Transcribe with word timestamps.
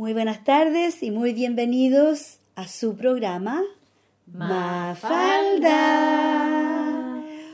Muy 0.00 0.14
buenas 0.14 0.42
tardes 0.44 1.02
y 1.02 1.10
muy 1.10 1.32
bienvenidos 1.34 2.38
a 2.56 2.66
su 2.66 2.96
programa 2.96 3.62
Mafalda. 4.26 5.70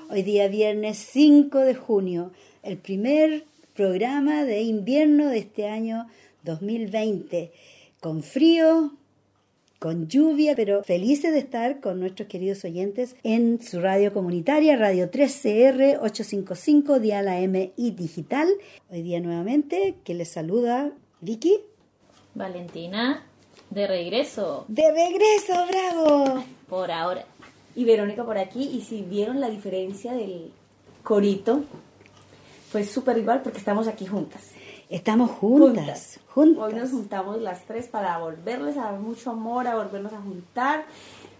Hoy 0.08 0.22
día 0.22 0.46
viernes 0.48 0.96
5 0.96 1.58
de 1.58 1.74
junio, 1.74 2.30
el 2.62 2.78
primer 2.78 3.44
programa 3.74 4.44
de 4.44 4.62
invierno 4.62 5.26
de 5.26 5.38
este 5.38 5.68
año 5.68 6.06
2020, 6.44 7.52
con 8.00 8.22
frío, 8.22 8.92
con 9.78 10.08
lluvia, 10.08 10.54
pero 10.56 10.82
felices 10.82 11.32
de 11.32 11.38
estar 11.38 11.80
con 11.80 12.00
nuestros 12.00 12.28
queridos 12.28 12.64
oyentes 12.64 13.16
en 13.22 13.62
su 13.62 13.80
radio 13.80 14.12
comunitaria, 14.12 14.76
Radio 14.76 15.10
3CR 15.10 15.98
855, 16.00 17.00
Dial 17.00 17.28
AM 17.28 17.72
y 17.76 17.90
Digital. 17.92 18.48
Hoy 18.90 19.02
día 19.02 19.20
nuevamente, 19.20 19.96
que 20.04 20.14
les 20.14 20.28
saluda 20.28 20.92
Vicky. 21.20 21.60
Valentina, 22.34 23.24
de 23.70 23.86
regreso. 23.86 24.64
¡De 24.68 24.90
regreso, 24.90 25.66
bravo! 25.68 26.44
Por 26.68 26.90
ahora. 26.90 27.24
Y 27.74 27.84
Verónica 27.84 28.24
por 28.24 28.38
aquí, 28.38 28.70
y 28.72 28.80
si 28.80 29.02
vieron 29.02 29.40
la 29.40 29.50
diferencia 29.50 30.14
del 30.14 30.50
corito, 31.02 31.64
fue 32.70 32.84
súper 32.84 33.18
igual 33.18 33.42
porque 33.42 33.58
estamos 33.58 33.86
aquí 33.88 34.06
juntas. 34.06 34.52
Estamos 34.88 35.32
juntas, 35.32 36.20
juntas. 36.28 36.64
Hoy 36.64 36.74
nos 36.74 36.90
juntamos 36.90 37.42
las 37.42 37.64
tres 37.64 37.88
para 37.88 38.18
volverles 38.18 38.76
a 38.76 38.84
dar 38.84 39.00
mucho 39.00 39.32
amor, 39.32 39.66
a 39.66 39.74
volvernos 39.74 40.12
a 40.12 40.20
juntar, 40.20 40.86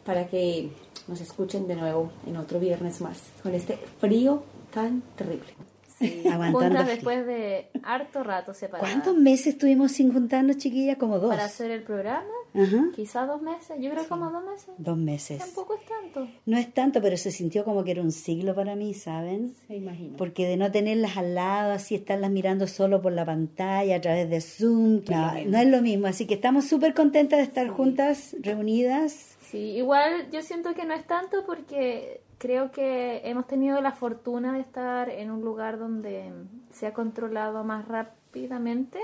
para 0.05 0.27
que 0.27 0.71
nos 1.07 1.21
escuchen 1.21 1.69
de 1.69 1.77
nuevo 1.77 2.11
en 2.27 2.39
otro 2.39 2.59
viernes 2.59 3.01
más, 3.01 3.23
con 3.45 3.55
este 3.55 3.77
frío 4.01 4.43
tan 4.75 5.01
terrible. 5.15 5.55
Sí, 5.99 6.23
Aguantando 6.31 6.85
después 6.85 7.27
de 7.27 7.69
harto 7.83 8.23
rato 8.23 8.53
separadas. 8.53 8.91
¿Cuántos 8.91 9.17
meses 9.17 9.49
estuvimos 9.49 9.93
sin 9.93 10.13
juntarnos, 10.13 10.59
chiquillas? 10.59 10.97
Como 10.99 11.19
dos. 11.19 11.31
Para 11.31 11.45
hacer 11.47 11.71
el 11.71 11.83
programa, 11.83 12.27
Ajá. 12.55 12.87
quizás 12.95 13.27
dos 13.27 13.41
meses. 13.41 13.77
Yo 13.81 13.91
creo 13.91 14.07
como 14.09 14.31
dos 14.31 14.45
meses. 14.45 14.69
Dos 14.79 14.99
meses. 14.99 15.39
Tampoco 15.39 15.75
es 15.75 15.87
tanto. 15.87 16.29
No 16.45 16.59
es 16.59 16.73
tanto, 16.75 17.01
pero 17.01 17.17
se 17.17 17.31
sintió 17.31 17.65
como 17.65 17.83
que 17.85 17.93
era 17.93 18.03
un 18.03 18.13
siglo 18.13 18.55
para 18.55 18.77
mí, 18.77 18.93
¿saben? 18.93 19.55
Me 19.69 19.77
imagino. 19.77 20.17
Porque 20.17 20.47
de 20.47 20.57
no 20.57 20.71
tenerlas 20.71 21.17
al 21.17 21.35
lado, 21.35 21.73
así 21.73 21.95
estarlas 21.95 22.31
mirando 22.31 22.67
solo 22.67 23.01
por 23.01 23.13
la 23.13 23.25
pantalla, 23.25 23.97
a 23.97 24.01
través 24.01 24.29
de 24.29 24.41
Zoom, 24.41 25.03
no, 25.09 25.33
no 25.47 25.59
es 25.59 25.67
lo 25.69 25.81
mismo. 25.81 26.07
Así 26.09 26.27
que 26.27 26.35
estamos 26.35 26.67
súper 26.67 26.93
contentas 26.95 27.39
de 27.39 27.45
estar 27.45 27.69
juntas, 27.69 28.37
reunidas. 28.41 29.37
Sí, 29.51 29.59
igual 29.59 30.29
yo 30.33 30.43
siento 30.43 30.75
que 30.75 30.85
no 30.85 30.95
es 30.95 31.07
tanto 31.07 31.45
porque 31.47 32.21
creo 32.39 32.71
que 32.71 33.23
hemos 33.25 33.47
tenido 33.47 33.81
la 33.81 33.93
fortuna 33.93 34.53
de 34.53 34.61
estar 34.61 35.09
en 35.09 35.31
un 35.31 35.43
lugar 35.43 35.79
donde 35.79 36.33
se 36.71 36.87
ha 36.87 36.93
controlado 36.93 37.65
más 37.65 37.87
rápidamente, 37.89 38.99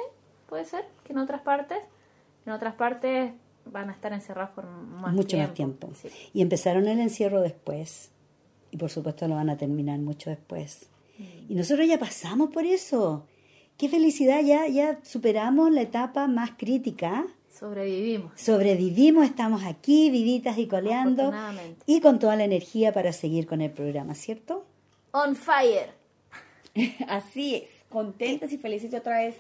puede 0.49 0.65
ser, 0.65 0.85
que 1.05 1.13
en 1.13 1.19
otras 1.19 1.43
partes. 1.43 1.79
En 2.45 2.53
otras 2.53 2.75
partes 2.75 3.33
van 3.65 3.89
a 3.89 3.93
estar 3.93 4.13
encerrados 4.13 4.51
por 4.51 4.67
más 4.67 5.13
mucho 5.13 5.29
tiempo. 5.29 5.47
más 5.47 5.55
tiempo. 5.55 5.91
Sí. 5.95 6.09
Y 6.33 6.43
empezaron 6.43 6.89
el 6.89 7.01
encierro 7.01 7.41
después. 7.41 8.11
Y 8.71 8.77
por 8.77 8.91
supuesto 8.91 9.29
lo 9.29 9.37
van 9.37 9.51
a 9.51 9.57
terminar 9.57 9.99
mucho 10.01 10.31
después. 10.31 10.89
Mm. 11.19 11.53
Y 11.53 11.55
nosotros 11.55 11.87
ya 11.87 11.99
pasamos 11.99 12.51
por 12.51 12.65
eso. 12.65 13.27
Qué 13.77 13.89
felicidad, 13.89 14.43
ya, 14.43 14.67
ya 14.69 14.99
superamos 15.03 15.71
la 15.71 15.83
etapa 15.83 16.27
más 16.27 16.53
crítica. 16.57 17.27
Sobrevivimos. 17.53 18.33
Sobrevivimos, 18.41 19.27
estamos 19.27 19.63
aquí, 19.65 20.11
vivitas 20.11 20.57
y 20.59 20.67
coleando. 20.67 21.33
Y 21.87 22.01
con 22.01 22.19
toda 22.19 22.35
la 22.35 22.45
energía 22.45 22.93
para 22.93 23.13
seguir 23.13 23.47
con 23.47 23.61
el 23.61 23.71
programa, 23.71 24.15
¿cierto? 24.15 24.65
On 25.13 25.37
fire. 25.37 25.91
Así 27.09 27.57
es, 27.57 27.69
contentas 27.91 28.53
y 28.53 28.59
felices 28.59 28.91
de 28.91 28.99
otra 28.99 29.19
vez 29.19 29.37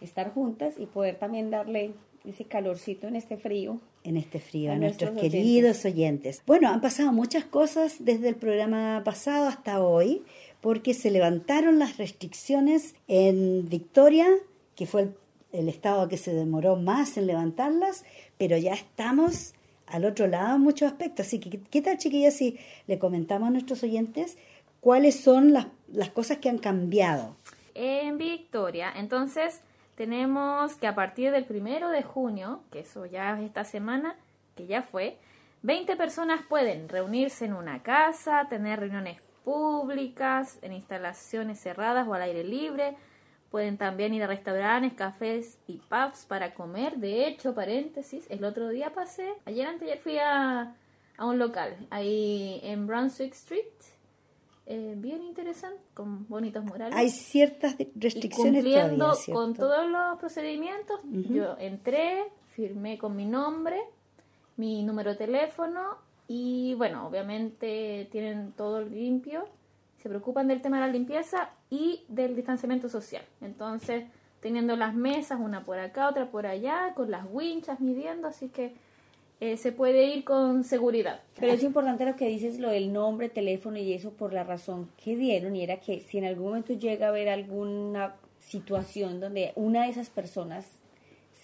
estar 0.00 0.32
juntas 0.32 0.74
y 0.78 0.86
poder 0.86 1.18
también 1.18 1.50
darle 1.50 1.94
ese 2.24 2.44
calorcito 2.44 3.08
en 3.08 3.16
este 3.16 3.36
frío. 3.36 3.80
en 4.04 4.16
este 4.16 4.38
frío, 4.38 4.70
A 4.70 4.74
a, 4.74 4.78
nuestros, 4.78 5.12
nuestros 5.12 5.32
queridos 5.32 5.84
oyentes. 5.84 6.42
Bueno, 6.46 6.68
han 6.68 6.80
pasado 6.80 7.12
muchas 7.12 7.44
cosas 7.44 7.96
desde 7.98 8.28
el 8.28 8.36
programa 8.36 9.02
pasado 9.04 9.48
hasta 9.48 9.82
hoy, 9.82 10.22
porque 10.60 10.94
se 10.94 11.10
levantaron 11.10 11.78
las 11.78 11.96
restricciones 11.96 12.94
en 13.08 13.68
Victoria, 13.68 14.28
que 14.76 14.86
fue 14.86 15.02
el, 15.02 15.14
el 15.52 15.68
estado 15.68 16.08
que 16.08 16.16
se 16.16 16.34
demoró 16.34 16.76
más 16.76 17.16
en 17.16 17.26
levantarlas, 17.26 18.04
pero 18.36 18.56
ya 18.56 18.74
estamos 18.74 19.54
al 19.86 20.04
otro 20.04 20.26
lado 20.26 20.56
en 20.56 20.62
muchos 20.62 20.90
aspectos. 20.90 21.26
Así 21.26 21.40
que, 21.40 21.60
¿qué 21.60 21.82
tal, 21.82 21.98
chiquillas, 21.98 22.34
si 22.34 22.58
le 22.86 22.98
comentamos 22.98 23.48
a 23.48 23.50
nuestros 23.50 23.82
oyentes 23.82 24.36
cuáles 24.80 25.20
son 25.20 25.52
las, 25.52 25.66
las 25.88 26.10
cosas 26.10 26.38
que 26.38 26.48
han 26.48 26.58
cambiado? 26.58 27.36
En 27.74 28.18
Victoria, 28.18 28.92
entonces 28.94 29.62
tenemos 29.94 30.76
que 30.76 30.86
a 30.86 30.94
partir 30.94 31.30
del 31.32 31.44
primero 31.44 31.90
de 31.90 32.02
junio, 32.02 32.62
que 32.70 32.80
eso 32.80 33.06
ya 33.06 33.34
es 33.34 33.40
esta 33.40 33.64
semana, 33.64 34.16
que 34.56 34.66
ya 34.66 34.82
fue, 34.82 35.18
20 35.62 35.96
personas 35.96 36.42
pueden 36.48 36.88
reunirse 36.88 37.44
en 37.44 37.52
una 37.52 37.82
casa, 37.82 38.46
tener 38.48 38.78
reuniones 38.78 39.20
públicas, 39.44 40.58
en 40.62 40.72
instalaciones 40.72 41.60
cerradas 41.60 42.06
o 42.06 42.14
al 42.14 42.22
aire 42.22 42.44
libre. 42.44 42.96
Pueden 43.50 43.78
también 43.78 44.12
ir 44.12 44.22
a 44.22 44.26
restaurantes, 44.26 44.92
cafés 44.92 45.58
y 45.66 45.78
pubs 45.88 46.26
para 46.26 46.52
comer. 46.54 46.96
De 46.98 47.26
hecho, 47.26 47.54
paréntesis, 47.54 48.26
el 48.28 48.44
otro 48.44 48.68
día 48.68 48.92
pasé, 48.92 49.32
ayer 49.46 49.66
anteayer 49.66 49.98
fui 49.98 50.18
a, 50.18 50.74
a 51.16 51.24
un 51.26 51.38
local 51.38 51.74
ahí 51.90 52.60
en 52.62 52.86
Brunswick 52.86 53.32
Street. 53.32 53.64
eh, 54.70 54.94
bien 54.98 55.22
interesante, 55.22 55.80
con 55.94 56.28
bonitos 56.28 56.62
murales 56.62 56.94
Hay 56.94 57.08
ciertas 57.08 57.78
de- 57.78 57.84
y 57.84 57.98
restricciones 57.98 58.62
cumpliendo 58.62 59.12
todavía, 59.12 59.34
con 59.34 59.54
todos 59.54 59.88
los 59.88 60.18
procedimientos, 60.18 61.00
yo 61.04 61.56
entré, 61.58 62.24
firmé 62.50 62.98
con 62.98 63.16
mi 63.16 63.24
nombre, 63.24 63.80
mi 64.58 64.82
número 64.82 65.12
de 65.12 65.16
teléfono 65.16 65.96
y 66.26 66.74
bueno, 66.74 67.06
obviamente 67.06 68.08
tienen 68.12 68.52
todo 68.52 68.82
limpio, 68.82 69.48
se 70.02 70.10
preocupan 70.10 70.48
del 70.48 70.60
tema 70.60 70.78
de 70.80 70.86
la 70.86 70.92
limpieza 70.92 71.48
y 71.70 72.04
del 72.08 72.34
distanciamiento 72.34 72.88
social. 72.88 73.24
Entonces, 73.40 74.04
teniendo 74.40 74.76
las 74.76 74.94
mesas, 74.94 75.40
una 75.40 75.64
por 75.64 75.78
acá, 75.78 76.08
otra 76.08 76.30
por 76.30 76.46
allá, 76.46 76.92
con 76.94 77.10
las 77.10 77.26
winchas 77.30 77.80
midiendo, 77.80 78.28
así 78.28 78.48
que 78.48 78.74
eh, 79.40 79.56
se 79.56 79.70
puede 79.72 80.06
ir 80.06 80.24
con 80.24 80.64
seguridad. 80.64 81.20
Pero 81.38 81.52
es 81.52 81.62
importante 81.62 82.04
lo 82.04 82.16
que 82.16 82.26
dices, 82.26 82.58
lo 82.58 82.70
del 82.70 82.92
nombre, 82.92 83.28
teléfono 83.28 83.78
y 83.78 83.92
eso 83.92 84.10
por 84.10 84.32
la 84.32 84.44
razón 84.44 84.90
que 85.02 85.16
dieron 85.16 85.54
y 85.54 85.62
era 85.62 85.80
que 85.80 86.00
si 86.00 86.18
en 86.18 86.24
algún 86.24 86.46
momento 86.48 86.72
llega 86.72 87.06
a 87.06 87.10
haber 87.10 87.28
alguna 87.28 88.16
situación 88.40 89.20
donde 89.20 89.52
una 89.54 89.84
de 89.84 89.90
esas 89.90 90.10
personas 90.10 90.66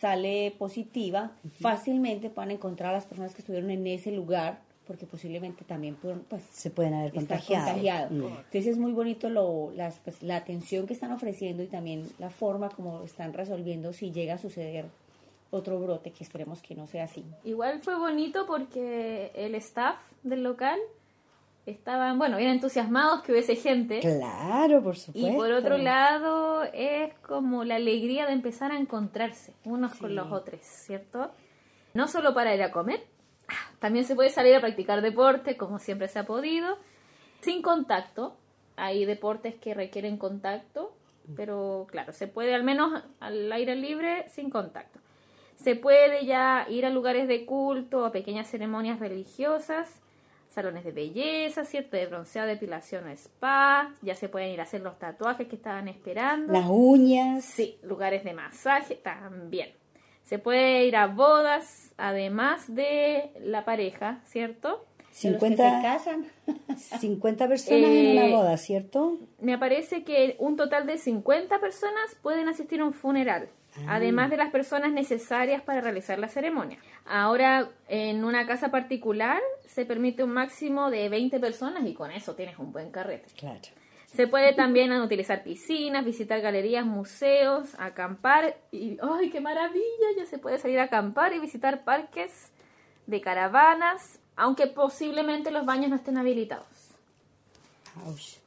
sale 0.00 0.52
positiva, 0.58 1.32
fácilmente 1.60 2.30
van 2.30 2.50
a 2.50 2.54
encontrar 2.54 2.90
a 2.90 2.94
las 2.94 3.06
personas 3.06 3.32
que 3.34 3.42
estuvieron 3.42 3.70
en 3.70 3.86
ese 3.86 4.10
lugar 4.10 4.60
porque 4.86 5.06
posiblemente 5.06 5.64
también 5.64 5.96
pues 5.96 6.42
Se 6.50 6.70
pueden 6.70 6.94
haber 6.94 7.12
contagiado. 7.12 7.66
contagiado. 7.66 8.10
Mm. 8.10 8.26
Entonces 8.26 8.66
es 8.66 8.78
muy 8.78 8.92
bonito 8.92 9.28
lo, 9.30 9.70
las, 9.74 9.98
pues, 10.00 10.22
la 10.22 10.36
atención 10.36 10.86
que 10.86 10.92
están 10.92 11.12
ofreciendo 11.12 11.62
y 11.62 11.66
también 11.66 12.08
la 12.18 12.30
forma 12.30 12.68
como 12.68 13.02
están 13.02 13.32
resolviendo 13.32 13.92
si 13.92 14.12
llega 14.12 14.34
a 14.34 14.38
suceder 14.38 14.86
otro 15.50 15.78
brote, 15.78 16.10
que 16.10 16.24
esperemos 16.24 16.60
que 16.62 16.74
no 16.74 16.86
sea 16.86 17.04
así. 17.04 17.24
Igual 17.44 17.80
fue 17.80 17.96
bonito 17.96 18.44
porque 18.46 19.30
el 19.34 19.54
staff 19.54 19.96
del 20.22 20.42
local 20.42 20.78
estaban, 21.66 22.18
bueno, 22.18 22.36
bien 22.36 22.50
entusiasmados 22.50 23.22
que 23.22 23.32
hubiese 23.32 23.56
gente. 23.56 24.00
Claro, 24.00 24.82
por 24.82 24.96
supuesto. 24.96 25.30
Y 25.30 25.34
por 25.34 25.50
otro 25.52 25.78
lado, 25.78 26.64
es 26.72 27.14
como 27.20 27.64
la 27.64 27.76
alegría 27.76 28.26
de 28.26 28.32
empezar 28.32 28.72
a 28.72 28.78
encontrarse 28.78 29.54
unos 29.64 29.94
con 29.94 30.14
los 30.14 30.30
otros, 30.30 30.60
¿cierto? 30.62 31.30
No 31.94 32.08
solo 32.08 32.34
para 32.34 32.54
ir 32.54 32.62
a 32.62 32.70
comer, 32.70 33.04
también 33.78 34.04
se 34.04 34.14
puede 34.14 34.30
salir 34.30 34.54
a 34.54 34.60
practicar 34.60 35.02
deporte, 35.02 35.56
como 35.56 35.78
siempre 35.78 36.08
se 36.08 36.18
ha 36.18 36.24
podido, 36.24 36.78
sin 37.40 37.62
contacto. 37.62 38.36
Hay 38.76 39.04
deportes 39.04 39.54
que 39.54 39.74
requieren 39.74 40.16
contacto, 40.16 40.92
pero 41.36 41.86
claro, 41.90 42.12
se 42.12 42.26
puede 42.26 42.54
al 42.54 42.64
menos 42.64 43.02
al 43.20 43.52
aire 43.52 43.76
libre 43.76 44.28
sin 44.28 44.50
contacto. 44.50 44.98
Se 45.56 45.76
puede 45.76 46.26
ya 46.26 46.66
ir 46.68 46.84
a 46.84 46.90
lugares 46.90 47.28
de 47.28 47.46
culto, 47.46 48.04
a 48.04 48.12
pequeñas 48.12 48.48
ceremonias 48.48 48.98
religiosas, 48.98 49.88
salones 50.50 50.84
de 50.84 50.92
belleza, 50.92 51.64
¿cierto? 51.64 51.96
De 51.96 52.06
bronceado, 52.06 52.48
depilación 52.48 53.06
o 53.06 53.10
spa. 53.10 53.92
Ya 54.02 54.14
se 54.14 54.28
pueden 54.28 54.50
ir 54.50 54.60
a 54.60 54.64
hacer 54.64 54.80
los 54.80 54.98
tatuajes 54.98 55.46
que 55.48 55.56
estaban 55.56 55.88
esperando. 55.88 56.52
Las 56.52 56.66
uñas. 56.68 57.44
Sí, 57.44 57.78
lugares 57.82 58.24
de 58.24 58.34
masaje 58.34 58.96
también. 58.96 59.72
Se 60.24 60.38
puede 60.38 60.84
ir 60.86 60.96
a 60.96 61.06
bodas, 61.06 61.92
además 61.96 62.74
de 62.74 63.30
la 63.40 63.64
pareja, 63.64 64.20
¿cierto? 64.26 64.84
De 65.22 65.30
los 65.30 65.40
que 65.40 65.48
se 65.48 65.56
50, 65.56 65.82
casan. 65.82 66.26
50 67.00 67.48
personas 67.48 67.90
en 67.90 68.12
una 68.12 68.26
Eh, 68.26 68.32
boda, 68.32 68.56
¿cierto? 68.56 69.18
Me 69.40 69.58
parece 69.58 70.02
que 70.02 70.34
un 70.38 70.56
total 70.56 70.86
de 70.86 70.98
50 70.98 71.60
personas 71.60 72.16
pueden 72.22 72.48
asistir 72.48 72.80
a 72.80 72.84
un 72.84 72.92
funeral, 72.92 73.48
además 73.86 74.30
de 74.30 74.36
las 74.36 74.50
personas 74.50 74.92
necesarias 74.92 75.62
para 75.62 75.80
realizar 75.80 76.18
la 76.18 76.28
ceremonia. 76.28 76.78
Ahora, 77.06 77.68
en 77.88 78.24
una 78.24 78.46
casa 78.46 78.70
particular, 78.70 79.40
se 79.66 79.84
permite 79.84 80.24
un 80.24 80.30
máximo 80.32 80.90
de 80.90 81.08
20 81.08 81.38
personas 81.38 81.84
y 81.86 81.94
con 81.94 82.10
eso 82.10 82.34
tienes 82.34 82.58
un 82.58 82.72
buen 82.72 82.90
carrete. 82.90 83.28
Claro. 83.36 83.60
Se 84.14 84.28
puede 84.28 84.52
también 84.52 84.92
utilizar 84.92 85.42
piscinas, 85.42 86.04
visitar 86.04 86.40
galerías, 86.40 86.86
museos, 86.86 87.74
acampar 87.78 88.56
y 88.70 88.96
¡ay, 89.02 89.30
qué 89.30 89.40
maravilla! 89.40 90.06
Ya 90.16 90.24
se 90.26 90.38
puede 90.38 90.58
salir 90.58 90.78
a 90.78 90.84
acampar 90.84 91.32
y 91.32 91.40
visitar 91.40 91.82
parques 91.82 92.52
de 93.06 93.20
caravanas, 93.20 94.20
aunque 94.36 94.68
posiblemente 94.68 95.50
los 95.50 95.66
baños 95.66 95.90
no 95.90 95.96
estén 95.96 96.16
habilitados. 96.16 96.66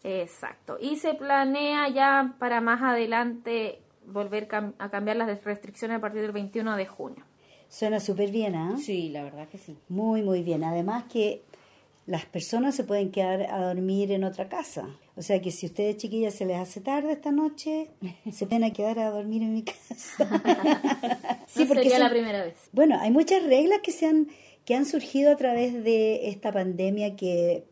Exacto. 0.03 0.77
Y 0.79 0.97
se 0.97 1.13
planea 1.13 1.87
ya 1.89 2.35
para 2.39 2.61
más 2.61 2.81
adelante 2.81 3.79
volver 4.05 4.47
cam- 4.47 4.73
a 4.79 4.89
cambiar 4.89 5.17
las 5.17 5.43
restricciones 5.43 5.97
a 5.97 6.01
partir 6.01 6.21
del 6.21 6.31
21 6.31 6.75
de 6.77 6.85
junio. 6.85 7.23
Suena 7.69 7.99
súper 7.99 8.31
bien, 8.31 8.55
¿ah? 8.55 8.75
Sí, 8.77 9.09
la 9.09 9.23
verdad 9.23 9.47
que 9.49 9.57
sí. 9.57 9.77
Muy, 9.89 10.21
muy 10.21 10.43
bien. 10.43 10.63
Además 10.63 11.05
que 11.11 11.43
las 12.05 12.25
personas 12.25 12.75
se 12.75 12.85
pueden 12.85 13.11
quedar 13.11 13.41
a 13.51 13.59
dormir 13.61 14.11
en 14.13 14.23
otra 14.23 14.47
casa. 14.47 14.87
O 15.17 15.21
sea 15.23 15.41
que 15.41 15.49
si 15.51 15.65
a 15.65 15.69
ustedes 15.69 15.97
chiquillas 15.97 16.35
se 16.35 16.45
les 16.45 16.57
hace 16.57 16.79
tarde 16.79 17.11
esta 17.11 17.31
noche, 17.31 17.89
se 18.31 18.45
pueden 18.45 18.63
a 18.63 18.71
quedar 18.71 18.99
a 18.99 19.09
dormir 19.09 19.41
en 19.41 19.53
mi 19.53 19.63
casa. 19.63 20.27
Sí, 21.47 21.63
no 21.65 21.73
sería 21.73 21.91
son- 21.91 21.99
la 22.01 22.09
primera 22.09 22.43
vez. 22.43 22.55
Bueno, 22.71 22.99
hay 22.99 23.09
muchas 23.09 23.41
reglas 23.43 23.79
que 23.81 23.91
se 23.91 24.05
han 24.05 24.27
que 24.65 24.75
han 24.75 24.85
surgido 24.85 25.31
a 25.31 25.37
través 25.37 25.81
de 25.85 26.27
esta 26.27 26.51
pandemia 26.51 27.15
que 27.15 27.63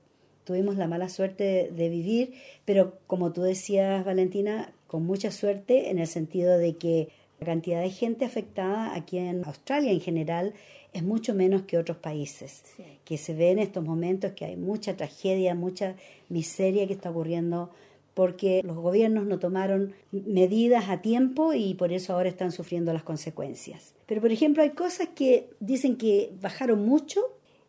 tuvimos 0.45 0.77
la 0.77 0.87
mala 0.87 1.09
suerte 1.09 1.69
de 1.75 1.89
vivir, 1.89 2.33
pero 2.63 2.99
como 3.05 3.33
tú 3.33 3.41
decías, 3.41 4.05
Valentina, 4.05 4.71
con 4.87 5.05
mucha 5.05 5.29
suerte 5.29 5.89
en 5.89 5.99
el 5.99 6.07
sentido 6.07 6.57
de 6.57 6.77
que 6.77 7.09
la 7.39 7.45
cantidad 7.45 7.81
de 7.81 7.89
gente 7.89 8.25
afectada 8.25 8.95
aquí 8.95 9.17
en 9.17 9.43
Australia 9.45 9.91
en 9.91 10.01
general 10.01 10.53
es 10.93 11.03
mucho 11.03 11.33
menos 11.33 11.63
que 11.63 11.77
otros 11.77 11.97
países, 11.97 12.63
Sí. 12.77 12.83
que 13.03 13.17
se 13.17 13.33
ve 13.33 13.51
en 13.51 13.59
estos 13.59 13.83
momentos 13.83 14.31
que 14.31 14.45
hay 14.45 14.55
mucha 14.55 14.95
tragedia, 14.95 15.53
mucha 15.53 15.95
miseria 16.29 16.87
que 16.87 16.93
está 16.93 17.09
ocurriendo 17.09 17.69
porque 18.13 18.61
los 18.63 18.77
gobiernos 18.77 19.25
no 19.25 19.39
tomaron 19.39 19.93
medidas 20.11 20.87
a 20.87 21.01
tiempo 21.01 21.53
y 21.53 21.73
por 21.73 21.91
eso 21.91 22.13
ahora 22.13 22.29
están 22.29 22.53
sufriendo 22.53 22.93
las 22.93 23.03
consecuencias. 23.03 23.93
Pero, 24.05 24.21
por 24.21 24.31
ejemplo, 24.31 24.63
hay 24.63 24.69
cosas 24.69 25.09
que 25.13 25.49
dicen 25.59 25.97
que 25.97 26.31
bajaron 26.41 26.85
mucho, 26.85 27.21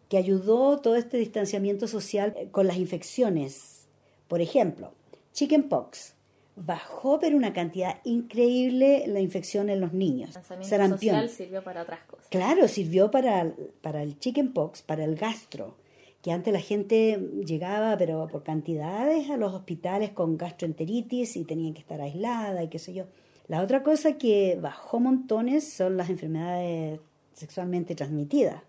que 0.09 0.17
ayudó 0.19 0.79
todo 0.79 0.95
este 0.95 1.19
distanciamiento 1.19 1.89
social 1.89 2.33
eh, 2.37 2.47
con 2.53 2.69
las 2.69 2.77
infecciones. 2.77 3.89
Por 4.29 4.41
ejemplo, 4.41 4.93
chickenpox. 5.33 6.15
Bajó, 6.57 7.19
pero 7.19 7.37
una 7.37 7.53
cantidad 7.53 8.01
increíble 8.05 9.05
la 9.07 9.21
infección 9.21 9.69
en 9.69 9.81
los 9.81 9.93
niños. 9.93 10.35
El 10.51 10.65
Sarampión. 10.65 11.15
social 11.15 11.29
sirvió 11.29 11.63
para 11.63 11.83
otras 11.83 12.01
cosas. 12.05 12.27
Claro, 12.31 12.67
sirvió 12.67 13.11
para, 13.11 13.53
para 13.83 14.03
el 14.03 14.19
chickenpox, 14.19 14.81
para 14.81 15.05
el 15.05 15.17
gastro, 15.17 15.77
que 16.23 16.33
antes 16.33 16.53
la 16.53 16.61
gente 16.61 17.21
llegaba, 17.45 17.97
pero 17.99 18.27
por 18.27 18.43
cantidades, 18.43 19.29
a 19.29 19.37
los 19.37 19.53
hospitales 19.53 20.11
con 20.11 20.39
gastroenteritis 20.39 21.37
y 21.37 21.45
tenían 21.45 21.75
que 21.75 21.81
estar 21.81 22.01
aislada 22.01 22.63
y 22.65 22.69
qué 22.69 22.79
sé 22.79 22.95
yo. 22.95 23.05
La 23.49 23.63
otra 23.63 23.83
cosa 23.83 24.19
que 24.19 24.59
bajó 24.61 24.99
montones 24.99 25.71
son 25.71 25.97
las 25.97 26.11
enfermedades 26.11 27.01
sexualmente 27.33 27.95
transmitidas, 27.95 28.63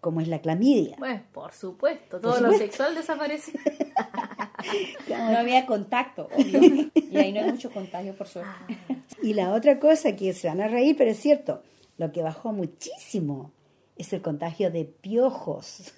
como 0.00 0.20
es 0.20 0.28
la 0.28 0.40
clamidia. 0.40 0.96
Bueno, 0.98 1.22
por 1.32 1.52
supuesto, 1.52 2.20
todo 2.20 2.32
Por 2.32 2.42
lo 2.42 2.52
sexual 2.52 2.94
desapareció. 2.94 3.58
No 5.08 5.38
había 5.38 5.66
contacto, 5.66 6.28
obvio. 6.34 6.90
Y 6.94 7.16
ahí 7.16 7.32
no 7.32 7.40
hay 7.40 7.50
mucho 7.50 7.70
contagio, 7.70 8.14
por 8.14 8.26
suerte. 8.26 8.50
Y 9.22 9.34
la 9.34 9.52
otra 9.52 9.78
cosa 9.78 10.16
que 10.16 10.32
se 10.32 10.48
van 10.48 10.60
a 10.60 10.68
reír, 10.68 10.96
pero 10.96 11.10
es 11.10 11.18
cierto, 11.18 11.62
lo 11.96 12.12
que 12.12 12.22
bajó 12.22 12.52
muchísimo 12.52 13.52
es 13.96 14.12
el 14.12 14.22
contagio 14.22 14.70
de 14.70 14.84
piojos. 14.84 15.92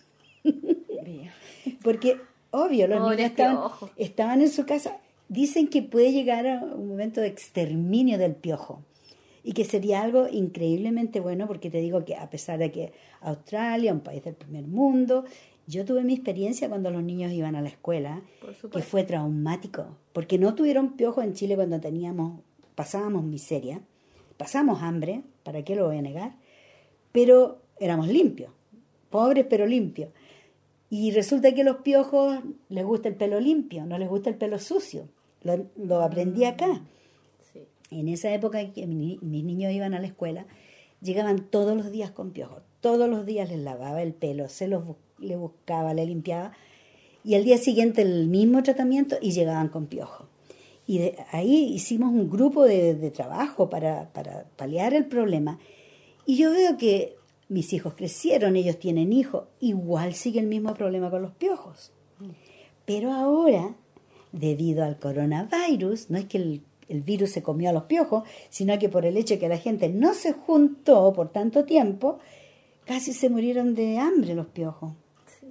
Porque, 1.82 2.20
obvio, 2.50 2.86
los 2.88 3.10
niños 3.10 3.30
estaban, 3.30 3.70
estaban 3.96 4.40
en 4.40 4.50
su 4.50 4.66
casa. 4.66 4.98
Dicen 5.28 5.68
que 5.68 5.82
puede 5.82 6.12
llegar 6.12 6.46
a 6.46 6.60
un 6.62 6.88
momento 6.88 7.20
de 7.20 7.28
exterminio 7.28 8.18
del 8.18 8.34
piojo. 8.34 8.82
Y 9.42 9.52
que 9.52 9.64
sería 9.64 10.02
algo 10.02 10.28
increíblemente 10.28 11.18
bueno, 11.20 11.46
porque 11.46 11.70
te 11.70 11.78
digo 11.78 12.04
que 12.04 12.14
a 12.14 12.28
pesar 12.28 12.58
de 12.58 12.70
que 12.70 12.92
Australia, 13.22 13.92
un 13.92 14.00
país 14.00 14.22
del 14.24 14.34
primer 14.34 14.64
mundo, 14.64 15.24
yo 15.66 15.84
tuve 15.84 16.02
mi 16.04 16.14
experiencia 16.14 16.68
cuando 16.68 16.90
los 16.90 17.02
niños 17.02 17.32
iban 17.32 17.54
a 17.56 17.62
la 17.62 17.68
escuela, 17.68 18.22
que 18.70 18.82
fue 18.82 19.04
traumático, 19.04 19.96
porque 20.12 20.38
no 20.38 20.54
tuvieron 20.54 20.96
piojo 20.96 21.22
en 21.22 21.34
Chile 21.34 21.54
cuando 21.56 21.80
teníamos, 21.80 22.40
pasábamos 22.74 23.22
miseria, 23.24 23.80
pasamos 24.36 24.82
hambre, 24.82 25.22
¿para 25.44 25.62
qué 25.62 25.76
lo 25.76 25.86
voy 25.86 25.98
a 25.98 26.02
negar? 26.02 26.34
Pero 27.12 27.60
éramos 27.78 28.08
limpios, 28.08 28.52
pobres 29.10 29.46
pero 29.48 29.66
limpios. 29.66 30.10
Y 30.88 31.12
resulta 31.12 31.54
que 31.54 31.60
a 31.60 31.64
los 31.64 31.76
piojos 31.78 32.40
les 32.68 32.84
gusta 32.84 33.08
el 33.08 33.14
pelo 33.14 33.38
limpio, 33.38 33.86
no 33.86 33.96
les 33.98 34.08
gusta 34.08 34.28
el 34.30 34.36
pelo 34.36 34.58
sucio. 34.58 35.08
Lo, 35.42 35.66
lo 35.76 36.02
aprendí 36.02 36.44
acá. 36.44 36.82
Sí. 37.52 37.60
En 37.90 38.08
esa 38.08 38.32
época 38.34 38.58
que 38.72 38.86
mi- 38.88 39.18
mis 39.22 39.44
niños 39.44 39.72
iban 39.72 39.94
a 39.94 40.00
la 40.00 40.06
escuela, 40.08 40.46
llegaban 41.00 41.48
todos 41.48 41.76
los 41.76 41.90
días 41.92 42.10
con 42.10 42.32
piojos. 42.32 42.62
Todos 42.80 43.08
los 43.08 43.24
días 43.24 43.48
les 43.50 43.58
lavaba 43.60 44.02
el 44.02 44.14
pelo, 44.14 44.48
se 44.48 44.66
los 44.66 44.84
bu- 44.84 44.96
le 45.20 45.36
buscaba, 45.36 45.94
le 45.94 46.06
limpiaba. 46.06 46.52
Y 47.24 47.34
al 47.34 47.44
día 47.44 47.58
siguiente 47.58 48.02
el 48.02 48.28
mismo 48.28 48.62
tratamiento 48.62 49.16
y 49.20 49.32
llegaban 49.32 49.68
con 49.68 49.86
piojos. 49.86 50.26
Y 50.86 50.98
de 50.98 51.16
ahí 51.30 51.72
hicimos 51.72 52.10
un 52.10 52.28
grupo 52.28 52.64
de, 52.64 52.94
de 52.94 53.10
trabajo 53.10 53.70
para, 53.70 54.12
para 54.12 54.44
paliar 54.56 54.94
el 54.94 55.06
problema. 55.06 55.58
Y 56.26 56.36
yo 56.36 56.50
veo 56.50 56.76
que 56.76 57.16
mis 57.48 57.72
hijos 57.72 57.94
crecieron, 57.94 58.56
ellos 58.56 58.78
tienen 58.78 59.12
hijos, 59.12 59.44
igual 59.60 60.14
sigue 60.14 60.40
el 60.40 60.46
mismo 60.46 60.72
problema 60.74 61.10
con 61.10 61.22
los 61.22 61.32
piojos. 61.32 61.92
Pero 62.86 63.12
ahora, 63.12 63.74
debido 64.32 64.84
al 64.84 64.98
coronavirus, 64.98 66.10
no 66.10 66.18
es 66.18 66.26
que 66.26 66.38
el, 66.38 66.62
el 66.88 67.02
virus 67.02 67.30
se 67.30 67.42
comió 67.42 67.70
a 67.70 67.72
los 67.72 67.84
piojos, 67.84 68.24
sino 68.50 68.78
que 68.78 68.88
por 68.88 69.06
el 69.06 69.16
hecho 69.16 69.34
de 69.34 69.40
que 69.40 69.48
la 69.48 69.58
gente 69.58 69.88
no 69.88 70.14
se 70.14 70.32
juntó 70.32 71.12
por 71.12 71.30
tanto 71.30 71.64
tiempo, 71.64 72.18
casi 72.84 73.12
se 73.12 73.30
murieron 73.30 73.74
de 73.74 73.98
hambre 73.98 74.34
los 74.34 74.46
piojos. 74.46 74.92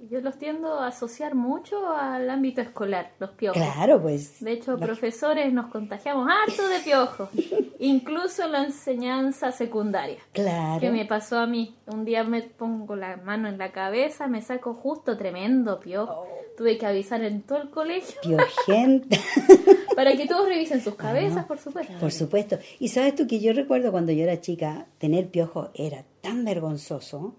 Yo 0.08 0.20
los 0.20 0.38
tiendo 0.38 0.80
a 0.80 0.88
asociar 0.88 1.34
mucho 1.34 1.88
al 1.88 2.30
ámbito 2.30 2.60
escolar, 2.60 3.12
los 3.18 3.30
piojos. 3.30 3.60
Claro, 3.60 4.00
pues. 4.00 4.42
De 4.42 4.52
hecho, 4.52 4.78
profesores 4.78 5.52
nos 5.52 5.70
contagiamos 5.70 6.28
harto 6.30 6.66
de 6.68 6.80
piojos, 6.80 7.28
incluso 7.78 8.44
en 8.44 8.52
la 8.52 8.64
enseñanza 8.64 9.52
secundaria. 9.52 10.18
Claro. 10.32 10.80
¿Qué 10.80 10.90
me 10.90 11.04
pasó 11.04 11.38
a 11.38 11.46
mí? 11.46 11.76
Un 11.86 12.04
día 12.04 12.24
me 12.24 12.42
pongo 12.42 12.96
la 12.96 13.18
mano 13.18 13.48
en 13.48 13.58
la 13.58 13.72
cabeza, 13.72 14.26
me 14.26 14.40
saco 14.40 14.74
justo 14.74 15.18
tremendo 15.18 15.80
piojo. 15.80 16.26
Tuve 16.56 16.78
que 16.78 16.86
avisar 16.86 17.22
en 17.22 17.42
todo 17.42 17.62
el 17.62 17.70
colegio 17.70 18.20
Piojenta. 18.22 19.16
para 19.96 20.16
que 20.16 20.26
todos 20.26 20.48
revisen 20.48 20.80
sus 20.80 20.94
cabezas, 20.94 21.44
por 21.44 21.58
supuesto. 21.58 21.92
Por 22.00 22.12
supuesto. 22.12 22.58
Y 22.78 22.88
sabes 22.88 23.14
tú 23.14 23.26
que 23.26 23.40
yo 23.40 23.52
recuerdo 23.52 23.90
cuando 23.90 24.12
yo 24.12 24.22
era 24.22 24.40
chica, 24.40 24.86
tener 24.98 25.28
piojo 25.28 25.70
era 25.74 26.04
tan 26.20 26.44
vergonzoso, 26.44 27.34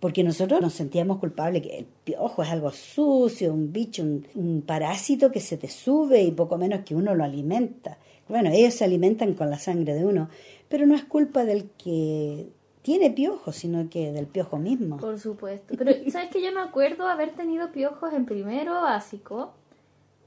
porque 0.00 0.22
nosotros 0.22 0.60
nos 0.60 0.74
sentíamos 0.74 1.18
culpables 1.18 1.62
que 1.62 1.78
el 1.78 1.86
piojo 2.04 2.42
es 2.42 2.50
algo 2.50 2.70
sucio, 2.70 3.52
un 3.52 3.72
bicho, 3.72 4.02
un, 4.02 4.26
un 4.34 4.62
parásito 4.62 5.32
que 5.32 5.40
se 5.40 5.56
te 5.56 5.68
sube 5.68 6.22
y 6.22 6.30
poco 6.32 6.58
menos 6.58 6.80
que 6.84 6.94
uno 6.94 7.14
lo 7.14 7.24
alimenta. 7.24 7.98
Bueno, 8.28 8.50
ellos 8.50 8.74
se 8.74 8.84
alimentan 8.84 9.34
con 9.34 9.50
la 9.50 9.58
sangre 9.58 9.94
de 9.94 10.04
uno, 10.04 10.28
pero 10.68 10.86
no 10.86 10.94
es 10.94 11.04
culpa 11.04 11.44
del 11.44 11.70
que 11.70 12.48
tiene 12.86 13.10
piojo, 13.10 13.50
sino 13.50 13.90
que 13.90 14.12
del 14.12 14.26
piojo 14.26 14.58
mismo. 14.58 14.96
Por 14.98 15.18
supuesto. 15.18 15.74
Pero, 15.78 15.92
¿sabes 16.08 16.30
que 16.30 16.40
Yo 16.40 16.52
me 16.52 16.60
acuerdo 16.60 17.08
haber 17.08 17.30
tenido 17.30 17.72
piojos 17.72 18.12
en 18.12 18.26
primero 18.26 18.74
básico. 18.74 19.54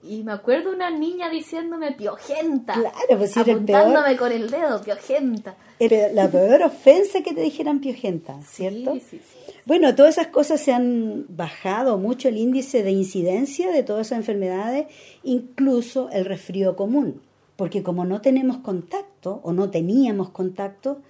Y 0.04 0.24
me 0.24 0.34
acuerdo 0.34 0.72
una 0.72 0.90
niña 0.90 1.30
diciéndome 1.30 1.94
piojenta. 1.94 2.74
Claro, 2.74 3.18
pues 3.18 3.36
era 3.38 3.52
el 3.54 3.64
peor. 3.64 3.80
apuntándome 3.80 4.18
con 4.18 4.32
el 4.34 4.50
dedo, 4.50 4.82
piojenta. 4.82 5.56
Era 5.80 6.12
la 6.12 6.30
peor 6.30 6.64
ofensa 6.64 7.22
que 7.22 7.34
te 7.34 7.40
dijeran 7.40 7.80
piojenta, 7.80 8.42
¿cierto? 8.42 8.94
Sí, 8.94 9.00
sí, 9.10 9.20
sí. 9.20 9.39
Bueno, 9.70 9.94
todas 9.94 10.18
esas 10.18 10.30
cosas 10.30 10.60
se 10.60 10.74
han 10.74 11.28
bajado 11.30 12.00
mucho 12.00 12.28
el 12.28 12.38
índice 12.38 12.82
de 12.82 12.90
incidencia 12.90 13.70
de 13.70 13.84
todas 13.84 14.08
esas 14.08 14.18
enfermedades, 14.18 14.88
incluso 15.22 16.10
el 16.10 16.26
resfrío 16.26 16.76
común, 16.76 17.22
porque 17.56 17.84
como 17.84 18.04
no 18.04 18.20
tenemos 18.20 18.58
contacto 18.58 19.42
o 19.44 19.54
no 19.54 19.70
teníamos 19.70 20.32
contacto, 20.32 21.04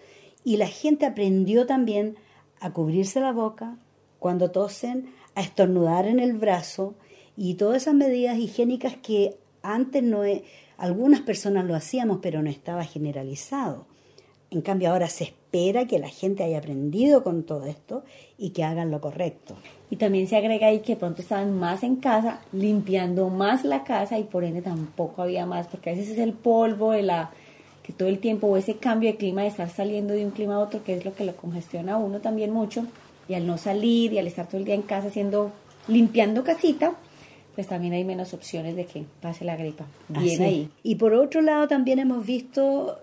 y 0.43 0.57
la 0.57 0.67
gente 0.67 1.05
aprendió 1.05 1.67
también 1.67 2.17
a 2.59 2.73
cubrirse 2.73 3.21
la 3.21 3.31
boca 3.31 3.77
cuando 4.19 4.51
tosen, 4.51 5.09
a 5.35 5.41
estornudar 5.41 6.05
en 6.05 6.19
el 6.19 6.33
brazo 6.33 6.95
y 7.37 7.53
todas 7.53 7.83
esas 7.83 7.93
medidas 7.93 8.37
higiénicas 8.39 8.97
que 8.97 9.37
antes 9.61 10.03
no 10.03 10.25
e- 10.25 10.43
algunas 10.75 11.21
personas 11.21 11.63
lo 11.63 11.75
hacíamos, 11.75 12.19
pero 12.21 12.43
no 12.43 12.49
estaba 12.49 12.83
generalizado. 12.83 13.88
En 14.51 14.61
cambio, 14.61 14.89
ahora 14.89 15.07
se 15.09 15.25
espera 15.25 15.85
que 15.85 15.99
la 15.99 16.09
gente 16.09 16.43
haya 16.43 16.57
aprendido 16.57 17.23
con 17.23 17.43
todo 17.43 17.65
esto 17.65 18.03
y 18.37 18.49
que 18.49 18.63
hagan 18.63 18.89
lo 18.89 18.99
correcto. 18.99 19.55
Y 19.91 19.97
también 19.97 20.27
se 20.27 20.37
agrega 20.37 20.67
ahí 20.67 20.79
que 20.79 20.95
pronto 20.95 21.21
estaban 21.21 21.57
más 21.57 21.83
en 21.83 21.97
casa, 21.97 22.41
limpiando 22.51 23.29
más 23.29 23.63
la 23.63 23.83
casa 23.83 24.17
y 24.17 24.23
por 24.23 24.43
ende 24.43 24.61
tampoco 24.61 25.21
había 25.21 25.45
más, 25.45 25.67
porque 25.67 25.89
a 25.91 25.93
veces 25.93 26.09
es 26.09 26.19
el 26.19 26.33
polvo 26.33 26.91
de 26.91 27.03
la 27.03 27.31
que 27.83 27.93
todo 27.93 28.09
el 28.09 28.19
tiempo 28.19 28.47
o 28.47 28.57
ese 28.57 28.75
cambio 28.75 29.11
de 29.11 29.17
clima 29.17 29.41
de 29.41 29.47
estar 29.47 29.69
saliendo 29.69 30.13
de 30.13 30.25
un 30.25 30.31
clima 30.31 30.55
a 30.55 30.59
otro, 30.59 30.83
que 30.83 30.95
es 30.95 31.05
lo 31.05 31.13
que 31.13 31.25
lo 31.25 31.35
congestiona 31.35 31.93
a 31.93 31.97
uno 31.97 32.19
también 32.19 32.51
mucho, 32.51 32.85
y 33.27 33.33
al 33.33 33.47
no 33.47 33.57
salir 33.57 34.13
y 34.13 34.19
al 34.19 34.27
estar 34.27 34.47
todo 34.47 34.57
el 34.57 34.65
día 34.65 34.75
en 34.75 34.81
casa 34.83 35.07
haciendo 35.07 35.51
limpiando 35.87 36.43
casita, 36.43 36.93
pues 37.55 37.67
también 37.67 37.93
hay 37.93 38.03
menos 38.03 38.33
opciones 38.33 38.75
de 38.75 38.85
que 38.85 39.03
pase 39.21 39.43
la 39.43 39.55
gripa. 39.55 39.85
Bien 40.07 40.41
ahí. 40.41 40.69
Y 40.83 40.95
por 40.95 41.13
otro 41.13 41.41
lado 41.41 41.67
también 41.67 41.99
hemos 41.99 42.25
visto, 42.25 42.99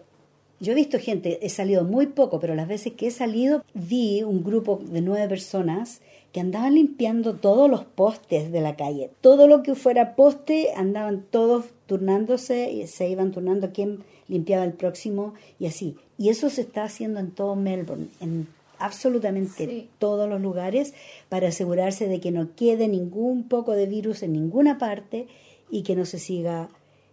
yo 0.61 0.73
he 0.73 0.75
visto 0.75 0.99
gente, 0.99 1.39
he 1.43 1.49
salido 1.49 1.85
muy 1.85 2.07
poco, 2.07 2.41
pero 2.41 2.55
las 2.55 2.69
veces 2.69 2.95
que 2.95 3.09
he 3.09 3.11
salido 3.11 3.65
vi 3.75 4.23
un 4.23 4.43
grupo 4.43 4.81
de 4.83 5.03
nueve 5.03 5.29
personas 5.29 6.01
que 6.33 6.41
andaban 6.41 6.75
limpiando 6.75 7.35
todos 7.35 7.71
los 7.71 7.85
postes 7.85 8.53
de 8.53 8.61
la 8.61 8.77
calle. 8.77 9.11
Todo 9.21 9.49
lo 9.49 9.63
que 9.63 9.75
fuera 9.75 10.17
poste, 10.17 10.73
andaban 10.77 11.25
todos 11.31 11.67
turnándose 11.87 12.71
y 12.71 12.87
se 12.87 13.09
iban 13.09 13.33
turnando 13.33 13.71
quién 13.73 14.05
limpiaba 14.29 14.65
el 14.65 14.73
próximo 14.73 15.35
y 15.59 15.67
así. 15.67 15.97
Y 16.19 16.31
eso 16.31 16.51
se 16.51 16.63
está 16.63 16.85
haciendo 16.85 17.21
en 17.21 17.31
todo 17.31 17.57
Melbourne, 17.57 18.09
en 18.21 18.49
absolutamente 18.79 19.89
todos 19.99 20.29
los 20.29 20.41
lugares 20.41 20.95
para 21.29 21.49
asegurarse 21.49 22.09
de 22.09 22.21
que 22.21 22.31
no 22.31 22.55
quede 22.55 22.89
ningún 22.89 23.45
poco 23.45 23.73
de 23.73 23.87
virus 23.87 24.23
en 24.23 24.33
ninguna 24.33 24.79
parte 24.79 25.27
y 25.71 25.83
que 25.83 25.97
no 25.97 26.05
se 26.05 26.19
siga 26.19 26.69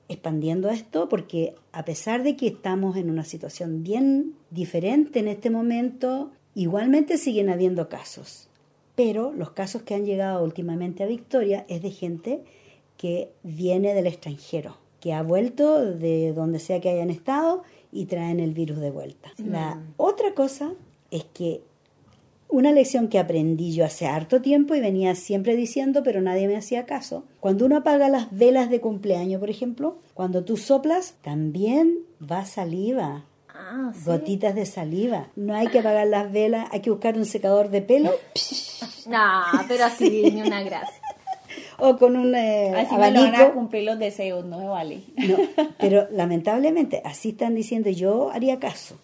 expandiendo 0.10 0.70
esto, 0.70 1.10
porque 1.10 1.56
a 1.72 1.86
pesar 1.86 2.24
de 2.24 2.36
que 2.36 2.48
estamos 2.48 2.98
en 2.98 3.10
una 3.10 3.24
situación 3.24 3.84
bien 3.84 4.36
diferente 4.52 5.20
en 5.20 5.28
este 5.28 5.50
momento, 5.50 6.32
igualmente 6.56 7.18
siguen 7.18 7.50
habiendo 7.50 7.90
casos. 7.90 8.50
Pero 8.96 9.32
los 9.34 9.52
casos 9.52 9.82
que 9.82 9.96
han 9.96 10.06
llegado 10.06 10.44
últimamente 10.44 11.04
a 11.04 11.08
Victoria 11.08 11.66
es 11.68 11.82
de 11.82 11.92
gente 11.92 12.44
que 12.98 13.32
viene 13.44 13.94
del 13.94 14.08
extranjero, 14.08 14.78
que 15.00 15.14
ha 15.14 15.24
vuelto 15.24 15.84
de 15.84 16.34
donde 16.34 16.60
sea 16.60 16.80
que 16.80 16.90
hayan 16.90 17.10
estado 17.10 17.64
y 17.92 18.06
traen 18.06 18.40
el 18.40 18.54
virus 18.54 18.80
de 18.80 18.92
vuelta. 18.92 19.32
La 19.38 19.82
otra 19.98 20.34
cosa 20.34 20.74
es 21.12 21.26
que 21.26 21.62
una 22.54 22.72
lección 22.72 23.08
que 23.08 23.18
aprendí 23.18 23.74
yo 23.74 23.84
hace 23.84 24.06
harto 24.06 24.40
tiempo 24.40 24.76
y 24.76 24.80
venía 24.80 25.16
siempre 25.16 25.56
diciendo, 25.56 26.04
pero 26.04 26.22
nadie 26.22 26.48
me 26.48 26.56
hacía 26.56 26.86
caso. 26.86 27.26
Cuando 27.40 27.66
uno 27.66 27.78
apaga 27.78 28.10
las 28.10 28.32
velas 28.32 28.70
de 28.70 28.80
cumpleaños, 28.80 29.40
por 29.40 29.50
ejemplo, 29.50 29.98
cuando 30.14 30.44
tú 30.44 30.56
soplas, 30.56 31.16
también 31.24 31.98
va 32.22 32.46
saliva. 32.46 33.26
Ah, 33.50 33.92
Gotitas 34.06 34.54
de 34.54 34.68
saliva. 34.68 35.30
No 35.36 35.56
hay 35.56 35.68
que 35.68 35.80
apagar 35.80 36.06
las 36.06 36.32
velas, 36.32 36.70
hay 36.72 36.82
que 36.82 36.92
buscar 36.92 37.18
un 37.18 37.26
secador 37.26 37.70
de 37.70 37.82
pelo. 37.82 38.12
no, 39.08 39.42
pero 39.68 39.86
así 39.86 40.32
ni 40.32 40.44
una 40.44 40.62
gracia. 40.62 41.02
O 41.80 41.98
con 41.98 42.16
un 42.16 42.36
eh, 42.36 42.72
así 42.76 42.94
abanico. 42.94 43.32
van 43.32 43.36
a 43.36 43.52
cumplir 43.52 43.84
los 43.84 43.98
deseos, 43.98 44.46
no 44.46 44.60
me 44.60 44.68
vale. 44.68 45.02
No, 45.18 45.38
pero 45.80 46.08
lamentablemente 46.12 47.02
así 47.04 47.30
están 47.30 47.56
diciendo, 47.56 47.90
yo 47.90 48.30
haría 48.30 48.60
caso. 48.60 49.00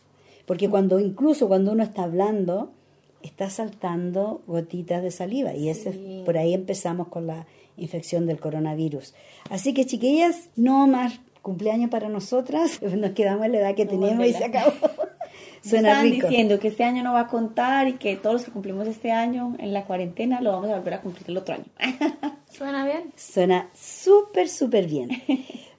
Porque 0.46 0.70
cuando 0.70 1.00
incluso 1.00 1.48
cuando 1.48 1.72
uno 1.72 1.84
está 1.84 2.04
hablando, 2.04 2.74
está 3.24 3.50
saltando 3.50 4.42
gotitas 4.48 5.04
de 5.04 5.12
saliva 5.12 5.54
y 5.54 5.70
ese, 5.70 5.92
por 6.26 6.38
ahí 6.38 6.54
empezamos 6.54 7.08
con 7.08 7.28
la 7.28 7.46
infección 7.78 8.26
del 8.26 8.40
coronavirus. 8.40 9.14
Así 9.50 9.74
que 9.74 9.86
chiquillas, 9.86 10.50
no 10.56 10.88
más 10.88 11.20
cumpleaños 11.42 11.90
para 11.90 12.10
nosotras, 12.10 12.82
nos 12.82 13.12
quedamos 13.12 13.46
en 13.46 13.54
la 13.54 13.60
edad 13.60 13.76
que 13.76 13.86
tenemos 13.86 14.26
y 14.26 14.34
se 14.34 14.46
acabó. 14.46 14.74
Suena 15.62 15.92
Están 15.92 16.12
diciendo 16.12 16.58
que 16.58 16.70
este 16.70 16.86
año 16.86 17.04
no 17.04 17.12
va 17.12 17.22
a 17.22 17.28
contar 17.28 17.90
y 17.90 17.94
que 17.94 18.16
todos 18.16 18.36
los 18.36 18.46
que 18.46 18.52
cumplimos 18.52 18.88
este 18.88 19.12
año 19.12 19.58
en 19.60 19.74
la 19.74 19.84
cuarentena 19.84 20.40
lo 20.40 20.52
vamos 20.52 20.70
a 20.70 20.78
volver 20.78 20.94
a 20.94 21.02
cumplir 21.02 21.26
el 21.28 21.38
otro 21.38 21.56
año. 21.56 21.66
¿Suena 22.50 22.86
bien? 22.86 23.12
Suena 23.18 23.70
súper, 23.74 24.48
súper 24.48 24.88
bien. 24.88 25.10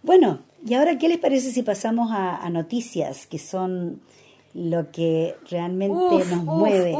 Bueno, 0.02 0.40
y 0.66 0.74
ahora, 0.74 0.98
¿qué 0.98 1.08
les 1.08 1.16
parece 1.16 1.50
si 1.50 1.62
pasamos 1.62 2.10
a 2.12 2.48
noticias 2.50 3.26
que 3.26 3.38
son 3.38 4.02
lo 4.52 4.90
que 4.90 5.36
realmente 5.48 5.94
nos 5.94 6.44
mueve. 6.44 6.96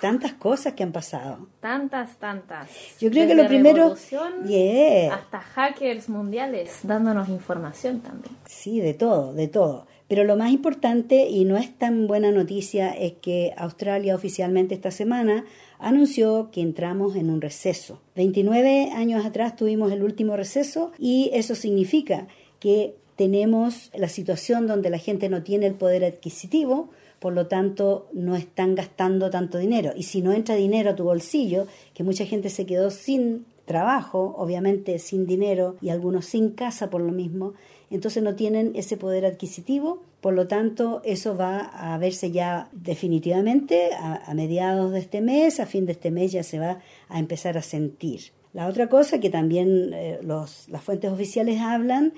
tantas 0.00 0.34
cosas 0.34 0.74
que 0.74 0.82
han 0.82 0.92
pasado. 0.92 1.48
Tantas, 1.60 2.16
tantas. 2.16 2.68
Yo 3.00 3.10
creo 3.10 3.26
que 3.26 3.34
lo 3.34 3.46
primero... 3.46 3.94
Hasta 3.94 5.40
hackers 5.40 6.08
mundiales 6.08 6.78
dándonos 6.82 7.28
información 7.28 8.00
también. 8.00 8.34
Sí, 8.46 8.80
de 8.80 8.94
todo, 8.94 9.32
de 9.32 9.48
todo. 9.48 9.86
Pero 10.10 10.24
lo 10.24 10.36
más 10.36 10.50
importante, 10.50 11.28
y 11.28 11.44
no 11.44 11.56
es 11.56 11.78
tan 11.78 12.08
buena 12.08 12.32
noticia, 12.32 12.90
es 12.90 13.12
que 13.12 13.54
Australia 13.56 14.16
oficialmente 14.16 14.74
esta 14.74 14.90
semana 14.90 15.44
anunció 15.78 16.50
que 16.50 16.62
entramos 16.62 17.14
en 17.14 17.30
un 17.30 17.40
receso. 17.40 18.00
29 18.16 18.90
años 18.90 19.24
atrás 19.24 19.54
tuvimos 19.54 19.92
el 19.92 20.02
último 20.02 20.36
receso 20.36 20.90
y 20.98 21.30
eso 21.32 21.54
significa 21.54 22.26
que 22.58 22.96
tenemos 23.20 23.90
la 23.92 24.08
situación 24.08 24.66
donde 24.66 24.88
la 24.88 24.96
gente 24.96 25.28
no 25.28 25.42
tiene 25.42 25.66
el 25.66 25.74
poder 25.74 26.06
adquisitivo, 26.06 26.88
por 27.18 27.34
lo 27.34 27.48
tanto 27.48 28.08
no 28.14 28.34
están 28.34 28.74
gastando 28.74 29.28
tanto 29.28 29.58
dinero. 29.58 29.92
Y 29.94 30.04
si 30.04 30.22
no 30.22 30.32
entra 30.32 30.54
dinero 30.54 30.88
a 30.88 30.96
tu 30.96 31.04
bolsillo, 31.04 31.66
que 31.92 32.02
mucha 32.02 32.24
gente 32.24 32.48
se 32.48 32.64
quedó 32.64 32.90
sin 32.90 33.44
trabajo, 33.66 34.34
obviamente 34.38 34.98
sin 34.98 35.26
dinero 35.26 35.76
y 35.82 35.90
algunos 35.90 36.24
sin 36.24 36.52
casa 36.52 36.88
por 36.88 37.02
lo 37.02 37.12
mismo, 37.12 37.52
entonces 37.90 38.22
no 38.22 38.36
tienen 38.36 38.72
ese 38.74 38.96
poder 38.96 39.26
adquisitivo, 39.26 40.00
por 40.22 40.32
lo 40.32 40.48
tanto 40.48 41.02
eso 41.04 41.36
va 41.36 41.58
a 41.58 41.98
verse 41.98 42.30
ya 42.30 42.70
definitivamente 42.72 43.90
a, 43.92 44.32
mediados 44.32 44.92
de 44.92 45.00
este 45.00 45.20
mes, 45.20 45.60
a 45.60 45.66
fin 45.66 45.84
de 45.84 45.92
este 45.92 46.10
mes 46.10 46.32
ya 46.32 46.42
se 46.42 46.58
va 46.58 46.80
a 47.10 47.18
empezar 47.18 47.58
a 47.58 47.62
sentir. 47.62 48.32
La 48.54 48.66
otra 48.66 48.88
cosa 48.88 49.20
que 49.20 49.28
también 49.28 49.92
eh, 49.92 50.20
los, 50.22 50.70
las 50.70 50.82
fuentes 50.82 51.12
oficiales 51.12 51.60
hablan 51.60 52.14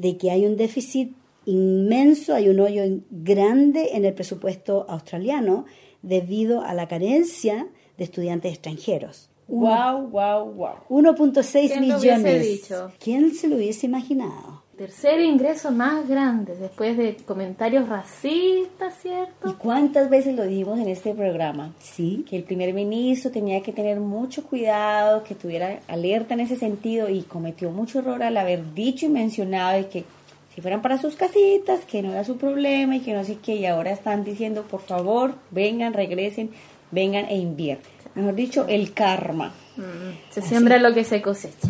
de 0.00 0.16
que 0.16 0.30
hay 0.30 0.46
un 0.46 0.56
déficit 0.56 1.12
inmenso, 1.44 2.34
hay 2.34 2.48
un 2.48 2.60
hoyo 2.60 2.82
grande 3.10 3.90
en 3.92 4.04
el 4.04 4.14
presupuesto 4.14 4.86
australiano 4.88 5.66
debido 6.02 6.62
a 6.62 6.74
la 6.74 6.88
carencia 6.88 7.68
de 7.98 8.04
estudiantes 8.04 8.52
extranjeros. 8.52 9.28
Wow, 9.48 10.08
wow, 10.08 10.52
wow. 10.52 10.74
1.6 10.88 11.80
millones. 11.80 12.72
¿Quién 13.02 13.34
se 13.34 13.48
lo 13.48 13.56
hubiese 13.56 13.86
imaginado? 13.86 14.59
Tercer 14.80 15.20
ingreso 15.20 15.72
más 15.72 16.08
grande 16.08 16.56
después 16.56 16.96
de 16.96 17.14
comentarios 17.26 17.86
racistas, 17.86 18.94
¿cierto? 19.02 19.50
¿Y 19.50 19.52
cuántas 19.52 20.08
veces 20.08 20.34
lo 20.34 20.44
dijimos 20.44 20.78
en 20.78 20.88
este 20.88 21.12
programa? 21.12 21.74
Sí. 21.78 22.24
Que 22.26 22.38
el 22.38 22.44
primer 22.44 22.72
ministro 22.72 23.30
tenía 23.30 23.62
que 23.62 23.74
tener 23.74 24.00
mucho 24.00 24.42
cuidado, 24.42 25.22
que 25.22 25.34
tuviera 25.34 25.80
alerta 25.86 26.32
en 26.32 26.40
ese 26.40 26.56
sentido 26.56 27.10
y 27.10 27.24
cometió 27.24 27.70
mucho 27.70 27.98
error 27.98 28.22
al 28.22 28.38
haber 28.38 28.72
dicho 28.72 29.04
y 29.04 29.10
mencionado 29.10 29.86
que 29.90 30.06
si 30.54 30.62
fueran 30.62 30.80
para 30.80 30.96
sus 30.96 31.14
casitas, 31.14 31.84
que 31.84 32.00
no 32.00 32.12
era 32.12 32.24
su 32.24 32.38
problema 32.38 32.96
y 32.96 33.00
que 33.00 33.12
no 33.12 33.22
sé 33.22 33.36
qué, 33.36 33.56
y 33.56 33.66
ahora 33.66 33.90
están 33.90 34.24
diciendo, 34.24 34.62
por 34.62 34.80
favor, 34.80 35.34
vengan, 35.50 35.92
regresen, 35.92 36.52
vengan 36.90 37.26
e 37.26 37.36
inviertan. 37.36 37.92
Mejor 38.14 38.34
dicho, 38.34 38.64
el 38.66 38.94
karma. 38.94 39.52
Mm, 39.76 40.32
se 40.32 40.40
siembra 40.40 40.78
lo 40.78 40.94
que 40.94 41.04
se 41.04 41.20
cosecha. 41.20 41.68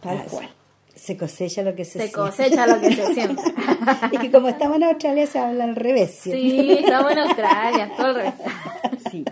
Tal 0.00 0.24
cual. 0.24 0.57
Se 0.98 1.16
cosecha 1.16 1.62
lo 1.62 1.74
que 1.74 1.84
se, 1.84 2.00
se 2.00 2.12
cosecha 2.12 2.66
lo 2.66 2.80
que 2.80 2.92
se 2.92 3.14
siembra. 3.14 3.44
y 4.10 4.18
que 4.18 4.30
como 4.30 4.48
estamos 4.48 4.76
en 4.78 4.84
Australia 4.84 5.26
se 5.26 5.38
habla 5.38 5.64
al 5.64 5.76
revés. 5.76 6.18
Sí, 6.22 6.72
estamos 6.72 7.12
en 7.12 7.18
Australia, 7.18 7.90
todo 7.96 8.06
al 8.06 8.14
revés. 8.14 8.34
Sí. 9.10 9.24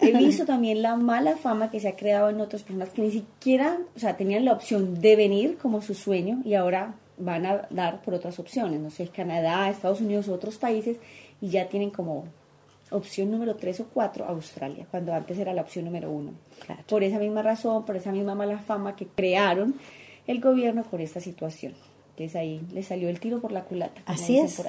He 0.00 0.12
visto 0.12 0.44
también 0.44 0.80
la 0.80 0.94
mala 0.94 1.36
fama 1.36 1.70
que 1.70 1.80
se 1.80 1.88
ha 1.88 1.96
creado 1.96 2.28
en 2.30 2.40
otras 2.40 2.62
personas 2.62 2.90
que 2.90 3.02
ni 3.02 3.10
siquiera, 3.10 3.78
o 3.96 3.98
sea, 3.98 4.16
tenían 4.16 4.44
la 4.44 4.52
opción 4.52 5.00
de 5.00 5.16
venir 5.16 5.56
como 5.56 5.82
su 5.82 5.94
sueño 5.94 6.40
y 6.44 6.54
ahora 6.54 6.94
van 7.16 7.46
a 7.46 7.66
dar 7.70 8.00
por 8.02 8.14
otras 8.14 8.38
opciones, 8.38 8.80
no 8.80 8.90
sé, 8.90 9.08
Canadá, 9.08 9.68
Estados 9.68 10.00
Unidos, 10.00 10.28
otros 10.28 10.56
países, 10.58 10.98
y 11.40 11.48
ya 11.48 11.68
tienen 11.68 11.90
como 11.90 12.26
opción 12.90 13.30
número 13.30 13.56
3 13.56 13.80
o 13.80 13.86
4 13.92 14.24
Australia, 14.26 14.86
cuando 14.90 15.12
antes 15.12 15.38
era 15.38 15.52
la 15.52 15.62
opción 15.62 15.84
número 15.84 16.10
1. 16.10 16.32
Por 16.88 17.02
esa 17.02 17.18
misma 17.18 17.42
razón, 17.42 17.84
por 17.84 17.96
esa 17.96 18.12
misma 18.12 18.34
mala 18.34 18.58
fama 18.58 18.96
que 18.96 19.06
crearon 19.06 19.74
el 20.28 20.40
gobierno 20.40 20.84
por 20.84 21.00
esta 21.00 21.18
situación. 21.18 21.74
Entonces 22.10 22.36
ahí 22.36 22.60
le 22.72 22.84
salió 22.84 23.08
el 23.08 23.18
tiro 23.18 23.40
por 23.40 23.50
la 23.50 23.64
culata. 23.64 24.00
Así 24.06 24.38
es. 24.38 24.62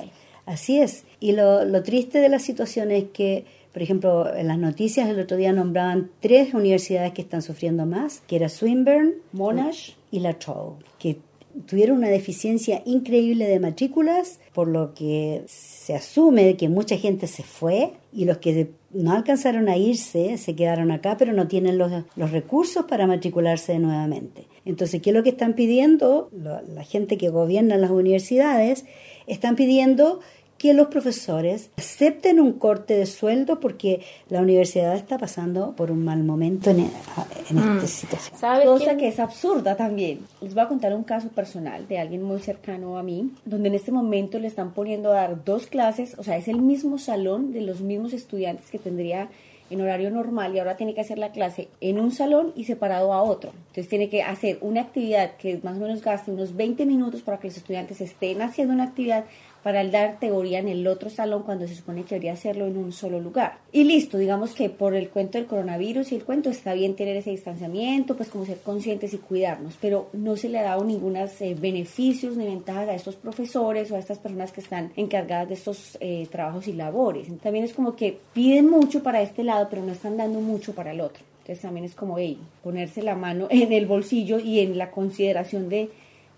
Así 0.46 0.80
es. 0.80 1.04
Y 1.20 1.34
lo, 1.34 1.64
lo 1.66 1.84
triste 1.84 2.18
de 2.20 2.30
la 2.30 2.40
situación 2.40 2.90
es 2.90 3.06
que, 3.14 3.46
por 3.72 3.84
ejemplo, 3.84 4.34
en 4.34 4.48
las 4.48 4.58
noticias 4.58 5.08
el 5.08 5.20
otro 5.20 5.38
día 5.38 5.54
nombraban 5.54 6.10
tres 6.22 6.56
universidades 6.56 7.14
que 7.14 7.22
están 7.22 7.44
sufriendo 7.44 7.86
más, 7.86 8.22
que 8.22 8.38
era 8.38 8.50
Swinburne, 8.50 9.14
Monash 9.32 9.92
y 10.10 10.22
La 10.22 10.34
Trobe, 10.40 10.78
que 10.98 11.18
tuvieron 11.66 11.98
una 11.98 12.10
deficiencia 12.10 12.82
increíble 12.86 13.48
de 13.48 13.60
matrículas, 13.60 14.40
por 14.54 14.68
lo 14.68 14.94
que 14.94 15.44
se 15.48 15.96
asume 15.96 16.58
que 16.58 16.70
mucha 16.70 16.98
gente 16.98 17.28
se 17.28 17.44
fue 17.44 17.94
y 18.14 18.26
los 18.26 18.38
que 18.38 18.72
no 18.92 19.12
alcanzaron 19.14 19.70
a 19.70 19.78
irse 19.78 20.38
se 20.38 20.56
quedaron 20.56 20.92
acá, 20.92 21.18
pero 21.18 21.34
no 21.34 21.48
tienen 21.48 21.78
los, 21.78 21.92
los 22.16 22.32
recursos 22.32 22.86
para 22.86 23.08
matricularse 23.08 23.78
nuevamente. 23.80 24.48
Entonces, 24.66 25.02
¿qué 25.02 25.12
es 25.12 25.16
lo 25.16 25.24
que 25.24 25.30
están 25.30 25.54
pidiendo? 25.54 26.30
La 26.32 26.84
gente 26.84 27.18
que 27.18 27.30
gobierna 27.30 27.78
las 27.78 27.92
universidades 27.92 28.86
están 29.28 29.56
pidiendo 29.56 30.20
que 30.60 30.74
los 30.74 30.88
profesores 30.88 31.72
acepten 31.78 32.40
un 32.40 32.54
corte 32.54 32.96
de 32.96 33.06
sueldo 33.06 33.60
porque 33.62 34.02
la 34.28 34.42
universidad 34.42 34.94
está 34.96 35.18
pasando 35.18 35.74
por 35.76 35.90
un 35.90 36.04
mal 36.04 36.24
momento 36.24 36.70
en, 36.70 36.82
esta 36.82 37.54
mm. 37.54 37.88
situación. 37.88 38.38
¿Sabes 38.38 38.66
Cosa 38.66 38.98
que 38.98 39.08
es 39.08 39.20
absurda 39.20 39.78
también. 39.78 40.20
Les 40.42 40.54
voy 40.54 40.64
a 40.64 40.68
contar 40.68 40.94
un 40.94 41.04
caso 41.04 41.30
personal 41.30 41.88
de 41.88 41.98
alguien 41.98 42.22
muy 42.22 42.40
cercano 42.40 42.98
a 42.98 43.04
mí, 43.04 43.32
donde 43.46 43.70
en 43.70 43.76
este 43.76 43.94
momento 43.94 44.38
le 44.38 44.48
están 44.48 44.74
poniendo 44.74 45.12
a 45.12 45.16
dar 45.16 45.46
dos 45.46 45.66
clases, 45.66 46.16
o 46.20 46.24
sea, 46.24 46.36
es 46.36 46.50
el 46.50 46.62
mismo 46.62 47.00
salón 47.00 47.54
de 47.54 47.62
los 47.62 47.80
mismos 47.80 48.12
estudiantes 48.12 48.70
que 48.70 48.80
tendría 48.80 49.30
en 49.70 49.82
horario 49.82 50.10
normal 50.10 50.56
y 50.56 50.60
ahora 50.60 50.76
tiene 50.76 50.94
que 50.94 51.02
hacer 51.02 51.18
la 51.18 51.32
clase 51.32 51.70
en 51.80 52.00
un 52.00 52.12
salón 52.12 52.54
y 52.56 52.64
separado 52.64 53.14
a 53.14 53.22
otro. 53.22 53.52
Entonces 53.68 53.88
tiene 53.88 54.10
que 54.10 54.24
hacer 54.24 54.58
una 54.62 54.82
actividad 54.82 55.36
que 55.38 55.60
más 55.64 55.78
o 55.78 55.80
menos 55.80 56.02
gaste 56.02 56.32
unos 56.32 56.56
20 56.56 56.86
minutos 56.86 57.22
para 57.22 57.40
que 57.40 57.48
los 57.48 57.58
estudiantes 57.58 58.02
estén 58.02 58.42
haciendo 58.42 58.74
una 58.74 58.86
actividad 58.86 59.26
para 59.64 59.84
dar 59.84 60.20
teoría 60.20 60.60
en 60.60 60.70
el 60.70 60.88
otro 60.88 61.10
salón 61.10 61.44
cuando 61.44 61.68
se 61.68 61.76
supone 61.76 62.04
que 62.04 62.16
debería 62.16 62.34
hacerlo 62.34 62.66
en 62.68 62.78
un 62.78 62.92
solo 62.92 63.20
lugar. 63.20 63.60
Y 63.72 63.84
listo, 63.84 64.18
digamos 64.18 64.54
que 64.54 64.70
por 64.70 64.96
el 64.96 65.10
cuento 65.10 65.38
del 65.38 65.48
coronavirus 65.48 66.12
y 66.12 66.16
el 66.16 66.24
cuento 66.24 66.50
está 66.50 66.74
bien 66.74 66.96
tener 66.96 67.18
ese 67.18 67.32
distanciamiento, 67.32 68.16
pues 68.16 68.30
como 68.30 68.46
ser 68.46 68.60
conscientes 68.60 69.14
y 69.14 69.18
cuidarnos, 69.18 69.78
pero 69.80 70.10
no 70.14 70.38
se 70.38 70.50
le 70.50 70.60
ha 70.60 70.64
dado 70.64 70.84
ningún 70.84 71.18
eh, 71.18 71.56
beneficios 71.60 72.38
ni 72.38 72.46
ventajas 72.46 72.90
a 72.90 72.96
estos 72.96 73.16
profesores 73.16 73.92
o 73.92 73.96
a 73.96 74.00
estas 74.00 74.20
personas 74.20 74.52
que 74.52 74.62
están 74.62 74.92
encargadas 74.96 75.50
de 75.50 75.56
estos 75.56 75.98
eh, 76.00 76.28
trabajos 76.32 76.68
y 76.68 76.74
labores. 76.74 77.28
También 77.40 77.66
es 77.66 77.74
como 77.74 77.96
que 77.96 78.18
piden 78.34 78.70
mucho 78.70 79.04
para 79.04 79.22
este 79.22 79.44
lado, 79.44 79.68
pero 79.70 79.84
no 79.84 79.92
están 79.92 80.18
dando 80.18 80.40
mucho 80.40 80.74
para 80.74 80.92
el 80.92 81.02
otro. 81.02 81.24
Entonces 81.42 81.64
también 81.64 81.86
es 81.86 81.96
como, 81.96 82.18
hey, 82.20 82.40
ponerse 82.64 83.02
la 83.02 83.16
mano 83.16 83.48
en 83.50 83.74
el 83.74 83.88
bolsillo 83.88 84.40
y 84.40 84.60
en 84.60 84.78
la 84.78 84.92
consideración 84.92 85.68
de 85.68 85.90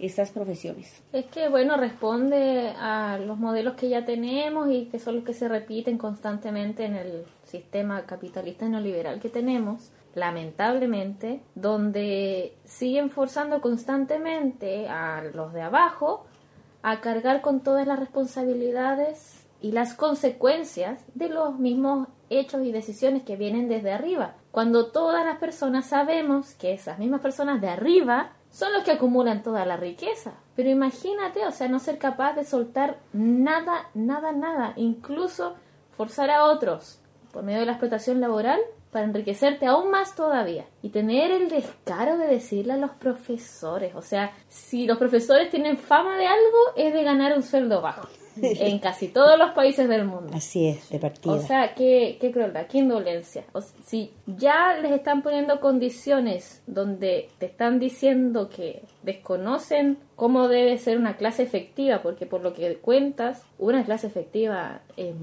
estas 0.06 0.32
profesiones? 0.32 1.02
Es 1.14 1.26
que, 1.26 1.50
bueno, 1.50 1.78
responde 1.78 2.74
a 2.80 3.18
los 3.18 3.38
modelos 3.38 3.76
que 3.76 3.90
ya 3.90 4.06
tenemos 4.06 4.70
y 4.70 4.86
que 4.86 5.00
son 5.00 5.18
los 5.18 5.24
que 5.24 5.34
se 5.34 5.48
repiten 5.48 5.98
constantemente 5.98 6.86
en 6.86 6.96
el 6.96 7.26
sistema 7.44 8.06
capitalista 8.06 8.68
neoliberal 8.68 9.20
que 9.20 9.30
tenemos, 9.30 9.92
lamentablemente, 10.16 11.42
donde 11.56 12.54
siguen 12.66 13.10
forzando 13.10 13.62
constantemente 13.62 14.88
a 14.88 15.24
los 15.34 15.54
de 15.54 15.62
abajo 15.62 16.26
a 16.84 17.00
cargar 17.02 17.42
con 17.42 17.62
todas 17.62 17.86
las 17.86 18.00
responsabilidades 18.00 19.46
y 19.62 19.72
las 19.72 19.94
consecuencias 19.94 21.00
de 21.14 21.30
los 21.30 21.60
mismos 21.60 22.08
hechos 22.30 22.64
y 22.64 22.72
decisiones 22.72 23.24
que 23.24 23.36
vienen 23.36 23.70
desde 23.70 23.92
arriba, 23.92 24.36
cuando 24.52 24.88
todas 24.88 25.26
las 25.26 25.38
personas 25.38 25.86
sabemos 25.86 26.54
que 26.56 26.74
esas 26.74 26.98
mismas 26.98 27.22
personas 27.22 27.62
de 27.62 27.70
arriba 27.70 28.32
son 28.52 28.74
los 28.74 28.84
que 28.84 28.92
acumulan 28.92 29.42
toda 29.42 29.66
la 29.66 29.78
riqueza. 29.78 30.34
Pero 30.56 30.70
imagínate, 30.70 31.46
o 31.46 31.52
sea, 31.52 31.68
no 31.68 31.80
ser 31.80 31.98
capaz 31.98 32.34
de 32.34 32.46
soltar 32.46 33.00
nada, 33.14 33.90
nada, 33.94 34.32
nada, 34.32 34.74
incluso 34.76 35.56
forzar 35.96 36.30
a 36.30 36.46
otros 36.46 37.00
por 37.32 37.44
medio 37.44 37.62
de 37.62 37.66
la 37.66 37.74
explotación 37.74 38.20
laboral 38.20 38.60
para 38.92 39.06
enriquecerte 39.06 39.66
aún 39.66 39.90
más 39.90 40.16
todavía. 40.16 40.66
Y 40.82 40.90
tener 40.90 41.32
el 41.32 41.50
descaro 41.50 42.18
de 42.18 42.28
decirle 42.28 42.74
a 42.74 42.78
los 42.78 42.92
profesores, 42.92 43.96
o 43.96 44.02
sea, 44.02 44.34
si 44.50 44.86
los 44.86 44.98
profesores 44.98 45.50
tienen 45.50 45.78
fama 45.78 46.18
de 46.18 46.28
algo 46.28 46.58
es 46.76 46.94
de 46.94 47.04
ganar 47.04 47.36
un 47.36 47.44
sueldo 47.44 47.82
bajo 47.82 48.08
en 48.42 48.80
casi 48.80 49.08
todos 49.08 49.38
los 49.38 49.52
países 49.52 49.88
del 49.90 50.06
mundo. 50.06 50.32
Así 50.34 50.68
es, 50.68 50.90
de 50.90 51.00
partida. 51.00 51.34
O 51.34 51.42
sea, 51.42 51.74
qué, 51.74 52.18
qué 52.20 52.32
crueldad, 52.32 52.68
qué 52.68 52.80
indolencia. 52.80 53.44
O 53.54 53.62
si 53.62 54.14
ya 54.26 54.76
les 54.82 54.92
están 54.92 55.22
poniendo 55.22 55.60
condiciones 55.60 56.62
donde 56.68 57.30
te 57.40 57.48
están 57.48 57.80
diciendo 57.80 58.50
que 58.50 58.84
desconocen 59.04 59.98
cómo 60.16 60.48
debe 60.48 60.78
ser 60.78 60.98
una 60.98 61.18
clase 61.18 61.44
efectiva, 61.44 62.02
porque 62.02 62.26
por 62.26 62.42
lo 62.42 62.54
que 62.54 62.78
cuentas, 62.78 63.44
una 63.58 63.84
clase 63.84 64.08
efectiva 64.08 64.82
es 64.98 65.14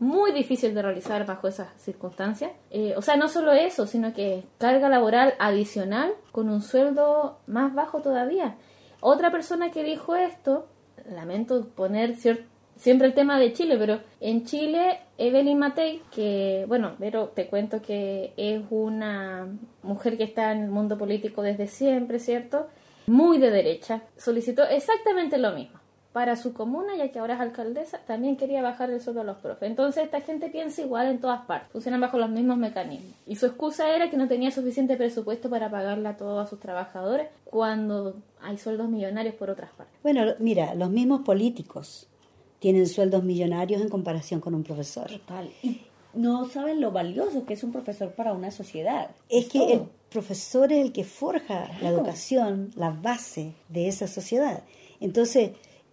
muy 0.00 0.32
difícil 0.32 0.74
de 0.74 0.82
realizar 0.82 1.26
bajo 1.26 1.46
esas 1.46 1.68
circunstancias. 1.76 2.50
Eh, 2.70 2.94
o 2.96 3.02
sea, 3.02 3.16
no 3.16 3.28
solo 3.28 3.52
eso, 3.52 3.86
sino 3.86 4.14
que 4.14 4.44
carga 4.58 4.88
laboral 4.88 5.34
adicional 5.38 6.12
con 6.32 6.48
un 6.48 6.62
sueldo 6.62 7.38
más 7.46 7.74
bajo 7.74 8.00
todavía. 8.00 8.56
Otra 9.00 9.30
persona 9.30 9.70
que 9.70 9.84
dijo 9.84 10.16
esto 10.16 10.66
lamento 11.10 11.68
poner 11.68 12.16
siempre 12.16 13.06
el 13.06 13.14
tema 13.14 13.38
de 13.38 13.52
Chile, 13.52 13.76
pero 13.78 14.00
en 14.20 14.44
Chile, 14.44 15.00
Evelyn 15.18 15.58
Matei, 15.58 16.02
que, 16.14 16.64
bueno, 16.68 16.96
pero 16.98 17.28
te 17.28 17.46
cuento 17.46 17.82
que 17.82 18.32
es 18.36 18.62
una 18.70 19.48
mujer 19.82 20.16
que 20.16 20.24
está 20.24 20.52
en 20.52 20.64
el 20.64 20.70
mundo 20.70 20.96
político 20.96 21.42
desde 21.42 21.66
siempre, 21.66 22.18
¿cierto? 22.18 22.68
Muy 23.06 23.38
de 23.38 23.50
derecha, 23.50 24.02
solicitó 24.16 24.64
exactamente 24.64 25.38
lo 25.38 25.52
mismo 25.52 25.79
para 26.12 26.36
su 26.36 26.52
comuna, 26.52 26.96
ya 26.96 27.10
que 27.10 27.18
ahora 27.20 27.34
es 27.34 27.40
alcaldesa, 27.40 27.98
también 28.06 28.36
quería 28.36 28.62
bajar 28.62 28.90
el 28.90 29.00
sueldo 29.00 29.20
a 29.20 29.24
los 29.24 29.36
profes. 29.38 29.68
Entonces 29.70 30.04
esta 30.04 30.20
gente 30.20 30.48
piensa 30.48 30.82
igual 30.82 31.06
en 31.06 31.20
todas 31.20 31.42
partes, 31.42 31.70
funcionan 31.70 32.00
bajo 32.00 32.18
los 32.18 32.30
mismos 32.30 32.58
mecanismos. 32.58 33.12
Y 33.26 33.36
su 33.36 33.46
excusa 33.46 33.94
era 33.94 34.10
que 34.10 34.16
no 34.16 34.26
tenía 34.26 34.50
suficiente 34.50 34.96
presupuesto 34.96 35.48
para 35.48 35.70
pagarle 35.70 36.08
a 36.08 36.16
todos 36.16 36.48
sus 36.48 36.58
trabajadores 36.58 37.28
cuando 37.44 38.16
hay 38.42 38.58
sueldos 38.58 38.88
millonarios 38.88 39.34
por 39.36 39.50
otras 39.50 39.70
partes. 39.70 39.94
Bueno, 40.02 40.34
mira, 40.40 40.74
los 40.74 40.90
mismos 40.90 41.20
políticos 41.20 42.08
tienen 42.58 42.86
sueldos 42.86 43.22
millonarios 43.22 43.80
en 43.80 43.88
comparación 43.88 44.40
con 44.40 44.54
un 44.54 44.64
profesor. 44.64 45.06
Total. 45.06 45.48
Y 45.62 45.82
no 46.12 46.44
saben 46.48 46.80
lo 46.80 46.90
valioso 46.90 47.44
que 47.46 47.54
es 47.54 47.62
un 47.62 47.70
profesor 47.70 48.12
para 48.12 48.32
una 48.32 48.50
sociedad. 48.50 49.10
Es 49.28 49.46
que 49.46 49.72
el 49.72 49.82
profesor 50.10 50.72
es 50.72 50.84
el 50.84 50.92
que 50.92 51.04
forja 51.04 51.70
la 51.80 51.88
educación, 51.88 52.72
la 52.74 52.90
base 52.90 53.54
de 53.68 53.86
esa 53.86 54.08
sociedad. 54.08 54.64
Entonces, 54.98 55.52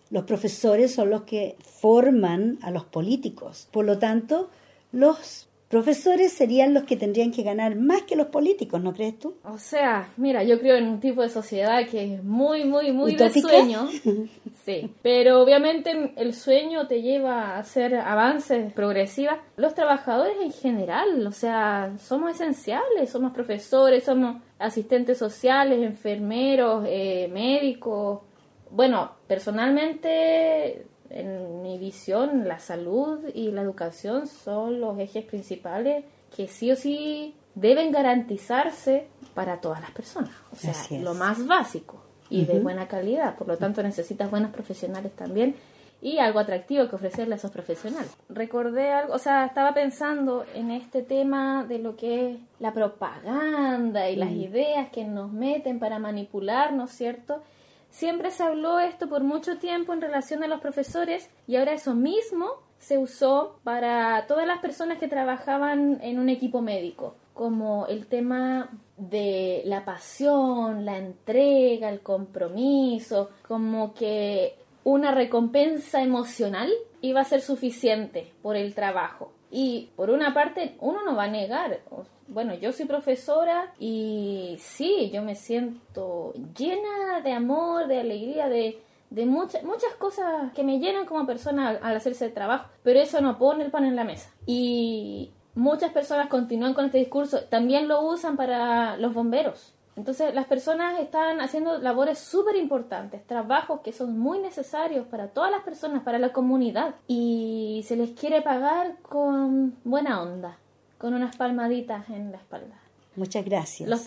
los 0.10 0.24
profesores 0.24 0.94
son 0.94 1.10
los 1.10 1.24
que 1.24 1.56
forman 1.80 2.60
a 2.62 2.72
los 2.72 2.86
políticos. 2.86 3.68
Por 3.72 3.86
lo 3.86 3.98
tanto, 3.98 4.50
los 4.92 5.48
profesores 5.70 6.32
serían 6.32 6.74
los 6.74 6.84
que 6.84 6.96
tendrían 6.96 7.32
que 7.32 7.44
ganar 7.44 7.76
más 7.76 8.04
que 8.04 8.16
los 8.16 8.28
políticos, 8.28 8.82
¿no 8.82 8.94
crees 8.94 9.20
tú? 9.20 9.36
O 9.44 9.58
sea, 9.58 10.10
mira, 10.16 10.44
yo 10.44 10.60
creo 10.60 10.78
en 10.78 10.88
un 10.88 11.00
tipo 11.00 11.22
de 11.22 11.30
sociedad 11.30 11.86
que 11.88 12.16
es 12.16 12.24
muy, 12.24 12.64
muy, 12.64 12.92
muy 12.92 13.16
de 13.16 13.30
sueño. 13.30 13.90
Sí, 14.68 14.92
pero 15.02 15.42
obviamente 15.42 16.12
el 16.18 16.34
sueño 16.34 16.88
te 16.88 17.02
lleva 17.02 17.56
a 17.56 17.60
hacer 17.60 17.96
avances 17.96 18.74
progresivos. 18.74 19.36
Los 19.56 19.74
trabajadores 19.76 20.36
en 20.42 20.52
general, 20.52 21.26
o 21.26 21.32
sea, 21.32 21.94
somos 21.98 22.32
esenciales, 22.32 23.10
somos 23.10 23.32
profesores, 23.32 24.04
somos 24.04 24.42
asistentes 24.60 25.18
sociales, 25.20 25.82
enfermeros, 25.82 26.84
eh, 26.86 27.30
médicos, 27.32 28.24
bueno, 28.72 29.12
personalmente, 29.28 30.86
en 31.10 31.62
mi 31.62 31.78
visión, 31.78 32.48
la 32.48 32.60
salud 32.60 33.20
y 33.34 33.52
la 33.52 33.62
educación 33.62 34.28
son 34.28 34.80
los 34.80 35.00
ejes 35.00 35.26
principales 35.26 36.06
que 36.36 36.48
sí 36.48 36.72
o 36.72 36.76
sí 36.76 37.36
deben 37.56 37.92
garantizarse 37.92 39.08
para 39.34 39.62
todas 39.62 39.82
las 39.82 39.92
personas. 39.92 40.32
O 40.52 40.56
sea, 40.56 40.74
lo 41.00 41.14
más 41.14 41.46
básico 41.48 42.02
y 42.30 42.46
de 42.46 42.60
buena 42.60 42.88
calidad. 42.88 43.36
Por 43.36 43.48
lo 43.48 43.58
tanto, 43.58 43.82
necesitas 43.82 44.30
buenos 44.30 44.52
profesionales 44.52 45.14
también 45.16 45.56
y 46.02 46.20
algo 46.20 46.40
atractivo 46.40 46.88
que 46.88 46.96
ofrecerle 46.96 47.34
a 47.36 47.38
esos 47.38 47.52
profesionales. 47.52 48.16
Recordé 48.30 48.92
algo, 48.92 49.14
o 49.14 49.20
sea, 49.20 49.46
estaba 49.46 49.74
pensando 49.74 50.46
en 50.54 50.72
este 50.72 51.02
tema 51.02 51.66
de 51.68 51.80
lo 51.80 51.96
que 51.96 52.32
es 52.32 52.38
la 52.60 52.74
propaganda 52.74 54.10
y 54.10 54.16
las 54.16 54.32
mm. 54.32 54.42
ideas 54.42 54.90
que 54.90 55.06
nos 55.06 55.32
meten 55.32 55.80
para 55.80 55.98
manipularnos, 55.98 56.92
¿cierto? 56.92 57.42
Siempre 57.90 58.32
se 58.32 58.44
habló 58.44 58.80
esto 58.80 59.10
por 59.10 59.24
mucho 59.24 59.58
tiempo 59.58 59.94
en 59.94 60.02
relación 60.02 60.44
a 60.44 60.48
los 60.48 60.62
profesores 60.62 61.30
y 61.48 61.56
ahora 61.56 61.74
eso 61.74 61.96
mismo 61.96 62.48
se 62.80 62.98
usó 62.98 63.60
para 63.64 64.26
todas 64.28 64.46
las 64.46 64.60
personas 64.60 65.00
que 65.00 65.08
trabajaban 65.08 66.00
en 66.02 66.20
un 66.20 66.30
equipo 66.30 66.62
médico, 66.62 67.16
como 67.34 67.88
el 67.88 68.08
tema 68.08 68.70
de 68.98 69.62
la 69.66 69.86
pasión, 69.86 70.86
la 70.86 70.98
entrega, 70.98 71.90
el 71.90 72.02
compromiso, 72.02 73.30
como 73.48 73.94
que 73.94 74.56
una 74.84 75.12
recompensa 75.12 76.02
emocional 76.02 76.72
iba 77.02 77.22
a 77.22 77.26
ser 77.26 77.42
suficiente 77.42 78.32
por 78.42 78.56
el 78.56 78.74
trabajo. 78.74 79.32
Y 79.50 79.90
por 79.96 80.10
una 80.10 80.34
parte, 80.34 80.76
uno 80.80 81.04
no 81.04 81.16
va 81.16 81.24
a 81.24 81.30
negar, 81.30 81.80
bueno, 82.28 82.54
yo 82.56 82.74
soy 82.74 82.86
profesora 82.86 83.74
y 83.80 84.58
sí, 84.60 85.10
yo 85.14 85.22
me 85.22 85.36
siento 85.36 86.34
llena 86.58 87.22
de 87.24 87.32
amor, 87.32 87.88
de 87.88 88.02
alegría, 88.02 88.50
de, 88.50 88.82
de 89.10 89.26
muchas 89.26 89.64
muchas 89.64 89.94
cosas 89.94 90.52
que 90.54 90.64
me 90.64 90.80
llenan 90.80 91.06
como 91.06 91.26
persona 91.26 91.70
al, 91.82 91.96
hacerse 91.96 92.26
el 92.26 92.34
trabajo, 92.34 92.68
pero 92.84 93.00
eso 93.00 93.22
no 93.22 93.38
pone 93.38 93.64
el 93.64 93.72
pan 93.72 93.86
en 93.86 93.96
la 93.96 94.04
mesa. 94.04 94.30
Y 94.46 95.32
muchas 95.56 95.92
personas 95.92 96.28
continúan 96.28 96.74
con 96.74 96.86
este 96.86 96.98
discurso, 96.98 97.46
también 97.46 97.88
lo 97.88 98.02
usan 98.02 98.36
para 98.36 98.98
los 98.98 99.14
bomberos. 99.14 99.74
Entonces 99.98 100.34
las 100.34 100.46
personas 100.46 101.00
están 101.00 101.42
haciendo 101.42 101.80
labores 101.80 102.20
súper 102.20 102.56
importantes, 102.56 103.26
trabajos 103.26 103.82
que 103.82 103.92
son 103.92 104.18
muy 104.18 104.40
necesarios 104.40 105.08
para 105.08 105.30
todas 105.30 105.52
las 105.52 105.64
personas, 105.64 106.04
para 106.04 106.20
la 106.20 106.32
comunidad, 106.32 106.96
y 107.08 107.84
se 107.88 107.96
les 107.96 108.12
quiere 108.12 108.42
pagar 108.42 108.98
con 109.02 109.76
buena 109.84 110.22
onda 110.22 110.60
con 110.98 111.14
unas 111.14 111.36
palmaditas 111.36 112.10
en 112.10 112.32
la 112.32 112.38
espalda. 112.38 112.80
Muchas 113.16 113.46
gracias. 113.46 113.90
Los 113.90 114.06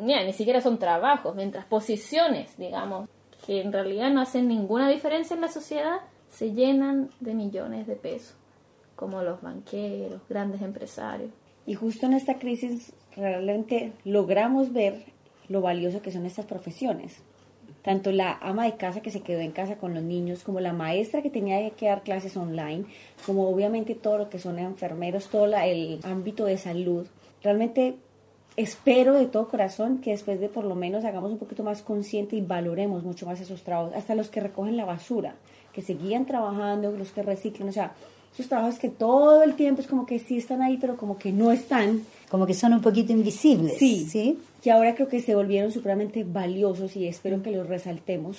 ni 0.00 0.32
siquiera 0.32 0.60
son 0.60 0.78
trabajos, 0.78 1.34
mientras 1.34 1.64
posiciones, 1.66 2.56
digamos, 2.56 3.08
que 3.46 3.60
en 3.60 3.72
realidad 3.72 4.10
no 4.10 4.20
hacen 4.20 4.48
ninguna 4.48 4.88
diferencia 4.88 5.34
en 5.34 5.40
la 5.40 5.48
sociedad, 5.48 6.00
se 6.30 6.52
llenan 6.52 7.10
de 7.20 7.34
millones 7.34 7.86
de 7.86 7.96
pesos, 7.96 8.34
como 8.96 9.22
los 9.22 9.40
banqueros, 9.40 10.20
grandes 10.28 10.62
empresarios. 10.62 11.30
Y 11.66 11.74
justo 11.74 12.06
en 12.06 12.14
esta 12.14 12.38
crisis 12.38 12.92
realmente 13.16 13.92
logramos 14.04 14.72
ver 14.72 15.04
lo 15.48 15.60
valioso 15.60 16.02
que 16.02 16.10
son 16.10 16.26
estas 16.26 16.46
profesiones. 16.46 17.22
tanto 17.82 18.12
la 18.12 18.38
ama 18.40 18.64
de 18.64 18.76
casa 18.76 19.02
que 19.02 19.10
se 19.10 19.20
quedó 19.20 19.40
en 19.40 19.52
casa 19.52 19.76
con 19.76 19.92
los 19.92 20.02
niños, 20.02 20.42
como 20.42 20.58
la 20.58 20.72
maestra 20.72 21.20
que 21.20 21.28
tenía 21.28 21.68
que 21.70 21.86
dar 21.86 22.02
clases 22.02 22.34
online, 22.34 22.86
como 23.26 23.46
obviamente 23.46 23.94
todo 23.94 24.16
lo 24.16 24.30
que 24.30 24.38
son 24.38 24.58
enfermeros, 24.58 25.28
todo 25.28 25.44
el 25.54 26.00
ámbito 26.02 26.46
de 26.46 26.56
salud. 26.56 27.06
Realmente 27.42 27.96
espero 28.56 29.12
de 29.12 29.26
todo 29.26 29.48
corazón 29.48 29.98
que 29.98 30.12
después 30.12 30.40
de 30.40 30.48
por 30.48 30.64
lo 30.64 30.74
menos 30.74 31.04
hagamos 31.04 31.30
un 31.30 31.38
poquito 31.38 31.62
más 31.62 31.82
consciente 31.82 32.36
y 32.36 32.40
valoremos 32.40 33.04
mucho 33.04 33.26
más 33.26 33.38
esos 33.40 33.62
trabajos, 33.62 33.94
hasta 33.94 34.14
los 34.14 34.30
que 34.30 34.40
recogen 34.40 34.78
la 34.78 34.86
basura, 34.86 35.34
que 35.74 35.82
seguían 35.82 36.24
trabajando, 36.24 36.90
los 36.92 37.10
que 37.10 37.22
reciclan, 37.22 37.68
o 37.68 37.72
sea, 37.72 37.92
esos 38.32 38.48
trabajos 38.48 38.78
que 38.78 38.88
todo 38.88 39.42
el 39.42 39.56
tiempo 39.56 39.82
es 39.82 39.86
como 39.86 40.06
que 40.06 40.18
sí 40.18 40.38
están 40.38 40.62
ahí, 40.62 40.78
pero 40.80 40.96
como 40.96 41.18
que 41.18 41.32
no 41.32 41.52
están. 41.52 42.02
Como 42.34 42.46
que 42.46 42.54
son 42.54 42.72
un 42.72 42.80
poquito 42.80 43.12
invisibles. 43.12 43.78
Sí, 43.78 44.08
sí. 44.10 44.40
Que 44.60 44.72
ahora 44.72 44.96
creo 44.96 45.06
que 45.06 45.20
se 45.20 45.36
volvieron 45.36 45.70
supremamente 45.70 46.24
valiosos 46.24 46.96
y 46.96 47.06
espero 47.06 47.40
que 47.44 47.52
los 47.52 47.68
resaltemos 47.68 48.38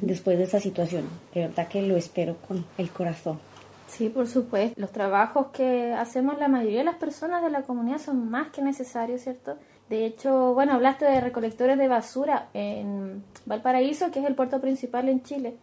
después 0.00 0.38
de 0.38 0.44
esta 0.44 0.60
situación. 0.60 1.04
De 1.34 1.42
verdad 1.42 1.68
que 1.68 1.82
lo 1.82 1.94
espero 1.98 2.38
con 2.48 2.64
el 2.78 2.88
corazón. 2.88 3.38
Sí, 3.86 4.08
por 4.08 4.28
supuesto. 4.28 4.80
Los 4.80 4.92
trabajos 4.92 5.48
que 5.48 5.92
hacemos 5.92 6.38
la 6.38 6.48
mayoría 6.48 6.78
de 6.78 6.84
las 6.84 6.94
personas 6.94 7.42
de 7.42 7.50
la 7.50 7.64
comunidad 7.64 7.98
son 7.98 8.30
más 8.30 8.48
que 8.48 8.62
necesarios, 8.62 9.20
¿cierto? 9.20 9.58
De 9.90 10.06
hecho, 10.06 10.54
bueno, 10.54 10.72
hablaste 10.72 11.04
de 11.04 11.20
recolectores 11.20 11.76
de 11.76 11.88
basura 11.88 12.48
en 12.54 13.22
Valparaíso, 13.44 14.10
que 14.10 14.20
es 14.20 14.24
el 14.24 14.34
puerto 14.34 14.58
principal 14.62 15.10
en 15.10 15.22
Chile. 15.22 15.56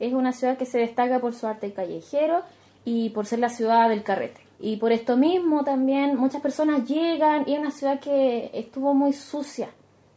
Es 0.00 0.14
una 0.14 0.32
ciudad 0.32 0.56
que 0.56 0.64
se 0.64 0.78
destaca 0.78 1.18
por 1.20 1.34
su 1.34 1.46
arte 1.46 1.70
callejero 1.74 2.40
y 2.86 3.10
por 3.10 3.26
ser 3.26 3.40
la 3.40 3.50
ciudad 3.50 3.90
del 3.90 4.04
carrete. 4.04 4.43
Y 4.60 4.76
por 4.76 4.92
esto 4.92 5.16
mismo 5.16 5.64
también 5.64 6.16
muchas 6.16 6.40
personas 6.40 6.86
llegan 6.86 7.44
y 7.46 7.54
es 7.54 7.60
una 7.60 7.70
ciudad 7.70 8.00
que 8.00 8.50
estuvo 8.54 8.94
muy 8.94 9.12
sucia 9.12 9.68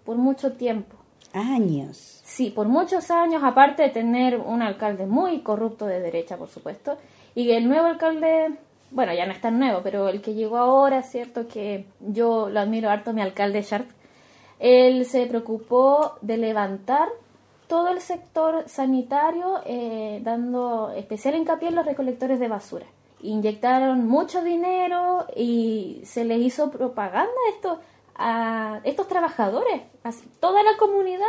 por 0.06 0.15
mucho 0.17 0.54
tiempo. 0.54 0.95
Años. 1.34 2.21
Sí, 2.23 2.50
por 2.52 2.67
muchos 2.67 3.12
años, 3.12 3.43
aparte 3.43 3.84
de 3.84 3.89
tener 3.89 4.38
un 4.38 4.62
alcalde 4.62 5.06
muy 5.06 5.41
corrupto 5.41 5.86
de 5.86 6.00
derecha, 6.00 6.38
por 6.38 6.50
supuesto, 6.50 6.97
y 7.36 7.52
el 7.52 7.67
nuevo 7.67 7.88
alcalde, 7.88 8.58
bueno, 8.91 9.13
ya 9.13 9.26
no 9.26 9.34
es 9.34 9.41
tan 9.41 9.60
nuevo, 9.60 9.82
pero 9.84 10.08
el 10.08 10.21
que 10.21 10.34
llegó 10.34 10.58
ahora, 10.58 11.04
cierto 11.04 11.47
que 11.47 11.86
yo 12.00 12.50
lo 12.50 12.60
admiro 12.60 12.89
harto, 12.89 13.13
mi 13.13 13.21
alcalde 13.21 13.62
Sharp, 13.62 13.89
él 14.60 15.06
se 15.06 15.26
preocupó 15.28 16.13
de 16.21 16.38
levantar 16.38 17.10
todo 17.67 17.89
el 17.89 18.00
sector 18.00 18.63
sanitario 18.67 19.62
eh, 19.65 20.21
dando 20.23 20.91
especial 20.95 21.36
hincapié 21.36 21.69
en 21.69 21.76
los 21.76 21.86
recolectores 21.86 22.39
de 22.39 22.47
basura. 22.47 22.86
Inyectaron 23.21 24.08
mucho 24.08 24.43
dinero 24.43 25.25
y 25.36 26.01
se 26.06 26.23
les 26.23 26.39
hizo 26.39 26.69
propaganda 26.69 27.32
a 27.47 27.56
estos, 27.56 27.80
a 28.15 28.82
estos 28.84 29.08
trabajadores, 29.08 29.82
toda 30.39 30.63
la 30.63 30.77
comunidad 30.77 31.25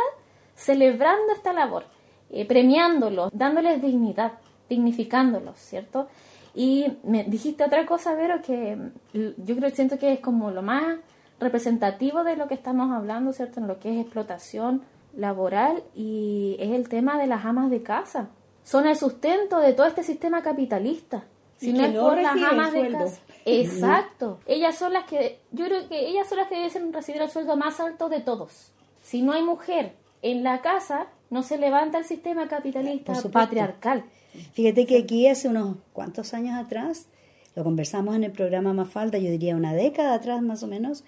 celebrando 0.55 1.33
esta 1.33 1.53
labor, 1.53 1.85
eh, 2.29 2.45
premiándolos, 2.45 3.29
dándoles 3.33 3.81
dignidad, 3.81 4.33
dignificándolos, 4.69 5.57
¿cierto? 5.57 6.07
Y 6.53 6.97
me 7.03 7.23
dijiste 7.23 7.63
otra 7.63 7.85
cosa, 7.85 8.13
Vero, 8.15 8.41
que 8.41 8.77
yo 9.13 9.55
creo 9.55 9.69
siento 9.69 9.97
que 9.97 10.13
es 10.13 10.19
como 10.19 10.51
lo 10.51 10.61
más 10.61 10.97
representativo 11.39 12.23
de 12.23 12.35
lo 12.35 12.47
que 12.47 12.53
estamos 12.53 12.91
hablando, 12.91 13.33
¿cierto? 13.33 13.59
En 13.59 13.67
lo 13.67 13.79
que 13.79 13.93
es 13.93 14.01
explotación 14.01 14.83
laboral 15.15 15.83
y 15.95 16.57
es 16.59 16.71
el 16.71 16.89
tema 16.89 17.17
de 17.17 17.27
las 17.27 17.45
amas 17.45 17.69
de 17.69 17.81
casa. 17.81 18.29
Son 18.63 18.87
el 18.87 18.95
sustento 18.95 19.59
de 19.59 19.73
todo 19.73 19.87
este 19.87 20.03
sistema 20.03 20.41
capitalista. 20.41 21.23
Si 21.59 21.73
no 21.73 21.85
es 21.85 21.93
por 21.93 22.21
las 22.21 22.35
amas 22.41 22.71
de 22.73 22.89
casa. 22.89 23.19
Exacto. 23.45 24.39
Ellas 24.45 24.77
son 24.77 24.93
las 24.93 25.05
que, 25.05 25.39
yo 25.51 25.65
creo 25.65 25.87
que 25.89 26.07
ellas 26.07 26.27
son 26.27 26.37
las 26.37 26.47
que 26.47 26.55
deben 26.55 26.93
recibir 26.93 27.21
el 27.21 27.29
sueldo 27.29 27.57
más 27.57 27.79
alto 27.79 28.09
de 28.09 28.21
todos. 28.21 28.71
Si 29.03 29.21
no 29.21 29.33
hay 29.33 29.43
mujer 29.43 29.93
en 30.21 30.43
la 30.43 30.61
casa, 30.61 31.07
no 31.29 31.43
se 31.43 31.57
levanta 31.57 31.97
el 31.97 32.05
sistema 32.05 32.47
capitalista 32.47 33.13
patriarcal. 33.31 34.05
Fíjate 34.53 34.85
que 34.85 34.99
aquí 34.99 35.27
hace 35.27 35.47
unos 35.47 35.77
cuantos 35.93 36.33
años 36.33 36.57
atrás, 36.57 37.07
lo 37.55 37.63
conversamos 37.63 38.15
en 38.15 38.23
el 38.23 38.31
programa 38.31 38.73
Más 38.73 38.89
Falta, 38.89 39.17
yo 39.17 39.31
diría 39.31 39.55
una 39.55 39.73
década 39.73 40.13
atrás 40.13 40.41
más 40.41 40.63
o 40.63 40.67
menos, 40.67 41.03